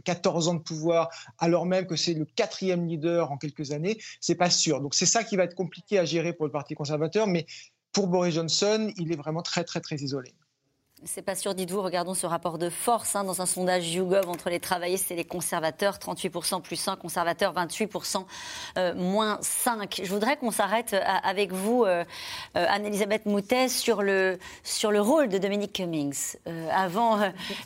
14 0.04 0.48
euh, 0.48 0.50
ans 0.50 0.54
de 0.54 0.60
pouvoir, 0.60 1.08
alors 1.38 1.64
même 1.64 1.86
que 1.86 1.96
c'est 1.96 2.12
le 2.12 2.26
quatrième 2.26 2.86
leader 2.86 3.32
en 3.32 3.38
quelques 3.38 3.72
années, 3.72 3.96
c'est 4.20 4.34
pas 4.34 4.50
sûr. 4.50 4.82
Donc 4.82 4.94
c'est 4.94 5.06
ça 5.06 5.24
qui 5.24 5.36
va 5.36 5.44
être 5.44 5.54
compliqué 5.54 5.98
à 5.98 6.04
gérer 6.04 6.34
pour 6.34 6.44
le 6.44 6.52
Parti 6.52 6.74
conservateur, 6.74 7.26
mais 7.26 7.46
pour 7.96 8.08
Boris 8.08 8.34
Johnson, 8.34 8.92
il 8.98 9.10
est 9.10 9.16
vraiment 9.16 9.40
très, 9.40 9.64
très, 9.64 9.80
très 9.80 9.96
isolé. 9.96 10.34
C'est 11.04 11.20
pas 11.20 11.34
sûr, 11.34 11.54
dites-vous. 11.54 11.82
Regardons 11.82 12.14
ce 12.14 12.24
rapport 12.24 12.56
de 12.56 12.70
force 12.70 13.16
hein, 13.16 13.24
dans 13.24 13.42
un 13.42 13.46
sondage 13.46 13.94
YouGov 13.94 14.30
entre 14.30 14.48
les 14.48 14.60
travaillistes 14.60 15.10
et 15.10 15.14
les 15.14 15.26
conservateurs 15.26 15.98
38% 15.98 16.62
plus 16.62 16.88
1, 16.88 16.96
conservateurs 16.96 17.52
28% 17.52 18.24
euh, 18.78 18.94
moins 18.94 19.36
5. 19.42 20.00
Je 20.02 20.10
voudrais 20.10 20.38
qu'on 20.38 20.50
s'arrête 20.50 20.94
euh, 20.94 21.00
avec 21.22 21.52
vous, 21.52 21.84
euh, 21.84 22.02
Anne-Elisabeth 22.54 23.26
Moutet, 23.26 23.68
sur 23.68 24.00
le, 24.00 24.38
sur 24.64 24.90
le 24.90 25.02
rôle 25.02 25.28
de 25.28 25.36
Dominique 25.36 25.74
Cummings. 25.74 26.36
avant 26.72 27.18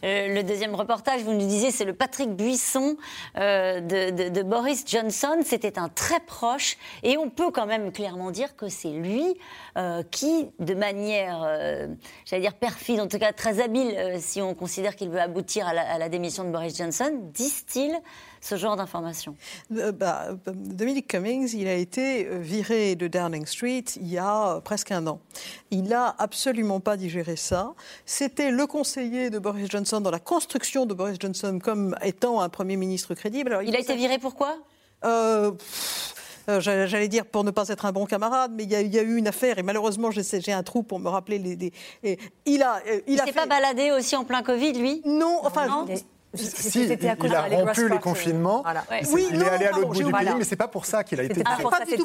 le 0.02 0.42
deuxième 0.42 0.74
reportage, 0.74 1.22
vous 1.22 1.32
nous 1.32 1.46
disiez 1.46 1.70
c'est 1.70 1.84
le 1.84 1.94
Patrick 1.94 2.30
Buisson 2.30 2.96
de, 3.36 4.42
Boris 4.42 4.84
Johnson. 4.88 5.38
C'était 5.44 5.78
un 5.78 5.88
très 5.88 6.18
proche 6.18 6.76
et 7.04 7.16
on 7.16 7.30
peut 7.30 7.52
quand 7.52 7.66
même 7.66 7.92
clairement 7.92 8.32
dire 8.32 8.56
que 8.56 8.68
c'est 8.68 8.90
lui 8.90 9.36
qui, 10.10 10.48
de 10.58 10.74
manière, 10.74 11.48
j'allais 12.24 12.42
dire 12.42 12.54
perfide, 12.54 13.00
en 13.00 13.06
tout 13.06 13.19
cas 13.20 13.32
très 13.32 13.60
habile 13.60 13.94
euh, 13.96 14.16
si 14.18 14.42
on 14.42 14.54
considère 14.54 14.96
qu'il 14.96 15.10
veut 15.10 15.20
aboutir 15.20 15.66
à 15.66 15.98
la, 15.98 16.08
démission 16.08 16.44
de 16.44 16.50
Boris 16.50 16.76
Johnson. 16.76 17.12
Disent-ils 17.32 17.96
ce 18.40 18.56
genre 18.56 18.76
d'informations 18.76 19.36
euh, 19.76 19.92
bah, 19.92 20.28
Dominic 20.46 21.06
Cummings, 21.06 21.54
il 21.54 21.68
a 21.68 21.74
été 21.74 22.26
euh, 22.26 22.38
viré 22.38 22.96
de 22.96 23.06
Downing 23.06 23.46
Street 23.46 23.84
il 23.96 24.08
y 24.08 24.18
a 24.18 24.60
presque 24.64 24.90
un 24.90 25.06
an. 25.06 25.20
Il 25.70 25.84
n'a 25.84 26.14
absolument 26.18 26.80
pas 26.80 26.96
digéré 26.96 27.36
ça. 27.36 27.74
C'était 28.06 28.50
le 28.50 28.66
conseiller 28.66 29.30
de 29.30 29.38
Boris 29.38 29.70
Johnson 29.70 30.00
dans 30.00 30.10
la 30.10 30.20
construction 30.20 30.86
de 30.86 30.94
Boris 30.94 31.18
Johnson 31.20 31.60
comme 31.62 31.94
étant 32.02 32.40
un 32.40 32.48
Premier 32.48 32.76
ministre 32.76 33.14
crédible. 33.14 33.60
il, 33.64 33.76
a 33.76 33.78
été 33.78 33.94
viré 33.94 34.18
pourquoi 34.18 34.56
euh, 35.04 35.52
j'allais 36.58 37.08
dire 37.08 37.24
pour 37.26 37.44
ne 37.44 37.50
pas 37.50 37.68
être 37.68 37.86
un 37.86 37.92
bon 37.92 38.06
camarade, 38.06 38.52
mais 38.54 38.64
il 38.64 38.70
y, 38.70 38.98
a 38.98 39.02
eu 39.02 39.16
une 39.16 39.28
affaire 39.28 39.58
et 39.58 39.62
malheureusement 39.62 40.10
j'ai 40.10 40.52
un 40.52 40.62
trou 40.62 40.82
pour 40.82 40.98
me 40.98 41.08
rappeler 41.08 41.38
les. 41.38 41.72
il 42.46 42.62
a, 42.62 42.80
euh, 42.88 43.00
il, 43.06 43.18
s'est 43.20 43.32
pas 43.32 43.46
baladé 43.46 43.92
aussi 43.92 44.16
en 44.16 44.24
plein 44.24 44.42
Covid, 44.42 44.72
lui? 44.72 45.02
Non, 45.04 45.40
enfin. 45.42 45.86
Si, 46.32 46.84
il, 46.84 46.98
il 47.00 47.34
a 47.34 47.42
rompu 47.42 47.88
les 47.88 47.98
confinements. 47.98 48.64
Oui, 49.12 49.26
il 49.32 49.42
est 49.42 49.48
allé 49.48 49.66
à 49.66 49.72
l'autre 49.72 49.88
bout 49.88 50.02
du 50.04 50.12
pays, 50.12 50.34
mais 50.38 50.44
c'est 50.44 50.56
pas 50.56 50.68
pour 50.68 50.86
ça 50.86 51.02
qu'il 51.02 51.18
a 51.18 51.24
été 51.24 51.42
pas, 51.42 51.56
pas 51.56 51.84
du 51.84 51.96
tout 51.96 52.04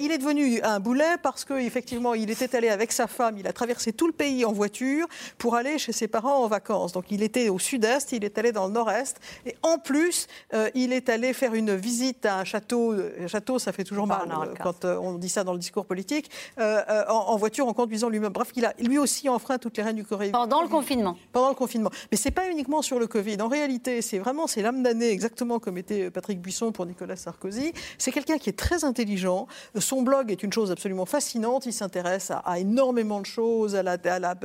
il, 0.00 0.10
est 0.10 0.18
devenu 0.18 0.60
un 0.62 0.80
boulet 0.80 1.16
parce 1.22 1.44
qu'effectivement, 1.44 2.14
il 2.14 2.30
était 2.30 2.56
allé 2.56 2.68
avec 2.68 2.90
sa 2.90 3.06
femme, 3.06 3.38
il 3.38 3.46
a 3.46 3.52
traversé 3.52 3.92
tout 3.92 4.06
le 4.06 4.12
pays 4.12 4.44
en 4.44 4.52
voiture 4.52 5.06
pour 5.38 5.54
aller 5.54 5.78
chez 5.78 5.92
ses 5.92 6.08
parents 6.08 6.42
en 6.42 6.48
vacances. 6.48 6.92
Donc 6.92 7.04
il 7.10 7.22
était 7.22 7.48
au 7.48 7.58
sud-est, 7.58 8.12
il 8.12 8.24
est 8.24 8.36
allé 8.36 8.50
dans 8.50 8.66
le 8.66 8.72
nord-est, 8.72 9.18
et 9.46 9.56
en 9.62 9.78
plus, 9.78 10.26
euh, 10.54 10.68
il 10.74 10.92
est 10.92 11.08
allé 11.08 11.32
faire 11.32 11.54
une 11.54 11.76
visite 11.76 12.26
à 12.26 12.38
un 12.38 12.44
château. 12.44 12.92
Un 12.92 13.28
château, 13.28 13.58
ça 13.58 13.72
fait 13.72 13.84
toujours 13.84 14.06
mal 14.06 14.28
euh, 14.28 14.54
quand 14.60 14.84
euh, 14.84 14.98
on 15.00 15.14
dit 15.14 15.28
ça 15.28 15.44
dans 15.44 15.52
le 15.52 15.58
discours 15.58 15.86
politique, 15.86 16.30
en, 16.58 17.36
voiture, 17.36 17.68
en 17.68 17.74
conduisant 17.74 18.08
lui-même. 18.08 18.32
Bref, 18.32 18.50
il 18.56 18.64
a 18.64 18.74
lui 18.80 18.98
aussi 18.98 19.28
enfreint 19.28 19.58
toutes 19.58 19.76
les 19.76 19.82
règles 19.82 20.00
du 20.00 20.04
Corée. 20.04 20.30
Pendant 20.30 20.62
le 20.62 20.68
confinement. 20.68 21.16
Pendant 21.32 21.48
le 21.48 21.54
confinement. 21.54 21.90
Mais 22.10 22.16
c'est 22.16 22.30
pas 22.30 22.48
uniquement 22.50 22.82
sur 22.82 22.98
le 22.98 23.06
En 23.40 23.48
réalité, 23.48 24.00
c'est 24.00 24.18
vraiment 24.18 24.46
c'est 24.46 24.62
l'âme 24.62 24.82
d'année, 24.82 25.10
exactement 25.10 25.58
comme 25.58 25.76
était 25.76 26.10
Patrick 26.10 26.40
Buisson 26.40 26.72
pour 26.72 26.86
Nicolas 26.86 27.16
Sarkozy. 27.16 27.72
C'est 27.98 28.12
quelqu'un 28.12 28.38
qui 28.38 28.48
est 28.48 28.58
très 28.58 28.82
intelligent. 28.84 29.46
Son 29.78 30.00
blog 30.00 30.30
est 30.30 30.42
une 30.42 30.52
chose 30.52 30.70
absolument 30.70 31.04
fascinante. 31.04 31.66
Il 31.66 31.74
s'intéresse 31.74 32.30
à, 32.30 32.58
énormément 32.58 33.20
de 33.20 33.26
choses, 33.26 33.76
à 33.76 33.82
la, 33.82 33.98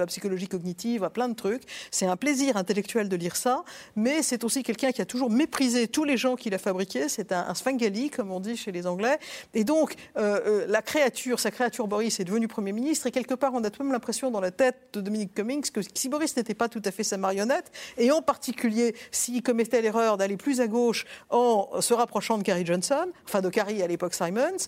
psychologie 0.08 0.50
cognitive, 0.50 1.06
à 1.06 1.10
plein 1.10 1.30
de 1.30 1.36
trucs. 1.36 1.64
C'est 1.90 2.06
un 2.06 2.18
plaisir 2.18 2.58
intellectuel 2.58 3.08
de 3.08 3.16
lire 3.16 3.38
ça, 3.38 3.64
mais 3.96 4.22
c'est 4.22 4.44
aussi 4.44 4.62
quelqu'un 4.62 4.92
qui 4.92 5.02
a 5.02 5.06
toujours 5.06 5.30
méprisé 5.30 5.88
tous 5.88 6.04
les 6.04 6.18
gens 6.18 6.36
qu'il 6.36 6.54
a 6.54 6.58
fabriqués. 6.58 7.08
C'est 7.08 7.32
un, 7.32 7.48
un 7.48 8.10
comme 8.14 8.32
on 8.32 8.42
dit 8.42 8.58
chez 8.58 8.74
les 8.74 8.88
Anglais. 8.88 9.20
Et 9.54 9.64
donc, 9.64 9.96
euh, 10.18 10.42
euh, 10.46 10.66
la 10.68 10.82
créature, 10.82 11.40
sa 11.40 11.52
créature 11.52 11.88
Boris 11.88 12.20
est 12.20 12.26
devenue 12.26 12.50
Premier 12.50 12.74
ministre. 12.74 13.08
Et 13.08 13.12
quelque 13.12 13.36
part, 13.36 13.54
on 13.54 13.64
a 13.64 13.70
tout 13.70 13.80
de 13.80 13.84
même 13.84 13.94
l'impression 13.94 14.32
dans 14.32 14.42
la 14.42 14.52
tête 14.52 14.76
de 14.94 15.02
Dominique 15.02 15.34
Cummings 15.34 15.72
que 15.72 15.80
si 15.94 16.10
Boris 16.10 16.36
n'était 16.36 16.54
pas 16.54 16.68
tout 16.68 16.82
à 16.84 16.92
fait 16.92 17.04
sa 17.04 17.18
marionnette, 17.18 17.72
et 17.98 18.12
en 18.12 18.22
particulier 18.22 18.65
particulier 18.66 18.96
s'il 19.12 19.44
commettait 19.44 19.82
l'erreur 19.82 20.18
d'aller 20.18 20.38
plus 20.38 20.62
à 20.62 20.68
gauche 20.68 21.06
en 21.30 21.82
se 21.82 21.94
rapprochant 21.94 22.38
de 22.38 22.44
Carrie 22.44 22.66
Johnson, 22.66 23.08
enfin 23.26 23.42
de 23.42 23.50
Carrie 23.50 23.82
à 23.84 23.88
l'époque 23.88 24.14
Simons, 24.14 24.68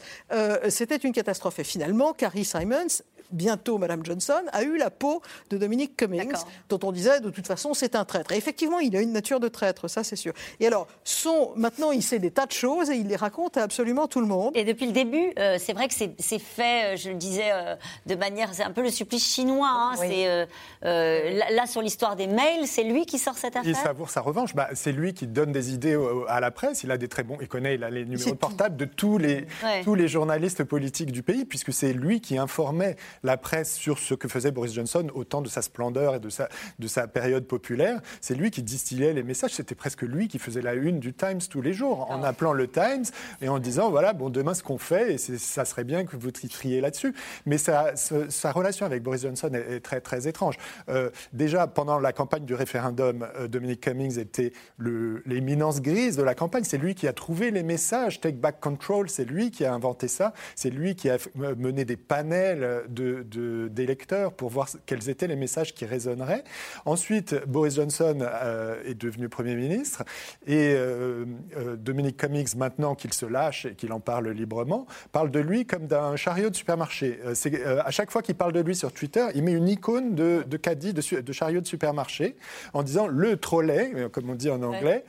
c'était 0.69 0.97
une 0.97 1.13
catastrophe. 1.13 1.59
Et 1.59 1.63
finalement, 1.63 2.13
Carrie 2.13 2.45
Simons 2.45 3.01
bientôt 3.31 3.77
Madame 3.77 4.05
Johnson, 4.05 4.41
a 4.51 4.63
eu 4.63 4.77
la 4.77 4.89
peau 4.89 5.21
de 5.49 5.57
Dominique 5.57 5.95
Cummings, 5.97 6.33
dont 6.69 6.79
on 6.83 6.91
disait 6.91 7.19
de 7.19 7.29
toute 7.29 7.47
façon 7.47 7.73
c'est 7.73 7.95
un 7.95 8.05
traître. 8.05 8.31
Et 8.31 8.37
effectivement, 8.37 8.79
il 8.79 8.95
a 8.95 9.01
une 9.01 9.13
nature 9.13 9.39
de 9.39 9.47
traître, 9.47 9.89
ça 9.89 10.03
c'est 10.03 10.15
sûr. 10.15 10.33
Et 10.59 10.67
alors, 10.67 10.87
son, 11.03 11.51
maintenant, 11.55 11.91
il 11.91 12.03
sait 12.03 12.19
des 12.19 12.31
tas 12.31 12.45
de 12.45 12.51
choses 12.51 12.89
et 12.89 12.95
il 12.95 13.07
les 13.07 13.15
raconte 13.15 13.57
à 13.57 13.63
absolument 13.63 14.07
tout 14.07 14.21
le 14.21 14.27
monde. 14.27 14.55
Et 14.55 14.63
depuis 14.63 14.85
le 14.85 14.91
début, 14.91 15.31
euh, 15.39 15.57
c'est 15.59 15.73
vrai 15.73 15.87
que 15.87 15.93
c'est 15.93 16.39
fait, 16.39 16.93
euh, 16.93 16.97
je 16.97 17.09
le 17.09 17.15
disais, 17.15 17.51
euh, 17.51 17.75
de 18.05 18.15
manière, 18.15 18.53
c'est 18.53 18.63
un 18.63 18.71
peu 18.71 18.81
le 18.81 18.89
supplice 18.89 19.25
chinois. 19.25 19.69
Hein, 19.69 19.93
c'est 19.97 20.47
là, 20.81 21.65
sur 21.67 21.81
l'histoire 21.81 22.15
des 22.15 22.27
mails, 22.27 22.67
c'est 22.67 22.83
lui 22.83 23.05
qui 23.05 23.17
sort 23.17 23.37
cette 23.37 23.55
affaire? 23.55 23.69
Il 23.69 23.75
savoure 23.75 24.09
sa 24.09 24.21
revanche. 24.21 24.55
Bah, 24.55 24.69
c'est 24.73 24.91
lui 24.91 25.13
qui 25.13 25.27
donne 25.27 25.51
des 25.51 25.73
idées 25.73 25.97
à 26.27 26.39
la 26.39 26.51
presse. 26.51 26.83
Il 26.83 26.91
a 26.91 26.97
des 26.97 27.07
très 27.07 27.23
bons, 27.23 27.37
il 27.41 27.47
connaît, 27.47 27.75
il 27.75 27.83
a 27.83 27.89
les 27.89 28.05
numéros 28.05 28.35
portables 28.35 28.77
de 28.77 28.85
tous 28.85 29.17
les 29.17 29.45
tous 29.83 29.95
les 29.95 30.07
journalistes 30.07 30.63
politiques 30.63 31.11
du 31.11 31.23
pays, 31.23 31.45
puisque 31.45 31.73
c'est 31.73 31.93
lui 31.93 32.21
qui 32.21 32.37
informait 32.37 32.95
la 33.23 33.37
presse 33.37 33.73
sur 33.73 33.99
ce 33.99 34.13
que 34.13 34.27
faisait 34.27 34.51
Boris 34.51 34.73
Johnson 34.73 35.07
au 35.13 35.23
temps 35.23 35.41
de 35.41 35.49
sa 35.49 35.61
splendeur 35.61 36.15
et 36.15 36.19
de 36.19 36.29
sa, 36.29 36.49
de 36.79 36.87
sa 36.87 37.07
période 37.07 37.45
populaire. 37.45 37.99
C'est 38.21 38.35
lui 38.35 38.51
qui 38.51 38.63
distillait 38.63 39.13
les 39.13 39.23
messages. 39.23 39.51
C'était 39.51 39.75
presque 39.75 40.01
lui 40.01 40.27
qui 40.27 40.39
faisait 40.39 40.61
la 40.61 40.73
une 40.73 40.99
du 40.99 41.13
Times 41.13 41.39
tous 41.49 41.61
les 41.61 41.73
jours, 41.73 42.09
en 42.11 42.23
ah 42.23 42.29
appelant 42.29 42.53
le 42.53 42.67
Times 42.67 43.05
et 43.41 43.49
en 43.49 43.59
disant 43.59 43.89
voilà, 43.89 44.13
bon, 44.13 44.29
demain, 44.29 44.53
ce 44.53 44.63
qu'on 44.63 44.77
fait, 44.77 45.13
et 45.13 45.17
ça 45.17 45.65
serait 45.65 45.83
bien 45.83 46.05
que 46.05 46.15
vous 46.15 46.31
titriez 46.31 46.81
là-dessus. 46.81 47.13
Mais 47.45 47.57
sa, 47.57 47.95
sa, 47.95 48.51
relation 48.51 48.85
avec 48.85 49.03
Boris 49.03 49.21
Johnson 49.21 49.51
est, 49.53 49.79
très, 49.81 50.01
très 50.01 50.27
étrange. 50.27 50.55
Euh, 50.89 51.09
déjà, 51.33 51.67
pendant 51.67 51.99
la 51.99 52.13
campagne 52.13 52.45
du 52.45 52.53
référendum, 52.53 53.27
euh, 53.35 53.47
Dominic 53.47 53.81
Cummings 53.81 54.19
était 54.19 54.53
l'éminence 54.79 55.81
grise 55.81 56.17
de 56.17 56.23
la 56.23 56.35
campagne. 56.35 56.63
C'est 56.63 56.77
lui 56.77 56.95
qui 56.95 57.07
a 57.07 57.13
trouvé 57.13 57.51
les 57.51 57.63
messages. 57.63 58.19
Take 58.19 58.37
Back 58.37 58.59
Control, 58.59 59.09
c'est 59.09 59.25
lui 59.25 59.51
qui 59.51 59.65
a 59.65 59.73
inventé 59.73 60.07
ça. 60.07 60.33
C'est 60.55 60.69
lui 60.69 60.95
qui 60.95 61.09
a 61.09 61.17
mené 61.35 61.85
des 61.85 61.97
panels 61.97 62.83
de 62.89 63.06
d'électeurs 63.23 64.33
pour 64.33 64.49
voir 64.49 64.67
quels 64.85 65.09
étaient 65.09 65.27
les 65.27 65.35
messages 65.35 65.73
qui 65.73 65.85
résonneraient. 65.85 66.43
Ensuite, 66.85 67.35
Boris 67.47 67.75
Johnson 67.75 68.19
euh, 68.21 68.81
est 68.85 68.93
devenu 68.93 69.29
Premier 69.29 69.55
ministre 69.55 70.03
et 70.45 70.73
euh, 70.75 71.25
euh, 71.55 71.75
Dominique 71.75 72.17
Cummings, 72.17 72.55
maintenant 72.55 72.95
qu'il 72.95 73.13
se 73.13 73.25
lâche 73.25 73.65
et 73.65 73.75
qu'il 73.75 73.91
en 73.93 73.99
parle 73.99 74.29
librement, 74.29 74.87
parle 75.11 75.31
de 75.31 75.39
lui 75.39 75.65
comme 75.65 75.87
d'un 75.87 76.15
chariot 76.15 76.49
de 76.49 76.55
supermarché. 76.55 77.19
C'est, 77.33 77.65
à 77.65 77.91
chaque 77.91 78.11
fois 78.11 78.21
qu'il 78.21 78.35
parle 78.35 78.53
de 78.53 78.59
lui 78.61 78.75
sur 78.75 78.91
Twitter, 78.91 79.25
il 79.35 79.43
met 79.43 79.53
une 79.53 79.67
icône 79.67 80.15
de, 80.15 80.43
de 80.47 80.57
caddie, 80.57 80.93
de, 80.93 81.01
chariot 81.31 81.61
de 81.61 81.67
supermarché, 81.67 82.35
en 82.73 82.83
disant 82.83 83.07
le 83.07 83.37
trolley, 83.37 84.09
comme 84.11 84.29
on 84.29 84.35
dit 84.35 84.49
en 84.49 84.61
anglais, 84.63 85.03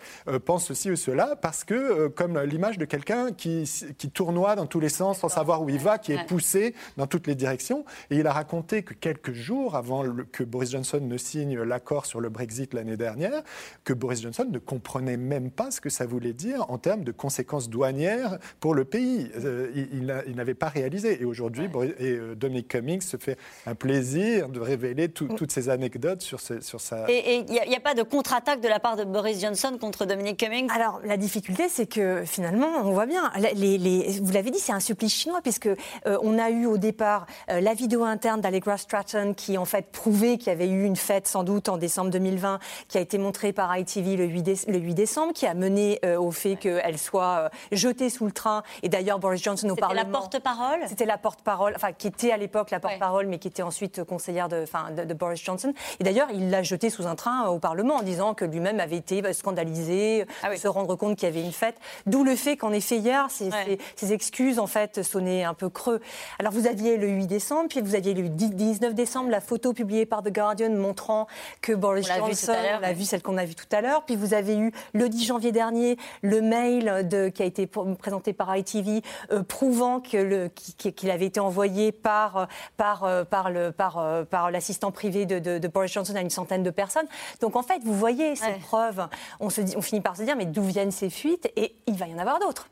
pense 0.44 0.66
ceci 0.66 0.90
ou 0.90 0.96
cela, 0.96 1.36
parce 1.36 1.64
que 1.64 2.08
comme 2.08 2.40
l'image 2.40 2.78
de 2.78 2.84
quelqu'un 2.84 3.32
qui, 3.32 3.70
qui 3.96 4.10
tournoie 4.10 4.56
dans 4.56 4.66
tous 4.66 4.80
les 4.80 4.88
sens 4.88 5.18
sans 5.18 5.28
savoir 5.28 5.62
où 5.62 5.68
il 5.68 5.78
va, 5.78 5.98
qui 5.98 6.12
est 6.12 6.24
poussé 6.26 6.74
dans 6.96 7.06
toutes 7.06 7.26
les 7.26 7.34
directions. 7.34 7.84
Et 8.10 8.16
il 8.16 8.26
a 8.26 8.32
raconté 8.32 8.82
que 8.82 8.94
quelques 8.94 9.32
jours 9.32 9.76
avant 9.76 10.04
que 10.32 10.44
Boris 10.44 10.70
Johnson 10.70 11.00
ne 11.02 11.16
signe 11.16 11.60
l'accord 11.60 12.06
sur 12.06 12.20
le 12.20 12.28
Brexit 12.28 12.74
l'année 12.74 12.96
dernière, 12.96 13.42
que 13.84 13.92
Boris 13.92 14.22
Johnson 14.22 14.46
ne 14.50 14.58
comprenait 14.58 15.16
même 15.16 15.50
pas 15.50 15.70
ce 15.70 15.80
que 15.80 15.90
ça 15.90 16.06
voulait 16.06 16.32
dire 16.32 16.70
en 16.70 16.78
termes 16.78 17.04
de 17.04 17.12
conséquences 17.12 17.68
douanières 17.68 18.38
pour 18.60 18.74
le 18.74 18.84
pays. 18.84 19.30
Euh, 19.44 19.70
il, 19.74 20.34
n'avait 20.34 20.54
pas 20.54 20.68
réalisé. 20.68 21.20
Et 21.20 21.24
aujourd'hui, 21.24 21.68
euh, 21.74 22.34
Dominic 22.34 22.68
Cummings 22.68 23.00
se 23.00 23.16
fait 23.16 23.38
un 23.66 23.74
plaisir 23.74 24.48
de 24.48 24.60
révéler 24.60 25.08
toutes 25.08 25.50
ces 25.50 25.68
anecdotes 25.68 26.22
sur, 26.22 26.40
sur 26.40 26.80
sa... 26.80 27.10
Et 27.10 27.44
il 27.48 27.68
n'y 27.68 27.76
a, 27.76 27.80
pas 27.80 27.94
de 27.94 28.02
contre-attaque 28.02 28.60
de 28.60 28.68
la 28.68 28.80
part 28.80 28.96
de 28.96 29.04
Boris 29.04 29.40
Johnson 29.40 29.76
contre 29.80 30.06
Dominic 30.06 30.38
Cummings? 30.38 30.70
Alors, 30.74 31.00
la 31.04 31.16
difficulté, 31.16 31.68
c'est 31.68 31.86
que 31.86 32.24
finalement, 32.24 32.68
on 32.84 32.92
voit 32.92 33.06
bien, 33.06 33.30
les, 33.54 34.20
vous 34.20 34.32
l'avez 34.32 34.50
dit, 34.50 34.58
c'est 34.58 34.72
un 34.72 34.80
supplice 34.80 35.14
chinois, 35.14 35.40
puisque 35.42 35.66
euh, 35.66 36.18
on 36.22 36.38
a 36.38 36.50
eu 36.50 36.66
au 36.66 36.78
départ 36.78 37.26
la 37.48 37.74
vidéo 37.78 38.02
interne 38.02 38.40
d'Allegra 38.40 38.76
Stratton 38.76 39.34
qui 39.34 39.56
en 39.56 39.64
fait 39.64 39.86
prouvait 39.92 40.36
qu'il 40.36 40.48
y 40.48 40.50
avait 40.50 40.68
eu 40.68 40.84
une 40.84 40.96
fête 40.96 41.28
sans 41.28 41.44
doute 41.44 41.68
en 41.68 41.76
décembre 41.76 42.10
2020 42.10 42.58
qui 42.88 42.98
a 42.98 43.00
été 43.00 43.18
montrée 43.18 43.52
par 43.52 43.76
ITV 43.76 44.16
le 44.16 44.24
8, 44.24 44.94
décembre, 44.94 45.32
qui 45.32 45.46
a 45.46 45.54
mené 45.54 46.00
euh, 46.04 46.18
au 46.18 46.32
fait 46.32 46.56
qu'elle 46.56 46.98
soit 46.98 47.44
euh, 47.44 47.48
jetée 47.70 48.10
sous 48.10 48.26
le 48.26 48.32
train. 48.32 48.64
Et 48.82 48.88
d'ailleurs 48.88 49.20
Boris 49.20 49.40
Johnson 49.40 49.68
au 49.70 49.76
Parlement. 49.76 50.00
C'était 50.00 50.12
la 50.12 50.18
porte-parole? 50.18 50.78
C'était 50.88 51.04
la 51.04 51.18
porte-parole, 51.18 51.72
enfin 51.76 51.92
qui 51.92 52.08
était 52.08 52.32
à 52.32 52.36
l'époque 52.36 52.72
la 52.72 52.80
porte-parole, 52.80 53.26
mais 53.26 53.38
qui 53.38 53.46
était 53.46 53.62
ensuite 53.62 54.02
conseillère 54.02 54.48
de, 54.48 54.64
de, 55.04 55.14
Boris 55.14 55.40
Johnson. 55.40 55.72
Et 56.00 56.04
d'ailleurs 56.04 56.28
il 56.32 56.50
l'a 56.50 56.64
jetée 56.64 56.90
sous 56.90 57.06
un 57.06 57.14
train 57.14 57.46
euh, 57.46 57.50
au 57.50 57.60
Parlement 57.60 57.94
en 57.96 58.02
disant 58.02 58.34
que 58.34 58.44
lui-même 58.44 58.80
avait 58.80 58.96
été 58.96 59.32
scandalisé, 59.32 60.26
ah 60.42 60.56
se 60.56 60.66
rendre 60.66 60.96
compte 60.96 61.16
qu'il 61.16 61.28
y 61.28 61.30
avait 61.30 61.44
une 61.44 61.52
fête. 61.52 61.76
D'où 62.06 62.24
le 62.24 62.34
fait 62.34 62.56
qu'en 62.56 62.72
effet 62.72 62.96
hier, 62.96 63.30
ces, 63.30 63.50
ces, 63.94 64.12
excuses 64.12 64.58
en 64.58 64.66
fait 64.66 65.04
sonnaient 65.04 65.44
un 65.44 65.54
peu 65.54 65.68
creux. 65.68 66.00
Alors 66.40 66.52
vous 66.52 66.66
aviez 66.66 66.96
le 66.96 67.06
8 67.06 67.28
décembre, 67.28 67.67
puis 67.68 67.80
vous 67.80 67.94
aviez 67.94 68.14
le 68.14 68.28
19 68.28 68.94
décembre 68.94 69.30
la 69.30 69.40
photo 69.40 69.72
publiée 69.72 70.06
par 70.06 70.22
The 70.22 70.32
Guardian 70.32 70.70
montrant 70.70 71.26
que 71.60 71.72
Boris 71.72 72.08
Johnson, 72.08 72.54
on 72.76 72.80
l'a 72.80 72.92
vu 72.92 73.04
celle 73.04 73.22
qu'on 73.22 73.36
a 73.36 73.44
vue 73.44 73.54
tout 73.54 73.66
à 73.72 73.80
l'heure, 73.80 74.04
puis 74.04 74.16
vous 74.16 74.34
avez 74.34 74.56
eu 74.56 74.72
le 74.92 75.08
10 75.08 75.26
janvier 75.26 75.52
dernier 75.52 75.96
le 76.22 76.40
mail 76.40 77.06
de, 77.08 77.28
qui 77.28 77.42
a 77.42 77.46
été 77.46 77.66
présenté 77.66 78.32
par 78.32 78.56
ITV 78.56 79.02
euh, 79.30 79.42
prouvant 79.42 80.00
qu'il 80.00 80.50
qu'il 80.78 81.10
avait 81.10 81.26
été 81.26 81.40
envoyé 81.40 81.92
par, 81.92 82.48
par, 82.76 83.26
par, 83.26 83.50
le, 83.50 83.72
par, 83.72 84.26
par 84.26 84.50
l'assistant 84.50 84.90
privé 84.90 85.26
de, 85.26 85.38
de, 85.58 85.68
Boris 85.68 85.92
Johnson 85.92 86.14
à 86.16 86.20
une 86.20 86.30
centaine 86.30 86.62
de 86.62 86.70
personnes. 86.70 87.06
Donc 87.40 87.56
en 87.56 87.62
fait, 87.62 87.82
vous 87.84 87.94
voyez 87.94 88.36
ces 88.36 88.52
preuves, 88.62 89.06
on, 89.40 89.50
se 89.50 89.60
dit, 89.60 89.74
on 89.76 89.82
finit 89.82 90.00
par 90.00 90.16
se 90.16 90.22
dire 90.22 90.36
mais 90.36 90.46
d'où 90.46 90.62
viennent 90.62 90.90
ces 90.90 91.10
fuites? 91.10 91.50
Et 91.56 91.74
il 91.86 91.94
va 91.94 92.06
y 92.06 92.14
en 92.14 92.18
avoir 92.18 92.38
d'autres. 92.38 92.68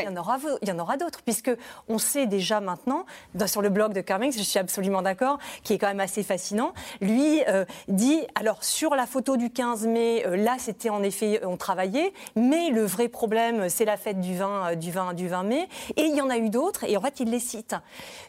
Il 0.00 0.04
y 0.04 0.72
en 0.72 0.78
aura, 0.78 0.96
d'autres, 0.96 1.22
puisque 1.22 1.50
on 1.88 1.98
sait 1.98 2.26
déjà 2.26 2.60
maintenant, 2.60 3.04
sur 3.46 3.62
le 3.62 3.68
blog 3.68 3.92
de 3.92 4.00
Cummings, 4.00 4.32
je 4.32 4.42
suis 4.42 4.58
absolument 4.58 5.02
d'accord, 5.02 5.38
qui 5.62 5.74
est 5.74 5.78
quand 5.78 5.88
même 5.88 6.00
assez 6.00 6.22
fascinant, 6.22 6.72
lui 7.00 7.42
euh, 7.48 7.64
dit, 7.88 8.20
alors 8.34 8.62
sur 8.64 8.94
la 8.94 9.06
photo 9.06 9.36
du 9.36 9.50
15 9.50 9.86
mai, 9.86 10.24
euh, 10.26 10.36
là 10.36 10.56
c'était 10.58 10.90
en 10.90 11.02
effet, 11.02 11.40
on 11.44 11.56
travaillait, 11.56 12.12
mais 12.36 12.70
le 12.70 12.84
vrai 12.84 13.08
problème, 13.08 13.68
c'est 13.68 13.84
la 13.84 13.96
fête 13.96 14.20
du 14.20 14.36
20, 14.36 14.72
euh, 14.72 14.74
du, 14.74 14.90
20, 14.90 15.14
du 15.14 15.28
20 15.28 15.42
mai, 15.44 15.68
et 15.96 16.02
il 16.02 16.16
y 16.16 16.20
en 16.20 16.30
a 16.30 16.38
eu 16.38 16.50
d'autres, 16.50 16.84
et 16.84 16.96
en 16.96 17.00
fait 17.00 17.20
il 17.20 17.30
les 17.30 17.40
cite. 17.40 17.74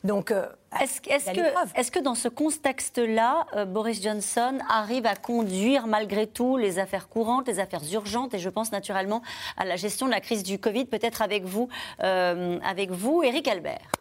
Donc 0.04 0.34
est-ce 0.82 1.02
que, 1.02 1.10
est 1.12 1.92
que, 1.92 2.00
dans 2.00 2.16
ce 2.16 2.28
contexte-là, 2.28 3.48
euh, 3.56 3.66
Boris 3.66 4.02
Johnson 4.02 4.58
arrive 4.70 5.06
à 5.06 5.16
conduire 5.16 5.88
malgré 5.88 6.28
tout 6.28 6.58
les 6.58 6.80
affaires 6.80 7.10
courantes, 7.10 7.48
les 7.48 7.60
affaires 7.60 7.84
urgentes, 7.92 8.34
et 8.34 8.40
je 8.40 8.50
pense 8.50 8.72
naturellement 8.72 9.22
à 9.58 9.66
la 9.66 9.76
gestion 9.76 10.06
de 10.06 10.12
la 10.12 10.22
crise 10.22 10.44
du 10.44 10.60
Covid, 10.60 10.86
peut-être 10.86 11.22
avec 11.22 11.44
vous, 11.44 11.70
euh, 12.02 12.60
avec 12.64 12.92
vous, 12.92 13.24
Éric 13.24 13.48
Albert? 13.48 13.92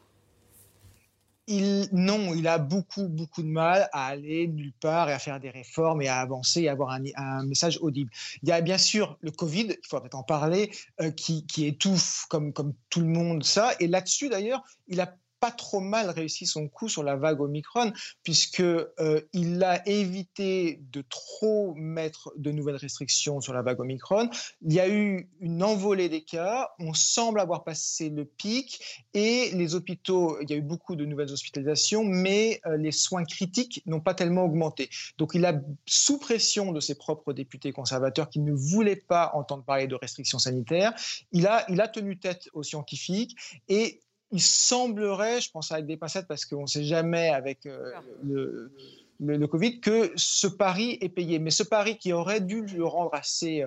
Il, 1.48 1.88
non, 1.90 2.34
il 2.34 2.46
a 2.46 2.58
beaucoup, 2.58 3.08
beaucoup 3.08 3.42
de 3.42 3.48
mal 3.48 3.88
à 3.92 4.06
aller 4.06 4.46
nulle 4.46 4.72
part 4.80 5.10
et 5.10 5.12
à 5.12 5.18
faire 5.18 5.40
des 5.40 5.50
réformes 5.50 6.00
et 6.00 6.06
à 6.06 6.20
avancer 6.20 6.62
et 6.62 6.68
à 6.68 6.72
avoir 6.72 6.90
un, 6.90 7.44
message 7.44 7.78
audible. 7.82 8.10
Il 8.44 8.48
y 8.48 8.52
a 8.52 8.60
bien 8.60 8.78
sûr 8.78 9.18
le 9.20 9.32
Covid, 9.32 9.66
il 9.70 9.88
faut 9.88 9.98
peut-être 9.98 10.14
en 10.14 10.22
parler, 10.22 10.70
euh, 11.00 11.10
qui, 11.10 11.44
qui, 11.46 11.66
étouffe 11.66 12.26
comme, 12.28 12.52
comme 12.52 12.74
tout 12.90 13.00
le 13.00 13.08
monde 13.08 13.42
ça. 13.42 13.72
Et 13.80 13.88
là-dessus, 13.88 14.28
d'ailleurs, 14.28 14.62
il 14.86 15.00
a 15.00 15.16
pas 15.42 15.50
trop 15.50 15.80
mal 15.80 16.08
réussi 16.08 16.46
son 16.46 16.68
coup 16.68 16.88
sur 16.88 17.02
la 17.02 17.16
vague 17.16 17.40
Omicron, 17.40 17.92
puisqu'il 18.22 18.86
euh, 19.00 19.60
a 19.60 19.88
évité 19.88 20.80
de 20.92 21.02
trop 21.02 21.74
mettre 21.74 22.32
de 22.36 22.52
nouvelles 22.52 22.76
restrictions 22.76 23.40
sur 23.40 23.52
la 23.52 23.62
vague 23.62 23.80
Omicron. 23.80 24.30
Il 24.64 24.72
y 24.72 24.78
a 24.78 24.88
eu 24.88 25.28
une 25.40 25.64
envolée 25.64 26.08
des 26.08 26.22
cas, 26.22 26.70
on 26.78 26.94
semble 26.94 27.40
avoir 27.40 27.64
passé 27.64 28.08
le 28.08 28.24
pic, 28.24 29.04
et 29.14 29.50
les 29.50 29.74
hôpitaux, 29.74 30.38
il 30.42 30.48
y 30.48 30.52
a 30.52 30.56
eu 30.56 30.62
beaucoup 30.62 30.94
de 30.94 31.04
nouvelles 31.04 31.32
hospitalisations, 31.32 32.04
mais 32.04 32.60
euh, 32.66 32.76
les 32.76 32.92
soins 32.92 33.24
critiques 33.24 33.82
n'ont 33.84 34.00
pas 34.00 34.14
tellement 34.14 34.44
augmenté. 34.44 34.90
Donc 35.18 35.34
il 35.34 35.44
a, 35.44 35.60
sous 35.86 36.18
pression 36.18 36.70
de 36.70 36.78
ses 36.78 36.94
propres 36.94 37.32
députés 37.32 37.72
conservateurs 37.72 38.30
qui 38.30 38.38
ne 38.38 38.52
voulaient 38.52 38.94
pas 38.94 39.32
entendre 39.34 39.64
parler 39.64 39.88
de 39.88 39.96
restrictions 39.96 40.38
sanitaires, 40.38 40.92
il 41.32 41.48
a, 41.48 41.64
il 41.68 41.80
a 41.80 41.88
tenu 41.88 42.16
tête 42.20 42.48
aux 42.52 42.62
scientifiques, 42.62 43.36
et 43.68 44.01
il 44.32 44.40
semblerait, 44.40 45.40
je 45.40 45.50
pense 45.50 45.70
avec 45.70 45.86
des 45.86 45.96
pincettes 45.96 46.26
parce 46.26 46.44
qu'on 46.44 46.62
ne 46.62 46.66
sait 46.66 46.84
jamais 46.84 47.28
avec 47.28 47.66
euh, 47.66 47.92
le, 48.24 48.72
le, 49.20 49.46
Covid, 49.46 49.80
que 49.80 50.10
ce 50.16 50.46
pari 50.46 50.98
est 51.00 51.10
payé. 51.10 51.38
Mais 51.38 51.50
ce 51.50 51.62
pari 51.62 51.98
qui 51.98 52.12
aurait 52.12 52.40
dû 52.40 52.62
le 52.62 52.84
rendre 52.84 53.14
assez 53.14 53.64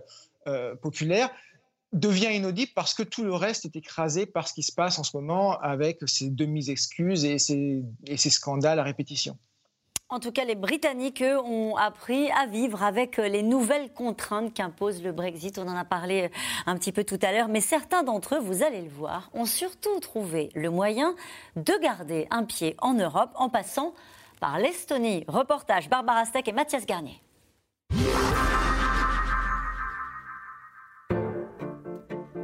euh, 0.47 0.75
populaire 0.75 1.29
devient 1.93 2.35
inaudible 2.35 2.71
parce 2.75 2.93
que 2.93 3.03
tout 3.03 3.23
le 3.23 3.33
reste 3.33 3.65
est 3.65 3.75
écrasé 3.75 4.25
par 4.25 4.47
ce 4.47 4.53
qui 4.53 4.63
se 4.63 4.73
passe 4.73 4.99
en 4.99 5.03
ce 5.03 5.15
moment 5.15 5.57
avec 5.59 5.99
ces 6.07 6.29
demi-excuses 6.29 7.23
et 7.23 7.39
ces, 7.39 7.83
et 8.05 8.17
ces 8.17 8.29
scandales 8.29 8.79
à 8.79 8.83
répétition. 8.83 9.37
En 10.09 10.19
tout 10.19 10.31
cas, 10.31 10.45
les 10.45 10.53
Britanniques, 10.53 11.23
ont 11.23 11.75
appris 11.77 12.29
à 12.29 12.45
vivre 12.45 12.83
avec 12.83 13.17
euh, 13.17 13.27
les 13.27 13.41
nouvelles 13.41 13.91
contraintes 13.91 14.53
qu'impose 14.53 15.01
le 15.01 15.11
Brexit. 15.11 15.57
On 15.57 15.67
en 15.67 15.75
a 15.75 15.83
parlé 15.83 16.25
euh, 16.25 16.29
un 16.67 16.77
petit 16.77 16.91
peu 16.91 17.03
tout 17.03 17.17
à 17.23 17.31
l'heure, 17.31 17.47
mais 17.47 17.59
certains 17.59 18.03
d'entre 18.03 18.35
eux, 18.35 18.39
vous 18.39 18.61
allez 18.61 18.83
le 18.83 18.89
voir, 18.89 19.31
ont 19.33 19.47
surtout 19.47 19.99
trouvé 20.01 20.51
le 20.53 20.69
moyen 20.69 21.15
de 21.55 21.73
garder 21.81 22.27
un 22.29 22.43
pied 22.43 22.75
en 22.81 22.93
Europe 22.93 23.31
en 23.33 23.49
passant 23.49 23.95
par 24.39 24.59
l'Estonie. 24.59 25.25
Reportage 25.27 25.89
Barbara 25.89 26.25
Stack 26.25 26.49
et 26.49 26.51
Mathias 26.51 26.85
Garnier. 26.85 27.19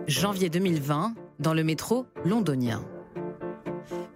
Janvier 0.08 0.50
2020, 0.50 1.14
dans 1.38 1.54
le 1.54 1.64
métro 1.64 2.08
londonien. 2.26 2.84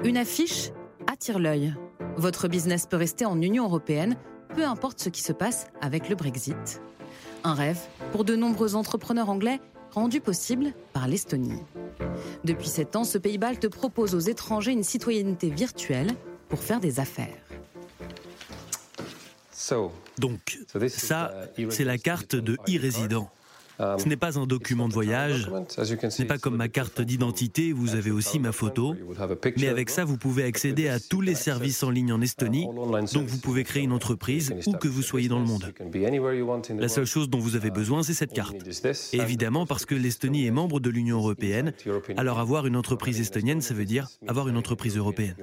Une 0.04 0.18
affiche 0.18 0.72
attire 1.08 1.38
l'œil. 1.38 1.76
Votre 2.18 2.48
business 2.48 2.86
peut 2.86 2.98
rester 2.98 3.26
en 3.26 3.42
Union 3.42 3.66
européenne, 3.66 4.16
peu 4.56 4.64
importe 4.64 5.00
ce 5.02 5.10
qui 5.10 5.22
se 5.22 5.34
passe 5.34 5.68
avec 5.82 6.10
le 6.10 6.16
Brexit. 6.16 6.82
Un 7.44 7.54
rêve 7.54 7.80
pour 8.12 8.24
de 8.24 8.36
nombreux 8.36 8.76
entrepreneurs 8.76 9.30
anglais 9.30 9.60
rendu 9.92 10.22
possible 10.22 10.74
par 10.94 11.08
l'Estonie. 11.08 11.62
Depuis 12.44 12.68
sept 12.68 12.96
ans, 12.96 13.04
ce 13.04 13.18
pays 13.18 13.38
balte 13.38 13.68
propose 13.68 14.16
aux 14.16 14.20
étrangers 14.20 14.72
une 14.72 14.84
citoyenneté 14.84 15.50
virtuelle 15.50 16.12
pour 16.50 16.60
faire 16.60 16.80
des 16.80 17.00
affaires. 17.00 17.36
Donc, 20.18 20.60
ça, 20.90 21.34
c'est 21.70 21.84
la 21.84 21.98
carte 21.98 22.36
de 22.36 22.58
e-résident. 22.70 23.30
Um, 23.78 24.00
Ce 24.00 24.08
n'est 24.08 24.16
pas 24.16 24.40
un 24.40 24.46
document 24.46 24.88
de 24.88 24.94
voyage, 24.94 25.50
ce 25.70 26.22
n'est 26.22 26.28
pas 26.28 26.38
comme 26.38 26.56
ma 26.56 26.70
carte 26.70 27.02
d'identité, 27.02 27.74
vous 27.74 27.96
avez 27.96 28.12
aussi 28.12 28.40
ma 28.40 28.54
photo, 28.54 28.96
mais 29.58 29.68
avec 29.68 29.90
ça, 29.90 30.06
vous 30.06 30.18
pouvez 30.18 30.44
accéder 30.44 30.88
à 30.88 31.00
tous 31.00 31.20
les 31.20 31.36
services 31.36 31.84
en 31.84 31.90
ligne 31.90 32.14
en 32.14 32.22
Estonie, 32.22 32.68
donc 33.14 33.28
vous 33.28 33.38
pouvez 33.40 33.64
créer 33.64 33.84
une 33.84 33.92
entreprise 33.92 34.54
où 34.66 34.74
que 34.74 34.88
vous 34.88 35.02
soyez 35.02 35.28
dans 35.28 35.40
le 35.40 35.46
monde. 35.46 35.74
La 36.80 36.88
seule 36.88 37.06
chose 37.06 37.30
dont 37.30 37.40
vous 37.40 37.56
avez 37.58 37.70
besoin, 37.70 38.02
c'est 38.04 38.14
cette 38.14 38.34
carte. 38.34 38.56
Et 39.14 39.18
évidemment, 39.18 39.66
parce 39.66 39.86
que 39.86 39.96
l'Estonie 39.96 40.46
est 40.46 40.52
membre 40.52 40.80
de 40.80 40.90
l'Union 40.90 41.18
européenne, 41.18 41.74
alors 42.16 42.40
avoir 42.40 42.68
une 42.68 42.78
entreprise 42.78 43.20
estonienne, 43.20 43.62
ça 43.62 43.74
veut 43.74 43.86
dire 43.86 44.08
avoir 44.28 44.48
une 44.48 44.58
entreprise 44.58 44.96
européenne. 44.96 45.36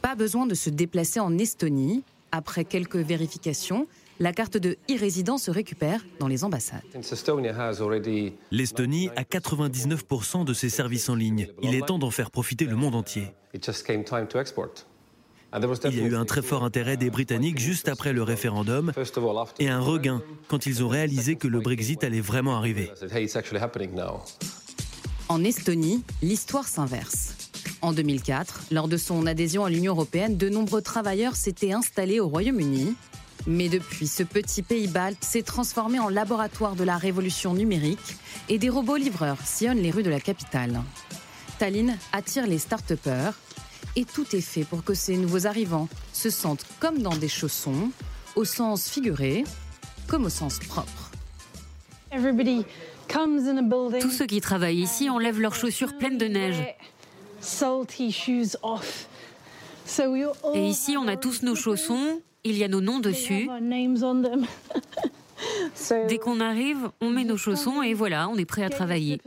Pas 0.00 0.14
besoin 0.14 0.46
de 0.46 0.54
se 0.54 0.70
déplacer 0.70 1.20
en 1.20 1.36
Estonie. 1.36 2.04
Après 2.30 2.66
quelques 2.66 2.96
vérifications, 2.96 3.86
la 4.18 4.32
carte 4.32 4.56
de 4.56 4.78
e-résident 4.90 5.38
se 5.38 5.50
récupère 5.50 6.04
dans 6.18 6.28
les 6.28 6.44
ambassades. 6.44 6.82
L'Estonie 8.50 9.10
a 9.16 9.22
99% 9.22 10.44
de 10.44 10.52
ses 10.52 10.68
services 10.68 11.08
en 11.08 11.14
ligne. 11.14 11.48
Il 11.62 11.74
est 11.74 11.86
temps 11.86 11.98
d'en 11.98 12.10
faire 12.10 12.30
profiter 12.30 12.64
le 12.64 12.76
monde 12.76 12.94
entier. 12.94 13.28
Il 13.54 13.60
y 15.96 16.00
a 16.00 16.04
eu 16.04 16.14
un 16.14 16.26
très 16.26 16.42
fort 16.42 16.62
intérêt 16.62 16.98
des 16.98 17.08
Britanniques 17.08 17.58
juste 17.58 17.88
après 17.88 18.12
le 18.12 18.22
référendum 18.22 18.92
et 19.58 19.68
un 19.68 19.80
regain 19.80 20.22
quand 20.48 20.66
ils 20.66 20.84
ont 20.84 20.88
réalisé 20.88 21.36
que 21.36 21.48
le 21.48 21.60
Brexit 21.60 22.04
allait 22.04 22.20
vraiment 22.20 22.56
arriver. 22.56 22.90
En 25.30 25.44
Estonie, 25.44 26.04
l'histoire 26.22 26.68
s'inverse. 26.68 27.34
En 27.80 27.92
2004, 27.92 28.64
lors 28.72 28.88
de 28.88 28.96
son 28.96 29.26
adhésion 29.26 29.64
à 29.64 29.70
l'Union 29.70 29.92
européenne, 29.92 30.36
de 30.36 30.48
nombreux 30.48 30.82
travailleurs 30.82 31.36
s'étaient 31.36 31.72
installés 31.72 32.18
au 32.18 32.28
Royaume-Uni 32.28 32.96
mais 33.48 33.70
depuis, 33.70 34.06
ce 34.06 34.22
petit 34.22 34.62
pays 34.62 34.88
balte 34.88 35.24
s'est 35.24 35.42
transformé 35.42 35.98
en 35.98 36.10
laboratoire 36.10 36.76
de 36.76 36.84
la 36.84 36.98
révolution 36.98 37.54
numérique 37.54 38.16
et 38.50 38.58
des 38.58 38.68
robots 38.68 38.96
livreurs 38.96 39.40
sillonnent 39.42 39.80
les 39.80 39.90
rues 39.90 40.02
de 40.02 40.10
la 40.10 40.20
capitale. 40.20 40.82
Tallinn 41.58 41.96
attire 42.12 42.46
les 42.46 42.58
start 42.58 42.92
et 43.96 44.04
tout 44.04 44.36
est 44.36 44.42
fait 44.42 44.64
pour 44.64 44.84
que 44.84 44.92
ces 44.92 45.16
nouveaux 45.16 45.46
arrivants 45.46 45.88
se 46.12 46.28
sentent 46.28 46.66
comme 46.78 46.98
dans 46.98 47.16
des 47.16 47.28
chaussons, 47.28 47.90
au 48.36 48.44
sens 48.44 48.90
figuré 48.90 49.44
comme 50.08 50.26
au 50.26 50.30
sens 50.30 50.58
propre. 50.58 51.10
Tous 54.00 54.10
ceux 54.10 54.26
qui 54.26 54.42
travaillent 54.42 54.82
ici 54.82 55.08
enlèvent 55.08 55.40
leurs 55.40 55.54
chaussures 55.54 55.96
pleines 55.96 56.18
de 56.18 56.26
neige. 56.26 56.62
Et 60.54 60.68
ici, 60.68 60.96
on 60.98 61.08
a 61.08 61.16
tous 61.16 61.42
nos 61.42 61.54
chaussons 61.54 62.20
il 62.48 62.56
y 62.56 62.64
a 62.64 62.68
nos 62.68 62.80
noms 62.80 63.00
dessus. 63.00 63.48
Dès 66.08 66.18
qu'on 66.18 66.40
arrive, 66.40 66.90
on 67.00 67.10
met 67.10 67.24
nos 67.24 67.36
chaussons 67.36 67.82
et 67.82 67.94
voilà, 67.94 68.28
on 68.28 68.36
est 68.36 68.44
prêt 68.44 68.64
à 68.64 68.70
travailler. 68.70 69.20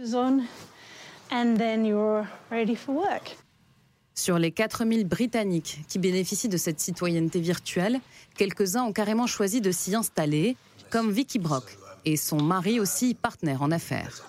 Sur 4.13 4.37
les 4.37 4.51
4000 4.51 5.07
Britanniques 5.07 5.79
qui 5.87 5.97
bénéficient 5.99 6.49
de 6.49 6.57
cette 6.57 6.79
citoyenneté 6.79 7.39
virtuelle, 7.39 8.01
quelques-uns 8.37 8.83
ont 8.83 8.93
carrément 8.93 9.27
choisi 9.27 9.61
de 9.61 9.71
s'y 9.71 9.95
installer, 9.95 10.57
comme 10.89 11.11
Vicky 11.11 11.39
Brock 11.39 11.77
et 12.05 12.17
son 12.17 12.41
mari 12.41 12.79
aussi 12.79 13.13
partenaire 13.13 13.61
en 13.61 13.71
affaires. 13.71 14.23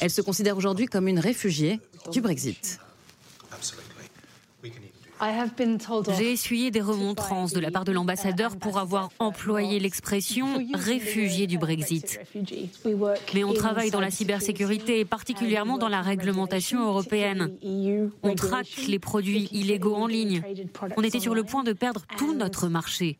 Elle 0.00 0.10
se 0.10 0.22
considère 0.22 0.56
aujourd'hui 0.56 0.86
comme 0.86 1.08
une 1.08 1.18
réfugiée 1.18 1.80
du 2.10 2.20
Brexit. 2.20 2.80
J'ai 6.16 6.32
essuyé 6.32 6.70
des 6.70 6.80
remontrances 6.80 7.52
de 7.52 7.60
la 7.60 7.70
part 7.70 7.84
de 7.84 7.92
l'ambassadeur 7.92 8.56
pour 8.56 8.78
avoir 8.78 9.10
employé 9.18 9.78
l'expression 9.80 10.46
réfugié 10.74 11.46
du 11.46 11.58
Brexit. 11.58 12.20
Mais 13.34 13.44
on 13.44 13.52
travaille 13.52 13.90
dans 13.90 14.00
la 14.00 14.10
cybersécurité 14.10 15.00
et 15.00 15.04
particulièrement 15.04 15.78
dans 15.78 15.88
la 15.88 16.02
réglementation 16.02 16.86
européenne. 16.86 17.52
On 18.22 18.34
traque 18.34 18.86
les 18.86 18.98
produits 18.98 19.48
illégaux 19.52 19.94
en 19.94 20.06
ligne. 20.06 20.42
On 20.96 21.02
était 21.02 21.20
sur 21.20 21.34
le 21.34 21.44
point 21.44 21.64
de 21.64 21.72
perdre 21.72 22.04
tout 22.16 22.34
notre 22.34 22.68
marché. 22.68 23.18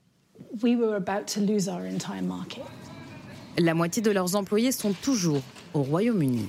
La 3.58 3.74
moitié 3.74 4.02
de 4.02 4.10
leurs 4.10 4.36
employés 4.36 4.72
sont 4.72 4.92
toujours 4.92 5.42
au 5.74 5.82
Royaume-Uni. 5.82 6.48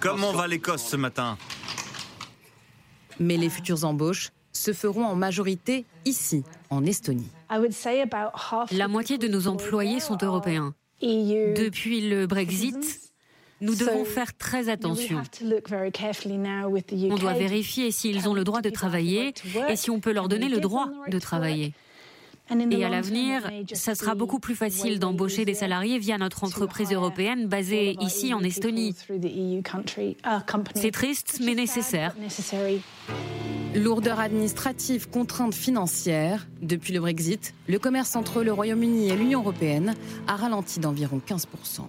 Comment 0.00 0.32
va 0.32 0.46
l'Écosse 0.46 0.84
ce 0.84 0.96
matin? 0.96 1.36
Mais 3.20 3.36
les 3.36 3.48
futures 3.48 3.84
embauches 3.84 4.30
se 4.52 4.72
feront 4.72 5.04
en 5.04 5.14
majorité 5.14 5.84
ici, 6.04 6.44
en 6.70 6.84
Estonie. 6.84 7.28
La 8.72 8.88
moitié 8.88 9.18
de 9.18 9.28
nos 9.28 9.48
employés 9.48 10.00
sont 10.00 10.18
européens. 10.20 10.74
Depuis 11.02 12.08
le 12.08 12.26
Brexit, 12.26 13.12
nous 13.60 13.74
devons 13.74 14.04
faire 14.04 14.36
très 14.36 14.68
attention. 14.68 15.22
On 17.10 17.16
doit 17.16 17.32
vérifier 17.34 17.90
s'ils 17.90 18.28
ont 18.28 18.34
le 18.34 18.44
droit 18.44 18.62
de 18.62 18.70
travailler 18.70 19.34
et 19.68 19.76
si 19.76 19.90
on 19.90 20.00
peut 20.00 20.12
leur 20.12 20.28
donner 20.28 20.48
le 20.48 20.60
droit 20.60 20.88
de 21.08 21.18
travailler. 21.18 21.74
Et 22.50 22.84
à 22.84 22.88
l'avenir, 22.88 23.50
ça 23.72 23.94
sera 23.94 24.14
beaucoup 24.14 24.38
plus 24.38 24.54
facile 24.54 24.98
d'embaucher 24.98 25.44
des 25.44 25.54
salariés 25.54 25.98
via 25.98 26.16
notre 26.18 26.44
entreprise 26.44 26.92
européenne 26.92 27.46
basée 27.46 27.96
ici 28.00 28.34
en 28.34 28.42
Estonie. 28.42 28.94
C'est 30.74 30.90
triste, 30.92 31.40
mais 31.42 31.54
nécessaire. 31.54 32.14
Lourdeur 33.74 34.20
administrative, 34.20 35.10
contraintes 35.10 35.54
financières. 35.54 36.46
Depuis 36.62 36.92
le 36.92 37.00
Brexit, 37.00 37.52
le 37.68 37.78
commerce 37.78 38.16
entre 38.16 38.42
le 38.42 38.52
Royaume-Uni 38.52 39.10
et 39.10 39.16
l'Union 39.16 39.40
européenne 39.40 39.94
a 40.26 40.36
ralenti 40.36 40.80
d'environ 40.80 41.20
15% 41.26 41.82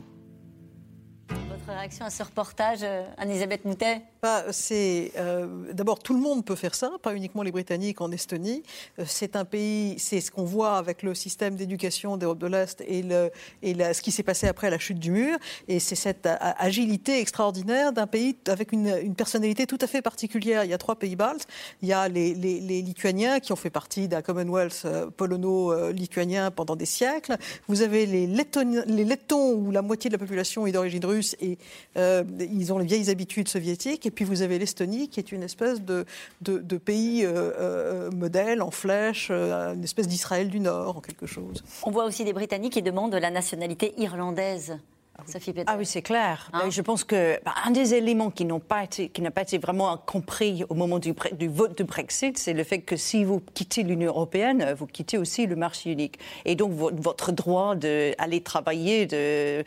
réaction 1.74 2.06
à 2.06 2.10
ce 2.10 2.24
reportage, 2.24 2.80
euh, 2.84 3.04
Anne-Elisabeth 3.18 3.66
Moutet? 3.66 4.02
Euh, 4.26 5.48
D'abord, 5.74 6.00
tout 6.00 6.14
le 6.14 6.20
monde 6.20 6.46
peut 6.46 6.56
faire 6.56 6.76
ça, 6.76 6.92
pas 7.02 7.16
uniquement 7.16 7.44
les 7.44 7.52
Britanniques 7.52 8.02
en 8.02 8.12
Estonie. 8.12 8.64
Euh, 9.00 9.04
c'est 9.06 9.36
un 9.36 9.46
pays, 9.46 9.96
c'est 10.00 10.22
ce 10.22 10.32
qu'on 10.32 10.44
voit 10.44 10.78
avec 10.78 11.04
le 11.04 11.14
système 11.16 11.56
d'éducation 11.56 12.18
d'Europe 12.18 12.40
de 12.40 12.48
l'Est 12.48 12.82
et, 12.82 13.04
ce 13.04 14.02
qui 14.02 14.12
s'est 14.12 14.24
passé 14.24 14.48
après 14.48 14.70
la 14.70 14.80
chute 14.80 15.00
du 15.00 15.12
mur. 15.12 15.38
Et 15.68 15.80
c'est 15.80 15.96
cette 15.96 16.28
agilité 16.40 17.20
extraordinaire 17.20 17.94
d'un 17.94 18.08
pays 18.08 18.36
avec 18.48 18.72
une, 18.72 19.16
personnalité 19.16 19.66
tout 19.66 19.80
à 19.82 19.88
fait 19.88 20.02
particulière. 20.02 20.64
Il 20.64 20.70
y 20.70 20.74
a 20.74 20.78
trois 20.78 20.96
pays 20.96 21.16
baltes. 21.16 21.48
Il 21.82 21.88
y 21.88 21.94
a 21.94 22.08
les, 22.08 22.34
Lituaniens 22.78 23.40
qui 23.40 23.52
ont 23.52 23.56
fait 23.56 23.70
partie 23.70 24.08
d'un 24.08 24.22
Commonwealth 24.22 24.86
polono-lituanien 25.18 26.52
pendant 26.52 26.76
des 26.76 26.86
siècles. 26.86 27.38
Vous 27.68 27.82
avez 27.82 28.06
les 28.06 28.28
Lettons, 28.28 29.54
où 29.54 29.72
la 29.72 29.82
moitié 29.82 30.10
de 30.10 30.16
la 30.16 30.20
population 30.20 30.68
est 30.68 30.72
d'origine 30.72 31.06
russe 31.06 31.36
et 31.40 31.58
euh, 31.98 32.24
ils 32.40 32.72
ont 32.74 32.78
les 32.78 32.86
vieilles 32.86 33.10
habitudes 33.10 33.48
soviétiques. 33.48 34.07
Et 34.08 34.12
puis 34.12 34.24
vous 34.24 34.42
avez 34.42 34.58
l'Estonie, 34.58 35.10
qui 35.10 35.20
est 35.20 35.34
une 35.34 35.44
espèce 35.44 35.82
de, 35.82 36.06
de, 36.40 36.78
pays 36.78 37.26
euh, 37.26 37.52
euh, 37.60 38.12
modèle 38.12 38.62
en 38.62 38.72
flèche, 38.72 39.30
une 39.30 39.84
espèce 39.84 40.08
d'Israël 40.08 40.48
du 40.48 40.62
Nord, 40.62 40.98
en 40.98 41.02
quelque 41.02 41.26
chose. 41.26 41.62
On 41.84 41.92
voit 41.92 42.06
aussi 42.06 42.24
des 42.24 42.32
Britanniques 42.32 42.74
qui 42.74 42.82
demandent 42.82 43.16
la 43.16 43.30
nationalité 43.32 43.94
irlandaise. 43.98 44.78
Sophie 45.26 45.54
ah 45.66 45.76
oui, 45.78 45.86
c'est 45.86 46.04
clair. 46.04 46.50
Hein 46.54 46.70
je 46.70 46.82
pense 46.82 47.04
que 47.04 47.38
bah, 47.44 47.54
un 47.66 47.72
des 47.72 47.96
éléments 47.96 48.30
qui 48.30 48.46
n'a 48.46 48.60
pas 48.60 48.84
été, 48.84 49.10
qui 49.10 49.22
n'a 49.22 49.32
pas 49.32 49.42
été 49.42 49.58
vraiment 49.58 49.98
compris 49.98 50.64
au 50.70 50.76
moment 50.76 51.00
du, 51.00 51.14
du 51.34 51.48
vote 51.50 51.78
de 51.78 51.84
Brexit, 51.84 52.38
c'est 52.38 52.54
le 52.54 52.64
fait 52.64 52.80
que 52.80 52.96
si 52.96 53.26
vous 53.26 53.42
quittez 53.56 53.84
l'Union 53.84 54.10
européenne, 54.10 54.74
vous 54.78 54.86
quittez 54.86 55.18
aussi 55.18 55.48
le 55.48 55.56
marché 55.56 55.92
unique. 55.92 56.20
Et 56.46 56.56
donc 56.56 56.72
votre 56.72 57.32
droit 57.34 57.76
d'aller 57.76 58.42
travailler, 58.42 59.06
de 59.08 59.66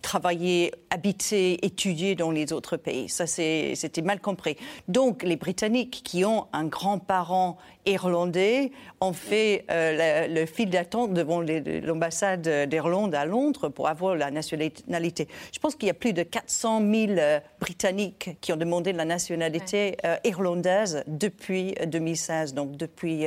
travailler, 0.00 0.72
habiter, 0.90 1.64
étudier 1.64 2.14
dans 2.14 2.30
les 2.30 2.52
autres 2.52 2.76
pays. 2.76 3.08
Ça, 3.08 3.26
c'était 3.26 4.02
mal 4.02 4.20
compris. 4.20 4.56
Donc, 4.88 5.22
les 5.22 5.36
Britanniques 5.36 6.02
qui 6.04 6.24
ont 6.24 6.46
un 6.52 6.64
grand-parent 6.64 7.58
irlandais 7.84 8.70
ont 9.00 9.12
fait 9.12 9.64
euh, 9.70 10.28
le, 10.28 10.46
fil 10.46 10.70
d'attente 10.70 11.12
devant 11.12 11.40
l'ambassade 11.40 12.68
d'Irlande 12.68 13.14
à 13.14 13.24
Londres 13.24 13.68
pour 13.68 13.88
avoir 13.88 14.14
la 14.14 14.30
nationalité. 14.30 15.28
Je 15.52 15.58
pense 15.58 15.74
qu'il 15.74 15.88
y 15.88 15.90
a 15.90 15.94
plus 15.94 16.12
de 16.12 16.22
400 16.22 16.80
000 16.80 17.12
euh, 17.18 17.40
Britanniques 17.60 18.36
qui 18.40 18.52
ont 18.52 18.56
demandé 18.56 18.92
la 18.92 19.04
nationalité 19.04 19.96
euh, 20.04 20.16
irlandaise 20.24 21.02
depuis 21.08 21.74
2016, 21.86 22.54
donc 22.54 22.76
depuis 22.76 23.26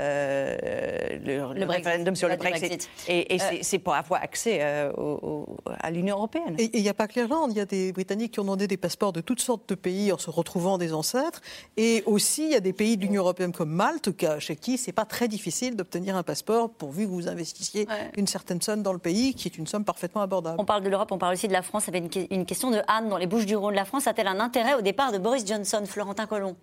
le, 0.00 1.64
référendum 1.64 2.16
sur 2.16 2.28
le 2.28 2.36
Brexit. 2.36 2.88
Et, 3.08 3.38
c'est 3.62 3.78
pour 3.78 3.94
avoir 3.94 4.22
accès 4.22 4.60
à 4.62 5.90
l'Union 5.90 6.16
européenne. 6.16 6.54
Et 6.58 6.70
il 6.76 6.82
n'y 6.82 6.88
a 6.88 6.94
pas 6.94 7.08
que 7.08 7.14
l'Irlande, 7.14 7.52
il 7.52 7.58
y 7.58 7.60
a 7.60 7.66
des 7.66 7.92
Britanniques 7.92 8.32
qui 8.32 8.40
ont 8.40 8.44
demandé 8.44 8.66
des 8.66 8.76
passeports 8.76 9.12
de 9.12 9.20
toutes 9.20 9.40
sortes 9.40 9.68
de 9.68 9.74
pays 9.74 10.12
en 10.12 10.18
se 10.18 10.30
retrouvant 10.30 10.78
des 10.78 10.92
ancêtres. 10.92 11.40
Et 11.76 12.02
aussi, 12.06 12.44
il 12.44 12.52
y 12.52 12.56
a 12.56 12.60
des 12.60 12.72
pays 12.72 12.96
de 12.96 13.02
l'Union 13.02 13.22
européenne 13.22 13.52
comme 13.52 13.70
Malte, 13.70 14.10
chez 14.38 14.56
qui 14.56 14.78
c'est 14.78 14.92
pas 14.92 15.04
très 15.04 15.28
difficile 15.28 15.76
d'obtenir 15.76 16.16
un 16.16 16.22
passeport 16.22 16.70
pourvu 16.70 17.04
que 17.04 17.10
vous 17.10 17.28
investissiez 17.28 17.86
une 18.16 18.26
certaine 18.26 18.60
somme 18.60 18.82
dans 18.82 18.92
le 18.92 18.98
pays, 18.98 19.34
qui 19.34 19.48
est 19.48 19.58
une 19.58 19.66
somme 19.66 19.84
parfaitement 19.84 20.22
abordable. 20.22 20.56
On 20.60 20.64
parle 20.64 20.82
de 20.82 20.88
l'Europe, 20.88 21.12
on 21.12 21.18
parle 21.18 21.34
aussi 21.34 21.48
de 21.48 21.52
la 21.52 21.62
France. 21.62 21.84
Il 21.88 21.94
y 21.94 21.96
avait 21.96 22.26
une, 22.30 22.46
question 22.46 22.70
de 22.70 22.80
Anne 22.88 23.08
dans 23.08 23.18
les 23.18 23.26
Bouches 23.26 23.46
du 23.46 23.56
Rhône. 23.56 23.74
La 23.74 23.84
France 23.84 24.06
a-t-elle 24.06 24.26
un 24.26 24.40
intérêt 24.40 24.74
au 24.74 24.80
départ 24.80 25.12
de 25.12 25.18
Boris 25.18 25.46
Johnson, 25.46 25.82
Florentin 25.86 26.26
Colomb? 26.26 26.56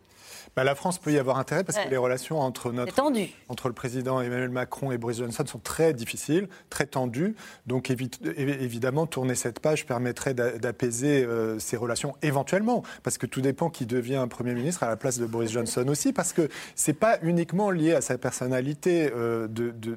Bah, 0.57 0.63
la 0.63 0.73
France 0.73 0.97
peut 0.97 1.11
y 1.11 1.19
avoir 1.19 1.37
intérêt 1.37 1.63
parce 1.63 1.77
que 1.77 1.87
les 1.87 1.97
relations 1.97 2.39
entre, 2.39 2.71
notre, 2.71 2.99
entre 3.47 3.67
le 3.67 3.75
président 3.75 4.19
Emmanuel 4.21 4.49
Macron 4.49 4.91
et 4.91 4.97
Boris 4.97 5.19
Johnson 5.19 5.45
sont 5.45 5.59
très 5.59 5.93
difficiles, 5.93 6.49
très 6.71 6.87
tendues. 6.87 7.35
Donc 7.67 7.91
évidemment, 7.91 9.05
tourner 9.05 9.35
cette 9.35 9.59
page 9.59 9.85
permettrait 9.85 10.33
d'apaiser 10.33 11.23
euh, 11.23 11.59
ces 11.59 11.77
relations 11.77 12.15
éventuellement. 12.23 12.81
Parce 13.03 13.19
que 13.19 13.27
tout 13.27 13.41
dépend 13.41 13.69
qui 13.69 13.85
devient 13.85 14.15
un 14.15 14.27
Premier 14.27 14.55
ministre 14.55 14.81
à 14.81 14.87
la 14.87 14.95
place 14.97 15.19
de 15.19 15.27
Boris 15.27 15.51
Johnson 15.51 15.87
aussi. 15.89 16.11
Parce 16.11 16.33
que 16.33 16.49
ce 16.75 16.89
n'est 16.89 16.95
pas 16.95 17.19
uniquement 17.21 17.69
lié 17.69 17.93
à 17.93 18.01
sa 18.01 18.17
personnalité 18.17 19.11
euh, 19.15 19.47
de, 19.47 19.69
de, 19.69 19.95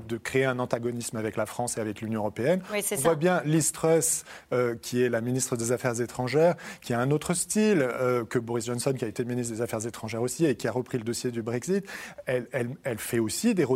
de, 0.00 0.16
créer 0.18 0.44
un 0.44 0.58
antagonisme 0.58 1.18
avec 1.18 1.36
la 1.36 1.46
France 1.46 1.78
et 1.78 1.80
avec 1.80 2.00
l'Union 2.00 2.22
européenne. 2.22 2.62
On 2.72 2.96
voit 2.96 3.14
bien 3.14 3.42
Liz 3.44 3.70
Truss, 3.70 4.24
euh, 4.52 4.74
qui 4.74 5.04
est 5.04 5.08
la 5.08 5.20
ministre 5.20 5.56
des 5.56 5.70
Affaires 5.70 6.00
étrangères, 6.00 6.56
qui 6.80 6.94
a 6.94 6.98
un 6.98 7.12
autre 7.12 7.32
style 7.32 7.88
que 8.28 8.40
Boris 8.40 8.66
Johnson, 8.66 8.92
qui 8.92 9.04
a 9.04 9.08
été 9.08 9.24
ministre 9.24 9.54
des 9.54 9.62
Affaires 9.62 9.86
étrangères 9.86 9.99
étrangère 10.00 10.22
aussi 10.22 10.46
et 10.46 10.56
qui 10.56 10.66
a 10.66 10.72
repris 10.72 10.96
le 10.96 11.04
dossier 11.04 11.30
du 11.30 11.42
Brexit, 11.42 11.84
elle, 12.24 12.46
elle, 12.52 12.98
fait 12.98 13.18
aussi 13.18 13.54
des, 13.54 13.66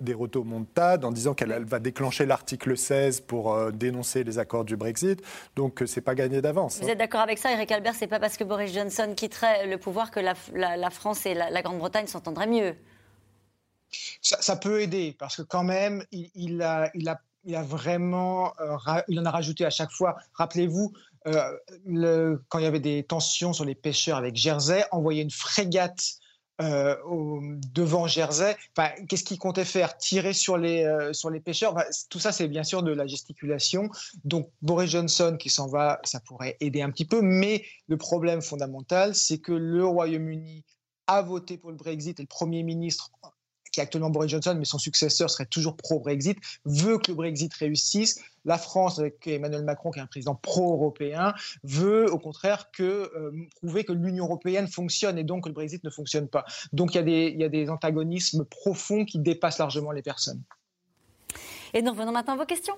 des 0.00 0.14
rotomontades 0.14 1.04
en 1.06 1.10
disant 1.10 1.32
qu'elle 1.32 1.64
va 1.64 1.78
déclencher 1.78 2.26
l'article 2.26 2.76
16 2.76 3.22
pour 3.22 3.54
euh, 3.54 3.70
dénoncer 3.70 4.22
les 4.22 4.38
accords 4.38 4.66
du 4.66 4.76
Brexit. 4.76 5.22
Donc, 5.56 5.80
euh, 5.80 5.86
c'est 5.86 6.02
pas 6.02 6.14
gagné 6.14 6.42
d'avance. 6.42 6.80
Vous 6.82 6.88
êtes 6.88 6.98
d'accord 6.98 7.20
avec 7.20 7.38
ça, 7.38 7.50
Eric 7.52 7.72
Albert? 7.72 7.94
C'est 7.94 8.08
pas 8.08 8.20
parce 8.20 8.36
que 8.36 8.44
Boris 8.44 8.74
Johnson 8.74 9.14
quitterait 9.16 9.66
le 9.66 9.78
pouvoir 9.78 10.10
que 10.10 10.20
la, 10.20 10.34
la, 10.54 10.90
France 10.90 11.24
et 11.24 11.32
la, 11.32 11.62
Grande-Bretagne 11.62 12.06
s'entendraient 12.06 12.46
mieux? 12.46 12.74
Ça, 14.20 14.56
peut 14.56 14.82
aider 14.82 15.16
parce 15.18 15.36
que 15.36 15.42
quand 15.42 15.64
même, 15.64 16.04
il, 16.12 16.60
a, 16.62 16.90
il 16.94 17.08
a 17.08 17.20
il 17.44 17.56
a 17.56 17.62
vraiment, 17.62 18.52
euh, 18.60 19.00
il 19.08 19.18
en 19.18 19.24
a 19.24 19.30
rajouté 19.30 19.64
à 19.64 19.70
chaque 19.70 19.90
fois. 19.90 20.16
Rappelez-vous, 20.34 20.92
euh, 21.26 22.36
quand 22.48 22.58
il 22.58 22.62
y 22.62 22.66
avait 22.66 22.80
des 22.80 23.04
tensions 23.04 23.52
sur 23.52 23.64
les 23.64 23.74
pêcheurs 23.74 24.16
avec 24.16 24.36
Jersey, 24.36 24.84
envoyer 24.90 25.22
une 25.22 25.30
frégate 25.30 26.20
euh, 26.60 26.94
devant 27.72 28.06
Jersey. 28.06 28.56
Enfin, 28.76 28.90
Qu'est-ce 29.08 29.24
qu'il 29.24 29.38
comptait 29.38 29.64
faire? 29.64 29.96
Tirer 29.96 30.32
sur 30.32 30.58
les, 30.58 30.84
euh, 30.84 31.12
sur 31.12 31.30
les 31.30 31.40
pêcheurs? 31.40 31.74
Tout 32.10 32.18
ça, 32.18 32.32
c'est 32.32 32.48
bien 32.48 32.64
sûr 32.64 32.82
de 32.82 32.92
la 32.92 33.06
gesticulation. 33.06 33.88
Donc, 34.24 34.50
Boris 34.60 34.90
Johnson 34.90 35.36
qui 35.38 35.48
s'en 35.48 35.68
va, 35.68 36.00
ça 36.04 36.20
pourrait 36.20 36.56
aider 36.60 36.82
un 36.82 36.90
petit 36.90 37.06
peu. 37.06 37.22
Mais 37.22 37.64
le 37.86 37.96
problème 37.96 38.42
fondamental, 38.42 39.14
c'est 39.14 39.38
que 39.38 39.52
le 39.52 39.86
Royaume-Uni 39.86 40.64
a 41.06 41.22
voté 41.22 41.56
pour 41.56 41.70
le 41.70 41.76
Brexit 41.76 42.20
et 42.20 42.22
le 42.22 42.28
Premier 42.28 42.62
ministre 42.62 43.10
qui 43.72 43.80
est 43.80 43.82
actuellement 43.82 44.10
Boris 44.10 44.30
Johnson, 44.30 44.56
mais 44.58 44.64
son 44.64 44.78
successeur 44.78 45.30
serait 45.30 45.46
toujours 45.46 45.76
pro-Brexit, 45.76 46.38
veut 46.64 46.98
que 46.98 47.10
le 47.10 47.14
Brexit 47.14 47.52
réussisse. 47.54 48.20
La 48.44 48.56
France, 48.56 48.98
avec 48.98 49.26
Emmanuel 49.26 49.64
Macron, 49.64 49.90
qui 49.90 49.98
est 49.98 50.02
un 50.02 50.06
président 50.06 50.34
pro-européen, 50.34 51.34
veut 51.62 52.10
au 52.10 52.18
contraire 52.18 52.70
que, 52.70 52.82
euh, 52.82 53.32
prouver 53.56 53.84
que 53.84 53.92
l'Union 53.92 54.24
européenne 54.24 54.66
fonctionne 54.66 55.18
et 55.18 55.24
donc 55.24 55.44
que 55.44 55.48
le 55.48 55.54
Brexit 55.54 55.84
ne 55.84 55.90
fonctionne 55.90 56.26
pas. 56.26 56.44
Donc 56.72 56.94
il 56.94 56.96
y, 56.96 57.00
a 57.00 57.02
des, 57.02 57.32
il 57.34 57.40
y 57.40 57.44
a 57.44 57.48
des 57.48 57.68
antagonismes 57.68 58.44
profonds 58.44 59.04
qui 59.04 59.18
dépassent 59.18 59.58
largement 59.58 59.92
les 59.92 60.02
personnes. 60.02 60.42
Et 61.74 61.82
nous 61.82 61.90
revenons 61.92 62.12
maintenant 62.12 62.34
à 62.34 62.38
vos 62.38 62.46
questions. 62.46 62.74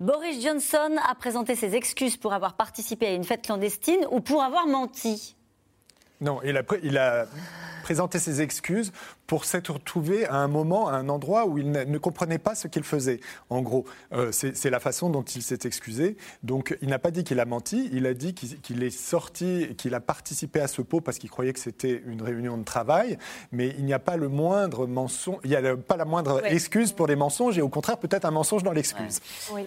Boris 0.00 0.42
Johnson 0.42 0.96
a 1.08 1.14
présenté 1.14 1.54
ses 1.54 1.76
excuses 1.76 2.16
pour 2.16 2.32
avoir 2.32 2.56
participé 2.56 3.06
à 3.06 3.12
une 3.12 3.22
fête 3.22 3.42
clandestine 3.42 4.04
ou 4.10 4.20
pour 4.20 4.42
avoir 4.42 4.66
menti 4.66 5.36
non, 6.22 6.40
il 6.44 6.56
a, 6.56 6.62
il 6.82 6.98
a 6.98 7.26
présenté 7.82 8.18
ses 8.18 8.40
excuses 8.40 8.92
pour 9.26 9.44
s'être 9.44 9.72
retrouvé 9.72 10.24
à 10.26 10.36
un 10.36 10.48
moment, 10.48 10.88
à 10.88 10.92
un 10.92 11.08
endroit 11.08 11.46
où 11.46 11.58
il 11.58 11.70
ne, 11.70 11.98
comprenait 11.98 12.38
pas 12.38 12.54
ce 12.54 12.68
qu'il 12.68 12.84
faisait. 12.84 13.20
En 13.50 13.60
gros, 13.60 13.84
euh, 14.12 14.30
c'est 14.32 14.70
la 14.70 14.80
façon 14.80 15.10
dont 15.10 15.22
il 15.22 15.42
s'est 15.42 15.58
excusé. 15.64 16.16
Donc, 16.42 16.76
il 16.80 16.88
n'a 16.88 16.98
pas 16.98 17.10
dit 17.10 17.24
qu'il 17.24 17.40
a 17.40 17.44
menti, 17.44 17.90
il 17.92 18.06
a 18.06 18.14
dit 18.14 18.34
qu'il 18.34 18.82
est 18.82 18.90
sorti, 18.90 19.74
qu'il 19.76 19.94
a 19.94 20.00
participé 20.00 20.60
à 20.60 20.68
ce 20.68 20.80
pot 20.80 21.00
parce 21.00 21.18
qu'il 21.18 21.28
croyait 21.28 21.52
que 21.52 21.58
c'était 21.58 22.02
une 22.06 22.22
réunion 22.22 22.56
de 22.56 22.64
travail, 22.64 23.18
mais 23.50 23.74
il 23.78 23.84
n'y 23.84 23.92
a 23.92 23.98
pas 23.98 24.16
le 24.16 24.28
moindre 24.28 24.86
mensonge, 24.86 25.38
il 25.44 25.50
n'y 25.50 25.56
a 25.56 25.76
pas 25.76 25.96
la 25.96 26.04
moindre 26.04 26.42
excuse 26.46 26.92
pour 26.92 27.08
les 27.08 27.16
mensonges 27.16 27.58
et 27.58 27.62
au 27.62 27.68
contraire 27.68 27.98
peut-être 27.98 28.24
un 28.24 28.30
mensonge 28.30 28.62
dans 28.62 28.72
l'excuse. 28.72 29.20
Oui. 29.52 29.66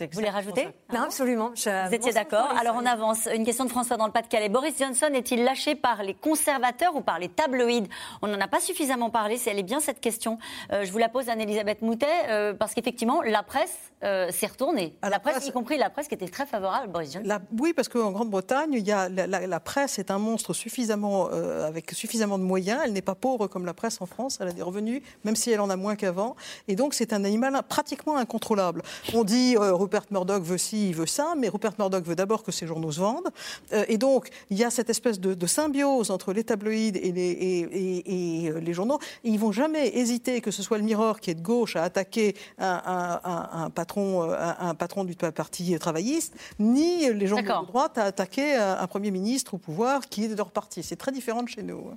Vous 0.00 0.06
voulez 0.12 0.30
rajouter 0.30 0.68
Non, 0.92 1.02
absolument. 1.02 1.52
Vous 1.54 1.94
étiez 1.94 2.12
d'accord 2.12 2.48
Alors 2.58 2.76
on 2.76 2.86
avance. 2.86 3.28
Une 3.34 3.44
question 3.44 3.64
de 3.64 3.70
François 3.70 3.96
dans 3.96 4.06
le 4.06 4.12
Pas-de-Calais. 4.12 4.48
Boris 4.48 4.74
Johnson 4.78 5.10
est-il 5.14 5.44
lâché 5.44 5.74
par 5.76 6.02
les 6.02 6.14
conservateurs 6.14 6.96
ou 6.96 7.00
par 7.00 7.18
les 7.18 7.28
tabloïds? 7.28 7.88
On 8.20 8.26
n'en 8.26 8.40
a 8.40 8.48
pas 8.48 8.60
suffisamment 8.60 9.10
parlé. 9.10 9.36
C'est 9.36 9.50
elle 9.50 9.58
est 9.60 9.62
bien 9.62 9.80
cette 9.80 10.00
question. 10.00 10.38
Euh, 10.72 10.84
je 10.84 10.90
vous 10.90 10.98
la 10.98 11.08
pose 11.08 11.28
Anne-Elisabeth 11.28 11.82
Moutet 11.82 12.06
euh, 12.28 12.54
parce 12.54 12.74
qu'effectivement 12.74 13.22
la 13.22 13.42
presse 13.44 13.92
euh, 14.02 14.30
s'est 14.32 14.46
retournée. 14.46 14.96
la, 15.02 15.20
presse, 15.20 15.46
y 15.46 15.52
compris 15.52 15.78
la 15.78 15.90
presse 15.90 16.08
qui 16.08 16.14
était 16.14 16.28
très 16.28 16.44
favorable 16.44 16.84
à 16.84 16.88
Boris 16.88 17.12
Johnson. 17.12 17.40
oui, 17.58 17.72
parce 17.72 17.88
qu'en 17.88 18.10
Grande-Bretagne, 18.10 18.72
il 18.72 18.86
y 18.86 18.92
a 18.92 19.08
la, 19.08 19.60
presse 19.60 19.98
est 19.98 20.10
un 20.10 20.18
monstre 20.18 20.52
suffisamment 20.52 21.26
avec 21.28 21.92
suffisamment 21.92 22.38
de 22.38 22.44
moyens. 22.44 22.80
Elle 22.84 22.92
n'est 22.92 23.02
pas 23.02 23.14
pauvre 23.14 23.46
comme 23.46 23.64
la 23.64 23.74
presse 23.74 24.00
en 24.00 24.06
France. 24.06 24.38
Elle 24.40 24.48
a 24.48 24.52
des 24.52 24.62
revenus, 24.62 25.02
même 25.24 25.36
si 25.36 25.50
elle 25.50 25.60
en 25.60 25.70
a 25.70 25.76
moins 25.76 25.94
qu'avant. 25.94 26.34
Et 26.66 26.74
donc 26.74 26.94
c'est 26.94 27.12
un 27.12 27.24
animal 27.24 27.54
pratiquement 27.68 28.16
incontrôlable. 28.16 28.82
On 29.14 29.22
dit 29.24 29.56
Rupert 29.84 30.04
Murdoch 30.10 30.42
veut 30.42 30.58
ci, 30.58 30.88
il 30.88 30.94
veut 30.94 31.06
ça, 31.06 31.34
mais 31.36 31.48
Rupert 31.48 31.72
Murdoch 31.78 32.04
veut 32.04 32.16
d'abord 32.16 32.42
que 32.42 32.52
ses 32.52 32.66
journaux 32.66 32.90
se 32.90 33.00
vendent. 33.00 33.30
Euh, 33.72 33.84
et 33.88 33.98
donc, 33.98 34.28
il 34.50 34.58
y 34.58 34.64
a 34.64 34.70
cette 34.70 34.88
espèce 34.88 35.20
de, 35.20 35.46
symbiose 35.46 36.10
entre 36.10 36.32
les 36.32 36.42
tabloïds 36.42 36.96
et 36.96 37.12
les, 37.12 38.02
et, 38.06 38.50
euh, 38.50 38.60
les 38.60 38.72
journaux. 38.72 38.98
Et 39.24 39.28
ils 39.28 39.38
vont 39.38 39.52
jamais 39.52 39.96
hésiter, 39.96 40.40
que 40.40 40.50
ce 40.50 40.62
soit 40.62 40.78
le 40.78 40.84
Mirror 40.84 41.20
qui 41.20 41.30
est 41.30 41.34
de 41.34 41.42
gauche, 41.42 41.76
à 41.76 41.82
attaquer 41.82 42.34
un, 42.58 43.70
patron, 43.74 44.30
euh, 44.30 44.52
un, 44.58 44.74
patron 44.74 45.04
du 45.04 45.14
parti 45.14 45.78
travailliste, 45.78 46.34
ni 46.58 47.12
les 47.12 47.26
journaux 47.26 47.42
de 47.42 47.66
droite 47.66 47.98
à 47.98 48.04
attaquer 48.04 48.54
un 48.54 48.86
Premier 48.86 49.10
ministre 49.10 49.54
au 49.54 49.58
pouvoir 49.58 50.08
qui 50.08 50.24
est 50.24 50.28
de 50.28 50.36
leur 50.36 50.50
parti. 50.50 50.82
C'est 50.82 50.96
très 50.96 51.12
différent 51.12 51.42
de 51.42 51.48
chez 51.48 51.62
nous. 51.62 51.90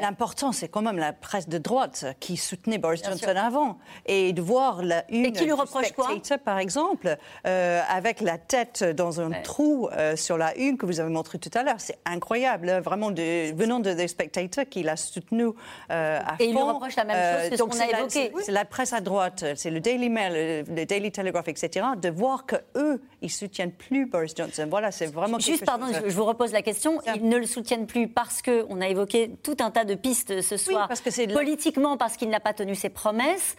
L'important, 0.00 0.52
c'est 0.52 0.68
quand 0.68 0.82
même 0.82 0.98
la 0.98 1.12
presse 1.12 1.48
de 1.48 1.58
droite 1.58 2.04
qui 2.20 2.36
soutenait 2.36 2.78
Boris 2.78 3.02
Johnson 3.02 3.34
avant. 3.36 3.78
Et 4.06 4.32
de 4.32 4.42
voir 4.42 4.82
la 4.82 5.04
une. 5.10 5.26
Et 5.26 5.32
qui 5.32 5.44
lui 5.44 5.52
reproche 5.52 5.92
quoi? 5.92 6.08
Par 6.44 6.58
exemple, 6.58 6.97
euh, 7.46 7.80
avec 7.88 8.20
la 8.20 8.38
tête 8.38 8.84
dans 8.84 9.20
un 9.20 9.30
trou 9.42 9.88
euh, 9.92 10.16
sur 10.16 10.36
la 10.36 10.56
une 10.56 10.76
que 10.76 10.86
vous 10.86 11.00
avez 11.00 11.10
montré 11.10 11.38
tout 11.38 11.50
à 11.54 11.62
l'heure. 11.62 11.76
C'est 11.78 11.98
incroyable, 12.04 12.68
hein, 12.68 12.80
vraiment 12.80 13.10
de, 13.10 13.54
venant 13.54 13.80
de, 13.80 13.92
des 13.92 14.08
spectateurs 14.08 14.66
qui 14.68 14.82
l'a 14.82 14.96
soutenu 14.96 15.46
euh, 15.90 16.18
à 16.20 16.36
fond. 16.36 16.36
Et 16.40 16.46
il 16.46 16.52
lui 16.52 16.62
reproche 16.62 16.96
la 16.96 17.04
même 17.04 17.40
chose 17.40 17.50
que 17.50 17.56
ce 17.56 17.62
qu'on 17.62 17.80
a 17.80 17.98
évoqué. 17.98 18.32
C'est 18.40 18.52
la 18.52 18.64
presse 18.64 18.92
à 18.92 19.00
droite, 19.00 19.44
c'est 19.56 19.70
le 19.70 19.80
Daily 19.80 20.08
Mail, 20.08 20.64
le, 20.68 20.84
Daily 20.84 21.10
Telegraph, 21.12 21.48
etc., 21.48 21.86
de 21.96 22.08
voir 22.08 22.46
que 22.46 22.56
eux, 22.76 23.00
ils 23.22 23.30
soutiennent 23.30 23.72
plus 23.72 24.06
Boris 24.06 24.34
Johnson. 24.36 24.66
Voilà, 24.70 24.90
c'est 24.90 25.06
vraiment. 25.06 25.38
Juste, 25.38 25.64
pardon, 25.64 25.86
je, 25.92 26.14
vous 26.14 26.24
repose 26.24 26.52
la 26.52 26.62
question. 26.62 27.00
Ils 27.14 27.28
ne 27.28 27.36
le 27.36 27.46
soutiennent 27.46 27.86
plus 27.86 28.08
parce 28.08 28.42
que 28.42 28.66
on 28.68 28.80
a 28.80 28.88
évoqué 28.88 29.30
tout 29.42 29.56
un 29.60 29.70
tas 29.70 29.84
de 29.84 29.94
pistes 29.94 30.40
ce 30.40 30.56
soir. 30.56 30.88
parce 30.88 31.00
que 31.00 31.10
c'est 31.10 31.26
politiquement 31.26 31.96
parce 31.96 32.16
qu'il 32.16 32.28
n'a 32.28 32.40
pas 32.40 32.52
tenu 32.52 32.74
ses 32.74 32.88
promesses 32.88 33.56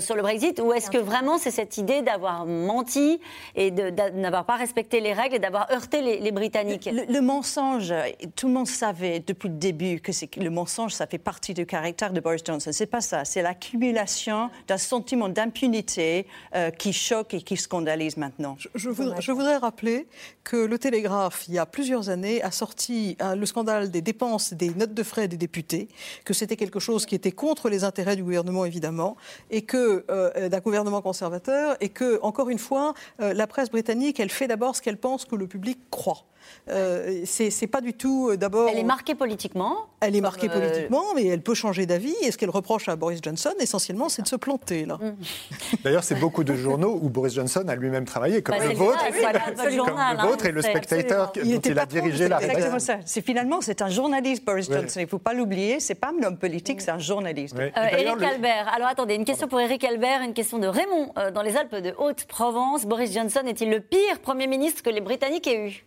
sur 0.00 0.16
le 0.16 0.22
Brexit, 0.22 0.60
ou 0.60 0.72
est-ce 0.72 0.90
que 0.90 0.98
vraiment 0.98 1.38
c'est 1.38 1.50
cette 1.50 1.76
idée 1.78 2.02
d'avoir 2.02 2.46
menti 2.82 3.20
et 3.54 3.70
de, 3.70 3.90
n'avoir 4.18 4.44
pas 4.44 4.56
respecté 4.56 5.00
les 5.00 5.12
règles 5.12 5.36
et 5.36 5.38
d'avoir 5.38 5.70
heurté 5.70 6.02
les, 6.02 6.32
Britanniques. 6.32 6.88
Le, 6.90 7.20
mensonge, 7.20 7.92
tout 8.36 8.48
le 8.48 8.54
monde 8.54 8.66
savait 8.66 9.20
depuis 9.20 9.48
le 9.48 9.56
début 9.56 10.00
que 10.00 10.12
le 10.40 10.50
mensonge, 10.50 10.92
ça 10.92 11.06
fait 11.06 11.18
partie 11.18 11.54
du 11.54 11.66
caractère 11.66 12.12
de 12.12 12.20
Boris 12.20 12.42
Johnson. 12.44 12.70
C'est 12.72 12.86
pas 12.86 13.00
ça, 13.00 13.24
c'est 13.24 13.42
l'accumulation 13.42 14.50
d'un 14.66 14.78
sentiment 14.78 15.28
d'impunité 15.28 16.26
euh, 16.54 16.70
qui 16.70 16.92
choque 16.92 17.34
et 17.34 17.42
qui 17.42 17.56
scandalise 17.56 18.16
maintenant. 18.16 18.56
Je, 18.74 18.88
voudrais, 18.88 19.56
rappeler 19.56 20.06
que 20.42 20.56
le 20.56 20.78
Télégraphe, 20.78 21.44
il 21.48 21.54
y 21.54 21.58
a 21.58 21.66
plusieurs 21.66 22.08
années, 22.08 22.42
a 22.42 22.50
sorti 22.50 23.16
euh, 23.20 23.36
le 23.36 23.46
scandale 23.46 23.90
des 23.90 24.00
dépenses 24.00 24.54
des 24.54 24.70
notes 24.70 24.94
de 24.94 25.02
frais 25.02 25.28
des 25.28 25.36
députés, 25.36 25.88
que 26.24 26.34
c'était 26.34 26.56
quelque 26.56 26.80
chose 26.80 27.04
qui 27.06 27.14
était 27.14 27.32
contre 27.32 27.68
les 27.68 27.84
intérêts 27.84 28.16
du 28.16 28.24
gouvernement 28.24 28.64
évidemment, 28.64 29.16
et 29.50 29.62
que 29.62 30.04
euh, 30.10 30.48
d'un 30.48 30.60
gouvernement 30.60 31.02
conservateur, 31.02 31.76
et 31.80 31.90
que 31.90 32.18
encore 32.22 32.48
une 32.48 32.58
fois, 32.58 32.71
la 33.18 33.46
presse 33.46 33.70
britannique, 33.70 34.20
elle 34.20 34.30
fait 34.30 34.48
d'abord 34.48 34.76
ce 34.76 34.82
qu'elle 34.82 34.98
pense 34.98 35.24
que 35.24 35.36
le 35.36 35.46
public 35.46 35.78
croit. 35.90 36.26
Euh, 36.68 37.22
c'est 37.24 37.66
pas 37.66 37.80
du 37.80 37.92
tout 37.92 38.30
euh, 38.30 38.36
d'abord. 38.36 38.68
Elle 38.70 38.78
est 38.78 38.84
marquée 38.84 39.14
politiquement. 39.14 39.86
Elle 40.00 40.14
est 40.14 40.20
marquée 40.20 40.48
euh, 40.48 40.52
politiquement, 40.52 41.02
mais 41.14 41.26
elle 41.26 41.42
peut 41.42 41.54
changer 41.54 41.86
d'avis. 41.86 42.14
Et 42.22 42.30
ce 42.30 42.38
qu'elle 42.38 42.50
reproche 42.50 42.88
à 42.88 42.96
Boris 42.96 43.20
Johnson, 43.22 43.52
essentiellement, 43.58 44.08
c'est 44.08 44.22
de 44.22 44.28
se 44.28 44.36
planter 44.36 44.84
là. 44.84 44.98
Mm. 45.00 45.14
D'ailleurs, 45.84 46.04
c'est 46.04 46.14
beaucoup 46.14 46.44
de 46.44 46.54
journaux 46.54 46.98
où 47.02 47.08
Boris 47.08 47.34
Johnson 47.34 47.64
a 47.66 47.74
lui-même 47.74 48.04
travaillé, 48.04 48.42
comme 48.42 48.56
bah, 48.56 48.66
le 48.66 48.74
vôtre, 48.74 49.04
le 49.10 50.28
vôtre 50.28 50.46
et 50.46 50.52
le 50.52 50.62
Spectator, 50.62 51.32
dont 51.34 51.60
il 51.60 51.78
a 51.78 51.86
dirigé 51.86 52.28
la 52.28 52.38
rédaction. 52.38 52.78
ça. 52.78 52.98
C'est 53.04 53.24
finalement 53.24 53.60
c'est 53.60 53.82
un 53.82 53.88
journaliste, 53.88 54.44
Boris 54.44 54.70
Johnson. 54.70 55.00
Il 55.00 55.04
ne 55.04 55.08
faut 55.08 55.18
pas 55.18 55.34
l'oublier. 55.34 55.80
C'est 55.80 55.94
pas 55.94 56.12
un 56.16 56.22
homme 56.22 56.36
politique, 56.36 56.80
c'est 56.80 56.90
un 56.90 56.98
journaliste. 56.98 57.56
Éric 57.58 58.22
Albert. 58.22 58.70
Alors 58.74 58.88
attendez, 58.88 59.14
une 59.14 59.24
question 59.24 59.48
pour 59.48 59.60
Éric 59.60 59.84
Albert, 59.84 60.22
une 60.22 60.34
question 60.34 60.58
de 60.58 60.66
Raymond 60.66 61.12
dans 61.34 61.42
les 61.42 61.56
Alpes 61.56 61.74
de 61.74 61.92
Haute-Provence. 61.98 62.86
Boris 62.86 63.12
Johnson 63.12 63.42
est-il 63.46 63.70
le 63.70 63.80
pire 63.80 64.20
premier 64.22 64.46
ministre 64.46 64.82
que 64.82 64.90
les 64.90 65.00
Britanniques 65.00 65.46
aient 65.46 65.68
eu? 65.68 65.84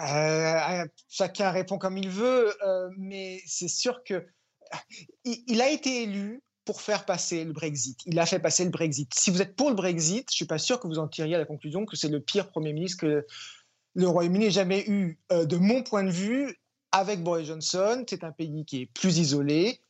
Euh, 0.00 0.86
chacun 1.08 1.50
répond 1.50 1.78
comme 1.78 1.98
il 1.98 2.08
veut, 2.08 2.54
euh, 2.64 2.88
mais 2.96 3.40
c'est 3.46 3.68
sûr 3.68 4.02
que 4.04 4.26
il, 5.24 5.60
a 5.60 5.68
été 5.68 6.04
élu 6.04 6.42
pour 6.64 6.80
faire 6.80 7.04
passer 7.04 7.44
le 7.44 7.52
Brexit. 7.52 7.98
Il 8.06 8.18
a 8.18 8.24
fait 8.24 8.38
passer 8.38 8.64
le 8.64 8.70
Brexit. 8.70 9.12
Si 9.14 9.30
vous 9.30 9.42
êtes 9.42 9.54
pour 9.54 9.68
le 9.68 9.74
Brexit, 9.74 10.26
je 10.30 10.36
suis 10.36 10.46
pas 10.46 10.58
sûr 10.58 10.80
que 10.80 10.86
vous 10.86 10.98
en 10.98 11.08
tiriez 11.08 11.36
la 11.36 11.44
conclusion 11.44 11.84
que 11.84 11.96
c'est 11.96 12.08
le 12.08 12.20
pire 12.20 12.48
Premier 12.48 12.72
ministre 12.72 13.00
que 13.00 13.26
le 13.94 14.08
Royaume-Uni 14.08 14.46
ait 14.46 14.50
jamais 14.50 14.84
eu. 14.88 15.18
Euh, 15.30 15.44
de 15.44 15.56
mon 15.56 15.82
point 15.82 16.04
de 16.04 16.10
vue, 16.10 16.58
avec 16.92 17.22
Boris 17.22 17.48
Johnson, 17.48 18.04
c'est 18.08 18.24
un 18.24 18.32
pays 18.32 18.64
qui 18.64 18.82
est 18.82 18.86
plus 18.86 19.18
isolé, 19.18 19.80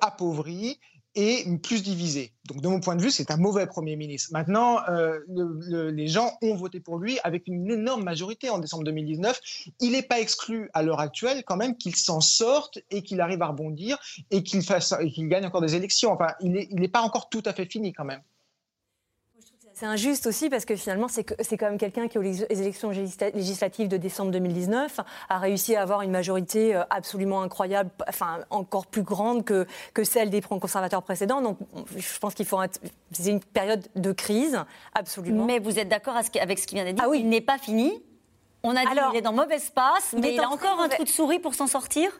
appauvri, 0.00 0.80
et 1.14 1.44
plus 1.62 1.82
divisé. 1.82 2.32
Donc, 2.46 2.60
de 2.60 2.68
mon 2.68 2.80
point 2.80 2.96
de 2.96 3.02
vue, 3.02 3.10
c'est 3.10 3.30
un 3.30 3.36
mauvais 3.36 3.66
Premier 3.66 3.96
ministre. 3.96 4.30
Maintenant, 4.32 4.80
euh, 4.88 5.20
les 5.90 6.08
gens 6.08 6.32
ont 6.42 6.54
voté 6.54 6.80
pour 6.80 6.98
lui 6.98 7.18
avec 7.24 7.46
une 7.46 7.70
énorme 7.70 8.02
majorité 8.02 8.50
en 8.50 8.58
décembre 8.58 8.84
2019. 8.84 9.40
Il 9.80 9.92
n'est 9.92 10.02
pas 10.02 10.20
exclu 10.20 10.70
à 10.74 10.82
l'heure 10.82 11.00
actuelle 11.00 11.44
quand 11.44 11.56
même 11.56 11.76
qu'il 11.76 11.96
s'en 11.96 12.20
sorte 12.20 12.78
et 12.90 13.02
qu'il 13.02 13.20
arrive 13.20 13.42
à 13.42 13.48
rebondir 13.48 13.98
et 14.30 14.42
qu'il 14.42 14.62
qu'il 14.62 15.28
gagne 15.28 15.46
encore 15.46 15.60
des 15.60 15.74
élections. 15.74 16.12
Enfin, 16.12 16.28
il 16.40 16.52
n'est 16.52 16.88
pas 16.88 17.02
encore 17.02 17.28
tout 17.28 17.42
à 17.44 17.52
fait 17.52 17.66
fini 17.66 17.92
quand 17.92 18.04
même. 18.04 18.22
C'est 19.82 19.88
injuste 19.88 20.28
aussi 20.28 20.48
parce 20.48 20.64
que 20.64 20.76
finalement, 20.76 21.08
c'est 21.08 21.24
quand 21.24 21.66
même 21.66 21.76
quelqu'un 21.76 22.06
qui, 22.06 22.16
aux 22.16 22.22
élections 22.22 22.90
législatives 22.90 23.88
de 23.88 23.96
décembre 23.96 24.30
2019, 24.30 25.00
a 25.28 25.38
réussi 25.38 25.74
à 25.74 25.82
avoir 25.82 26.02
une 26.02 26.12
majorité 26.12 26.76
euh, 26.76 26.84
absolument 26.88 27.42
incroyable, 27.42 27.90
enfin 28.08 28.44
encore 28.50 28.86
plus 28.86 29.02
grande 29.02 29.44
que, 29.44 29.66
que 29.92 30.04
celle 30.04 30.30
des 30.30 30.40
conservateurs 30.40 31.02
précédents. 31.02 31.40
Donc, 31.40 31.58
je 31.96 32.18
pense 32.20 32.34
qu'il 32.34 32.46
faut. 32.46 32.60
C'est 33.10 33.30
une 33.30 33.40
période 33.40 33.84
de 33.96 34.12
crise, 34.12 34.56
absolument. 34.94 35.46
Mais 35.46 35.58
vous 35.58 35.76
êtes 35.80 35.88
d'accord 35.88 36.14
avec 36.14 36.58
ce 36.60 36.66
qui 36.68 36.76
vient 36.76 36.84
d'être 36.84 36.94
dit? 36.94 37.02
Ah 37.04 37.08
oui. 37.08 37.18
Il 37.18 37.28
n'est 37.28 37.40
pas 37.40 37.58
fini. 37.58 38.00
On 38.62 38.76
a 38.76 38.84
dit 38.84 39.00
qu'il 39.08 39.18
est 39.18 39.22
dans 39.22 39.32
mauvais 39.32 39.56
espace, 39.56 40.14
mais 40.16 40.34
il 40.34 40.40
a 40.40 40.48
encore 40.48 40.78
un 40.78 40.90
trou 40.90 41.02
de 41.02 41.08
souris 41.08 41.40
pour 41.40 41.56
s'en 41.56 41.66
sortir? 41.66 42.12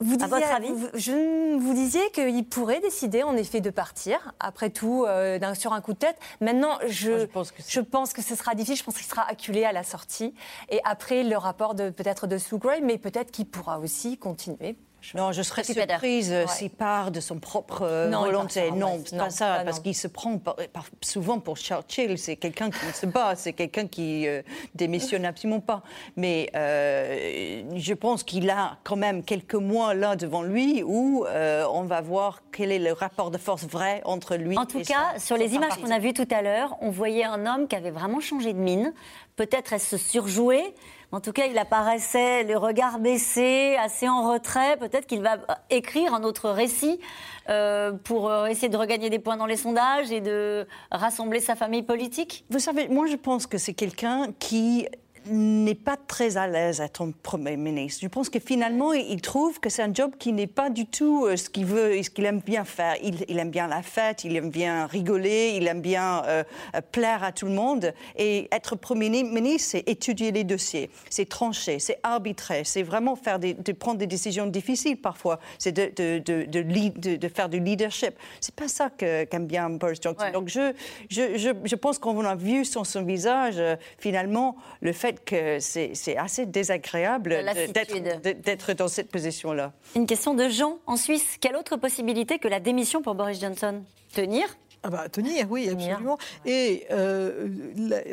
Vous 0.00 0.16
disiez, 0.16 0.28
votre 0.28 0.52
avis 0.52 0.72
vous, 0.72 0.88
je, 0.94 1.58
vous 1.58 1.74
disiez 1.74 2.10
qu'il 2.12 2.44
pourrait 2.48 2.80
décider 2.80 3.22
en 3.22 3.36
effet 3.36 3.60
de 3.60 3.70
partir, 3.70 4.32
après 4.40 4.70
tout, 4.70 5.04
euh, 5.06 5.38
sur 5.54 5.72
un 5.72 5.80
coup 5.80 5.92
de 5.92 5.98
tête. 5.98 6.16
Maintenant, 6.40 6.78
je, 6.86 7.20
je, 7.20 7.24
pense, 7.24 7.50
que 7.50 7.62
je 7.66 7.80
pense, 7.80 8.12
que 8.12 8.22
ce 8.22 8.34
sera 8.34 8.54
difficile, 8.54 8.78
je 8.78 8.84
pense 8.84 8.96
qu'il 8.96 9.06
sera 9.06 9.28
acculé 9.28 9.64
à 9.64 9.72
la 9.72 9.82
sortie. 9.82 10.34
Et 10.68 10.80
après, 10.84 11.22
le 11.22 11.36
rapport 11.36 11.74
peut-être 11.74 12.26
de 12.26 12.38
Sue 12.38 12.58
Gray, 12.58 12.80
mais 12.82 12.98
peut-être 12.98 13.30
qu'il 13.30 13.46
pourra 13.46 13.78
aussi 13.78 14.16
continuer 14.18 14.76
non, 15.14 15.32
je 15.32 15.42
serais 15.42 15.64
surprise 15.64 16.32
euh, 16.32 16.46
s'il 16.46 16.70
part 16.70 17.10
de 17.10 17.20
son 17.20 17.38
propre 17.38 17.82
euh, 17.82 18.10
volonté. 18.10 18.70
Non, 18.72 19.00
c'est 19.04 19.16
pas 19.16 19.30
ça, 19.30 19.62
parce 19.64 19.80
qu'il 19.80 19.94
se 19.94 20.08
prend 20.08 20.40
souvent 21.00 21.38
pour 21.38 21.56
Churchill. 21.56 22.18
C'est 22.18 22.36
quelqu'un 22.36 22.70
qui 22.70 22.84
se 22.92 23.06
bat, 23.06 23.34
c'est 23.36 23.52
quelqu'un 23.52 23.86
qui 23.86 24.26
euh, 24.26 24.42
démissionne 24.74 25.24
absolument 25.24 25.60
pas. 25.60 25.82
Mais 26.16 26.50
je 26.54 27.94
pense 27.94 28.22
qu'il 28.22 28.50
a 28.50 28.78
quand 28.84 28.96
même 28.96 29.22
quelques 29.22 29.54
mois 29.54 29.94
là 29.94 30.16
devant 30.16 30.42
lui 30.42 30.82
où 30.84 31.24
on 31.26 31.82
va 31.82 32.00
voir 32.00 32.42
quel 32.52 32.72
est 32.72 32.78
le 32.78 32.92
rapport 32.92 33.30
de 33.30 33.38
force 33.38 33.64
vrai 33.64 34.02
entre 34.04 34.36
lui. 34.36 34.58
En 34.58 34.66
tout 34.66 34.82
cas, 34.82 35.18
sur 35.18 35.36
les 35.36 35.54
images 35.54 35.76
qu'on 35.80 35.90
a 35.90 35.98
vues 35.98 36.14
tout 36.14 36.28
à 36.30 36.42
l'heure, 36.42 36.76
on 36.80 36.90
voyait 36.90 37.24
un 37.24 37.46
homme 37.46 37.68
qui 37.68 37.76
avait 37.76 37.90
vraiment 37.90 38.20
changé 38.20 38.52
de 38.52 38.58
mine. 38.58 38.92
Peut-être 39.36 39.72
est-ce 39.72 39.96
surjoué 39.96 40.74
en 41.10 41.20
tout 41.20 41.32
cas, 41.32 41.46
il 41.46 41.56
apparaissait 41.56 42.44
le 42.44 42.58
regard 42.58 42.98
baissé, 42.98 43.76
assez 43.80 44.08
en 44.08 44.30
retrait. 44.30 44.76
Peut-être 44.76 45.06
qu'il 45.06 45.22
va 45.22 45.38
écrire 45.70 46.12
un 46.12 46.22
autre 46.22 46.50
récit 46.50 47.00
euh, 47.48 47.92
pour 47.92 48.28
euh, 48.30 48.46
essayer 48.46 48.68
de 48.68 48.76
regagner 48.76 49.08
des 49.08 49.18
points 49.18 49.38
dans 49.38 49.46
les 49.46 49.56
sondages 49.56 50.12
et 50.12 50.20
de 50.20 50.66
rassembler 50.90 51.40
sa 51.40 51.56
famille 51.56 51.82
politique. 51.82 52.44
Vous 52.50 52.58
savez, 52.58 52.88
moi 52.88 53.06
je 53.06 53.16
pense 53.16 53.46
que 53.46 53.56
c'est 53.56 53.72
quelqu'un 53.72 54.26
qui 54.38 54.86
n'est 55.30 55.74
pas 55.74 55.96
très 55.96 56.36
à 56.36 56.46
l'aise 56.46 56.80
à 56.80 56.84
être 56.84 57.06
Premier 57.22 57.56
ministre. 57.56 58.00
Je 58.02 58.08
pense 58.08 58.28
que 58.28 58.38
finalement, 58.38 58.92
il 58.92 59.20
trouve 59.20 59.60
que 59.60 59.68
c'est 59.68 59.82
un 59.82 59.92
job 59.92 60.12
qui 60.18 60.32
n'est 60.32 60.46
pas 60.46 60.70
du 60.70 60.86
tout 60.86 61.26
euh, 61.26 61.36
ce 61.36 61.48
qu'il 61.48 61.66
veut 61.66 61.94
et 61.94 62.02
ce 62.02 62.10
qu'il 62.10 62.24
aime 62.24 62.40
bien 62.40 62.64
faire. 62.64 62.96
Il, 63.02 63.38
aime 63.38 63.50
bien 63.50 63.68
la 63.68 63.82
fête, 63.82 64.24
il 64.24 64.36
aime 64.36 64.50
bien 64.50 64.86
rigoler, 64.86 65.54
il 65.56 65.66
aime 65.66 65.80
bien 65.80 66.22
euh, 66.24 66.44
euh, 66.74 66.80
plaire 66.92 67.22
à 67.22 67.32
tout 67.32 67.46
le 67.46 67.52
monde. 67.52 67.92
Et 68.16 68.48
être 68.52 68.76
Premier 68.76 69.08
ministre, 69.08 69.70
c'est 69.70 69.88
étudier 69.88 70.32
les 70.32 70.44
dossiers, 70.44 70.90
c'est 71.10 71.28
trancher, 71.28 71.78
c'est 71.78 71.98
arbitrer, 72.02 72.64
c'est 72.64 72.82
vraiment 72.82 73.16
faire 73.16 73.38
des, 73.38 73.54
de 73.54 73.72
prendre 73.72 73.98
des 73.98 74.06
décisions 74.06 74.46
difficiles 74.46 74.96
parfois, 74.96 75.40
c'est 75.58 75.72
de, 75.72 75.92
de, 75.96 76.18
de, 76.18 77.16
de, 77.16 77.28
faire 77.28 77.48
du 77.48 77.60
leadership. 77.60 78.14
C'est 78.40 78.54
pas 78.54 78.68
ça 78.68 78.90
qu'aime 78.90 79.46
bien 79.46 79.70
Boris 79.70 79.98
Johnson. 80.02 80.24
Donc 80.32 80.48
je, 80.48 80.72
je, 81.10 81.36
je, 81.36 81.50
je 81.64 81.74
pense 81.74 81.98
qu'on 81.98 82.24
a 82.24 82.34
vu 82.34 82.64
sur 82.64 82.86
son 82.86 83.02
visage, 83.02 83.60
finalement, 83.98 84.56
le 84.80 84.92
fait 84.92 85.17
que 85.24 85.58
c'est 85.60 86.16
assez 86.16 86.46
désagréable 86.46 87.36
d'être 88.44 88.72
dans 88.72 88.88
cette 88.88 89.10
position-là. 89.10 89.72
Une 89.94 90.06
question 90.06 90.34
de 90.34 90.48
Jean 90.48 90.78
en 90.86 90.96
Suisse. 90.96 91.36
Quelle 91.40 91.56
autre 91.56 91.76
possibilité 91.76 92.38
que 92.38 92.48
la 92.48 92.60
démission 92.60 93.02
pour 93.02 93.14
Boris 93.14 93.40
Johnson? 93.40 93.82
Tenir? 94.14 94.46
Ah 94.82 94.90
bah, 94.90 95.08
tenir, 95.08 95.50
oui, 95.50 95.68
absolument. 95.68 96.18
Et 96.46 96.86
euh, 96.90 97.48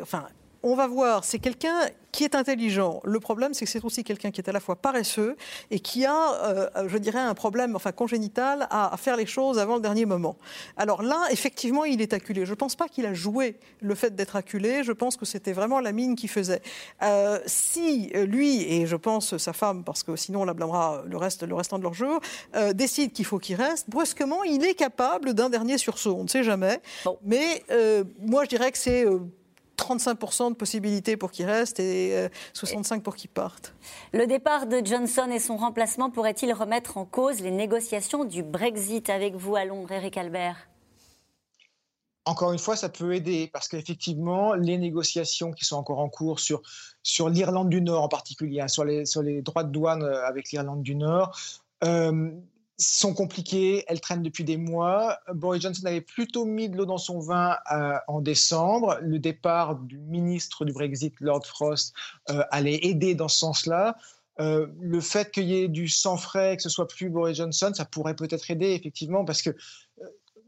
enfin, 0.02 0.26
on 0.62 0.74
va 0.74 0.86
voir, 0.88 1.24
c'est 1.24 1.38
quelqu'un 1.38 1.78
qui 2.16 2.24
est 2.24 2.34
intelligent. 2.34 3.02
Le 3.04 3.20
problème, 3.20 3.52
c'est 3.52 3.66
que 3.66 3.70
c'est 3.70 3.84
aussi 3.84 4.02
quelqu'un 4.02 4.30
qui 4.30 4.40
est 4.40 4.48
à 4.48 4.52
la 4.52 4.58
fois 4.58 4.76
paresseux 4.76 5.36
et 5.70 5.80
qui 5.80 6.06
a, 6.06 6.32
euh, 6.44 6.88
je 6.88 6.96
dirais, 6.96 7.18
un 7.18 7.34
problème 7.34 7.76
enfin, 7.76 7.92
congénital 7.92 8.66
à, 8.70 8.96
faire 8.96 9.18
les 9.18 9.26
choses 9.26 9.58
avant 9.58 9.74
le 9.74 9.82
dernier 9.82 10.06
moment. 10.06 10.38
Alors 10.78 11.02
là, 11.02 11.26
effectivement, 11.30 11.84
il 11.84 12.00
est 12.00 12.14
acculé. 12.14 12.46
Je 12.46 12.52
ne 12.52 12.56
pense 12.56 12.74
pas 12.74 12.88
qu'il 12.88 13.04
a 13.04 13.12
joué 13.12 13.58
le 13.82 13.94
fait 13.94 14.16
d'être 14.16 14.34
acculé. 14.34 14.82
Je 14.82 14.92
pense 14.92 15.18
que 15.18 15.26
c'était 15.26 15.52
vraiment 15.52 15.78
la 15.78 15.92
mine 15.92 16.16
qui 16.16 16.26
faisait. 16.26 16.62
Euh, 17.02 17.38
si 17.44 18.06
lui, 18.14 18.62
et 18.62 18.86
je 18.86 18.96
pense 18.96 19.36
sa 19.36 19.52
femme, 19.52 19.84
parce 19.84 20.02
que 20.02 20.16
sinon 20.16 20.40
on 20.40 20.44
la 20.46 20.54
blâmera 20.54 21.02
le, 21.06 21.18
reste, 21.18 21.42
le 21.42 21.54
restant 21.54 21.76
de 21.76 21.82
leur 21.82 21.92
jour, 21.92 22.18
euh, 22.54 22.72
décide 22.72 23.12
qu'il 23.12 23.26
faut 23.26 23.38
qu'il 23.38 23.56
reste, 23.56 23.90
brusquement, 23.90 24.42
il 24.42 24.64
est 24.64 24.74
capable 24.74 25.34
d'un 25.34 25.50
dernier 25.50 25.76
sursaut. 25.76 26.16
On 26.18 26.22
ne 26.22 26.28
sait 26.28 26.44
jamais. 26.44 26.80
Mais 27.22 27.62
moi, 28.22 28.44
je 28.44 28.48
dirais 28.48 28.72
que 28.72 28.78
c'est 28.78 29.04
35% 29.76 30.50
de 30.50 30.54
possibilités 30.54 31.16
pour 31.16 31.30
qu'il 31.30 31.46
reste 31.46 31.80
et 31.80 32.28
65% 32.54 32.96
euh, 32.96 33.00
pour 33.00 33.16
qu'il 33.16 33.30
parte. 33.30 33.74
Le 34.12 34.26
départ 34.26 34.66
de 34.66 34.84
Johnson 34.84 35.28
et 35.32 35.38
son 35.38 35.56
remplacement 35.56 36.10
pourrait-il 36.10 36.52
remettre 36.52 36.96
en 36.96 37.04
cause 37.04 37.40
les 37.40 37.50
négociations 37.50 38.24
du 38.24 38.42
Brexit 38.42 39.10
avec 39.10 39.34
vous 39.34 39.56
à 39.56 39.64
Londres, 39.64 39.92
Eric 39.92 40.16
Albert? 40.16 40.68
Encore 42.24 42.52
une 42.52 42.58
fois, 42.58 42.74
ça 42.74 42.88
peut 42.88 43.14
aider 43.14 43.48
parce 43.52 43.68
qu'effectivement, 43.68 44.54
les 44.54 44.78
négociations 44.78 45.52
qui 45.52 45.64
sont 45.64 45.76
encore 45.76 46.00
en 46.00 46.08
cours 46.08 46.40
sur, 46.40 46.60
sur 47.04 47.28
l'Irlande 47.28 47.68
du 47.68 47.80
Nord 47.80 48.02
en 48.02 48.08
particulier, 48.08 48.60
hein, 48.60 48.68
sur, 48.68 48.84
les, 48.84 49.06
sur 49.06 49.22
les 49.22 49.42
droits 49.42 49.62
de 49.62 49.70
douane 49.70 50.02
euh, 50.02 50.26
avec 50.26 50.50
l'Irlande 50.50 50.82
du 50.82 50.96
Nord, 50.96 51.38
euh, 51.84 52.32
sont 52.78 53.14
compliquées, 53.14 53.84
elles 53.88 54.00
traînent 54.00 54.22
depuis 54.22 54.44
des 54.44 54.56
mois. 54.56 55.18
Boris 55.32 55.62
Johnson 55.62 55.86
avait 55.86 56.00
plutôt 56.02 56.44
mis 56.44 56.68
de 56.68 56.76
l'eau 56.76 56.86
dans 56.86 56.98
son 56.98 57.18
vin 57.18 57.56
euh, 57.72 57.94
en 58.06 58.20
décembre. 58.20 58.98
Le 59.00 59.18
départ 59.18 59.76
du 59.76 59.98
ministre 59.98 60.64
du 60.64 60.72
Brexit, 60.72 61.14
Lord 61.20 61.46
Frost, 61.46 61.94
euh, 62.30 62.42
allait 62.50 62.78
aider 62.82 63.14
dans 63.14 63.28
ce 63.28 63.38
sens-là. 63.38 63.96
Euh, 64.40 64.66
le 64.80 65.00
fait 65.00 65.30
qu'il 65.30 65.44
y 65.44 65.62
ait 65.62 65.68
du 65.68 65.88
sang 65.88 66.18
frais, 66.18 66.56
que 66.56 66.62
ce 66.62 66.68
soit 66.68 66.86
plus 66.86 67.08
Boris 67.08 67.38
Johnson, 67.38 67.72
ça 67.74 67.86
pourrait 67.86 68.16
peut-être 68.16 68.50
aider 68.50 68.72
effectivement 68.72 69.24
parce 69.24 69.40
que 69.40 69.56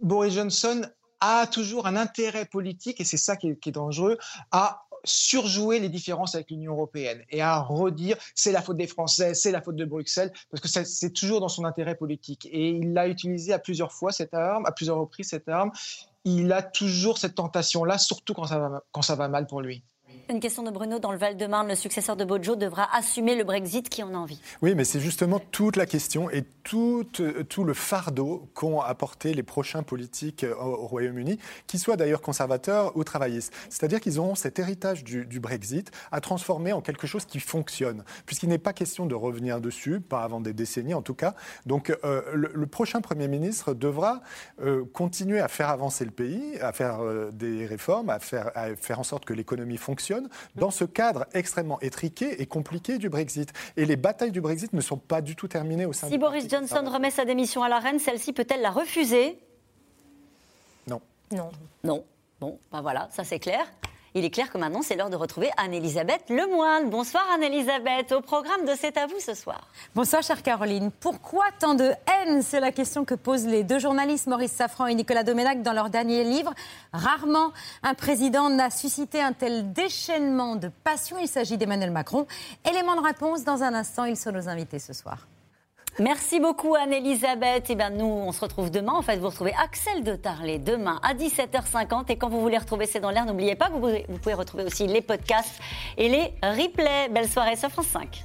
Boris 0.03 0.35
Johnson 0.35 0.83
a 1.21 1.47
toujours 1.47 1.87
un 1.87 1.97
intérêt 1.97 2.45
politique, 2.45 3.01
et 3.01 3.05
c'est 3.05 3.17
ça 3.17 3.37
qui 3.37 3.49
est, 3.49 3.57
qui 3.57 3.71
est 3.71 3.73
dangereux, 3.73 4.19
à 4.53 4.88
surjouer 5.09 5.79
les 5.79 5.89
différences 5.89 6.35
avec 6.35 6.51
l'Union 6.51 6.73
européenne 6.73 7.23
et 7.31 7.43
à 7.43 7.61
redire 7.61 8.17
c'est 8.35 8.53
la 8.53 8.63
faute 8.63 8.77
des 8.77 8.87
Français, 8.87 9.35
c'est 9.35 9.51
la 9.51 9.63
faute 9.63 9.77
de 9.77 9.85
Bruxelles, 9.85 10.33
parce 10.51 10.61
que 10.61 10.85
c'est 10.85 11.13
toujours 11.13 11.41
dans 11.41 11.49
son 11.49 11.65
intérêt 11.65 11.95
politique. 11.95 12.47
Et 12.51 12.71
il 12.71 12.93
l'a 12.93 13.09
utilisé 13.09 13.53
à 13.53 13.59
plusieurs 13.59 13.93
fois 13.93 14.13
cette 14.13 14.35
arme, 14.35 14.67
à 14.67 14.73
plusieurs 14.73 14.99
reprises 14.99 15.29
cette 15.29 15.49
arme. 15.49 15.71
Il 16.25 16.53
a 16.53 16.63
toujours 16.63 17.19
cette 17.19 17.37
tentation-là, 17.37 17.99
surtout 17.99 18.35
quand 18.35 18.47
ça 18.47 18.59
va, 18.59 18.83
quand 18.93 19.03
ça 19.03 19.15
va 19.15 19.29
mal 19.29 19.47
pour 19.47 19.61
lui. 19.61 19.83
Une 20.31 20.41
question 20.41 20.63
de 20.63 20.71
Bruno 20.71 20.99
dans 20.99 21.11
le 21.11 21.17
Val-de-Marne. 21.17 21.69
Le 21.69 21.75
successeur 21.75 22.15
de 22.15 22.23
Bojo 22.23 22.55
devra 22.55 22.87
assumer 22.95 23.35
le 23.35 23.45
Brexit. 23.45 23.89
Qui 23.89 24.03
en 24.03 24.13
a 24.13 24.19
envie? 24.19 24.39
Oui, 24.61 24.75
mais 24.75 24.85
c'est 24.85 25.01
justement 25.01 25.39
toute 25.39 25.77
la 25.77 25.87
question 25.87 26.29
et 26.29 26.45
tout, 26.65 27.07
tout 27.49 27.65
le 27.65 27.73
fardeau 27.73 28.47
qu'ont 28.53 28.83
apporté 28.83 29.33
les 29.33 29.43
prochains 29.43 29.83
politiques 29.83 30.45
au, 30.61 30.87
Royaume-Uni, 30.87 31.39
qu'ils 31.67 31.81
soient 31.81 31.97
d'ailleurs 31.97 32.21
conservateurs 32.21 32.95
ou 32.95 33.05
travaillistes. 33.05 33.55
C'est-à-dire 33.71 34.01
qu'ils 34.01 34.19
auront 34.19 34.35
cet 34.35 34.59
héritage 34.59 35.03
du, 35.03 35.41
Brexit 35.41 35.91
à 36.13 36.21
transformer 36.21 36.75
en 36.75 36.83
quelque 36.83 37.07
chose 37.07 37.25
qui 37.25 37.41
fonctionne, 37.41 38.05
puisqu'il 38.27 38.51
n'est 38.51 38.59
pas 38.59 38.75
question 38.75 39.07
de 39.07 39.15
revenir 39.15 39.63
dessus, 39.63 40.01
pas 40.01 40.25
avant 40.25 40.41
des 40.41 40.53
décennies 40.53 40.93
en 40.93 41.01
tout 41.01 41.15
cas. 41.15 41.35
Donc 41.65 41.97
euh, 42.05 42.21
le, 42.35 42.67
prochain 42.67 43.01
Premier 43.01 43.29
ministre 43.29 43.73
devra 43.73 44.21
euh, 44.61 44.85
continuer 44.93 45.41
à 45.41 45.49
faire 45.49 45.71
avancer 45.71 46.05
le 46.05 46.11
pays, 46.11 46.59
à 46.61 46.73
faire 46.73 47.01
euh, 47.01 47.31
des 47.33 47.65
réformes, 47.65 48.11
à 48.11 48.19
faire 48.19 48.99
en 48.99 49.05
sorte 49.05 49.25
que 49.25 49.33
l'économie 49.33 49.79
fonctionne 49.79 50.18
dans 50.55 50.71
ce 50.71 50.85
cadre 50.85 51.27
extrêmement 51.33 51.81
étriqué 51.81 52.41
et 52.43 52.47
compliqué 52.47 52.99
du 52.99 53.09
Brexit. 53.09 53.53
Et 53.77 53.85
les 53.85 53.97
batailles 53.97 54.33
du 54.33 54.41
Brexit 54.41 54.73
ne 54.73 54.81
sont 54.81 54.97
pas 54.97 55.21
du 55.21 55.37
tout 55.37 55.49
terminées 55.49 55.87
au 55.87 55.93
sein 55.93 56.09
si 56.09 56.19
Boris 56.19 56.49
Johnson 56.49 56.83
remet 56.87 57.11
sa 57.11 57.25
démission 57.25 57.63
à 57.63 57.69
la 57.69 57.79
reine, 57.79 57.99
celle-ci 57.99 58.33
peut-elle 58.33 58.61
la 58.61 58.71
refuser? 58.71 59.39
Non. 60.87 61.01
Non. 61.31 61.51
Non. 61.85 62.05
Bon, 62.41 62.59
ben 62.71 62.83
voilà, 62.83 63.09
ça 63.11 63.25
c'est 63.25 63.39
clair. 63.39 63.67
Il 64.19 64.25
est 64.25 64.31
clair 64.31 64.51
que 64.51 64.59
maintenant, 64.59 64.83
c'est 64.83 64.97
l'heure 64.97 65.11
de 65.11 65.17
retrouver 65.17 65.49
Anne-Elisabeth 65.59 66.29
Lemoine. 66.29 66.91
Bonsoir 66.91 67.25
Anne-Elisabeth, 67.37 68.11
au 68.11 68.21
programme 68.21 68.65
de 68.65 68.73
C'est 68.77 68.97
à 68.97 69.07
vous 69.07 69.21
ce 69.21 69.33
soir. 69.33 69.69
Bonsoir 69.95 70.25
chère 70.25 70.43
Caroline. 70.43 70.91
Pourquoi 70.91 71.45
tant 71.61 71.77
de 71.77 71.85
haine? 71.85 72.43
C'est 72.43 72.59
la 72.59 72.73
question 72.73 73.05
que 73.05 73.15
posent 73.15 73.47
les 73.47 73.63
deux 73.63 73.79
journalistes 73.79 74.27
Maurice 74.27 74.51
Safran 74.51 74.89
et 74.89 74.97
Nicolas 74.97 75.23
Doménac 75.23 75.63
dans 75.63 75.73
leur 75.73 75.89
dernier 75.89 76.25
livre. 76.25 76.53
Rarement 76.93 77.53
un 77.85 77.95
président 77.95 78.51
n'a 78.51 78.71
suscité 78.71 79.23
un 79.23 79.33
tel 79.33 79.73
déchaînement 79.73 80.57
de 80.57 80.69
passion. 80.83 81.17
Il 81.21 81.29
s'agit 81.29 81.57
d'Emmanuel 81.57 81.93
Macron. 81.93 82.27
Élément 82.69 82.97
de 82.97 83.07
réponse 83.07 83.45
dans 83.45 83.63
un 83.63 83.73
instant, 83.73 84.05
ils 84.05 84.17
sont 84.17 84.33
nos 84.33 84.49
invités 84.49 84.81
ce 84.81 84.95
soir. 84.95 85.29
Merci 86.01 86.39
beaucoup 86.39 86.77
Anne-Elisabeth. 86.77 87.71
Et 87.71 87.73
eh 87.73 87.75
bien 87.75 87.91
nous, 87.91 88.05
on 88.05 88.31
se 88.31 88.41
retrouve 88.41 88.71
demain. 88.71 88.93
En 88.93 89.03
fait, 89.03 89.17
vous 89.17 89.29
retrouvez 89.29 89.53
Axel 89.61 90.05
de 90.05 90.15
Tarlet 90.15 90.59
demain 90.59 91.01
à 91.03 91.15
17h50. 91.15 92.05
Et 92.11 92.17
quand 92.17 92.29
vous 92.29 92.41
voulez 92.41 92.59
retrouver 92.59 92.87
C'est 92.87 93.01
dans 93.01 93.11
l'air, 93.11 93.27
n'oubliez 93.27 93.57
pas 93.57 93.67
que 93.67 93.73
vous 93.73 93.81
pouvez, 93.81 94.07
vous 94.09 94.19
pouvez 94.19 94.35
retrouver 94.35 94.65
aussi 94.65 94.87
les 94.87 95.01
podcasts 95.01 95.61
et 95.97 96.09
les 96.09 96.35
replays. 96.43 97.09
Belle 97.11 97.29
soirée 97.29 97.57
sur 97.57 97.71
France 97.71 97.89
5. 97.89 98.25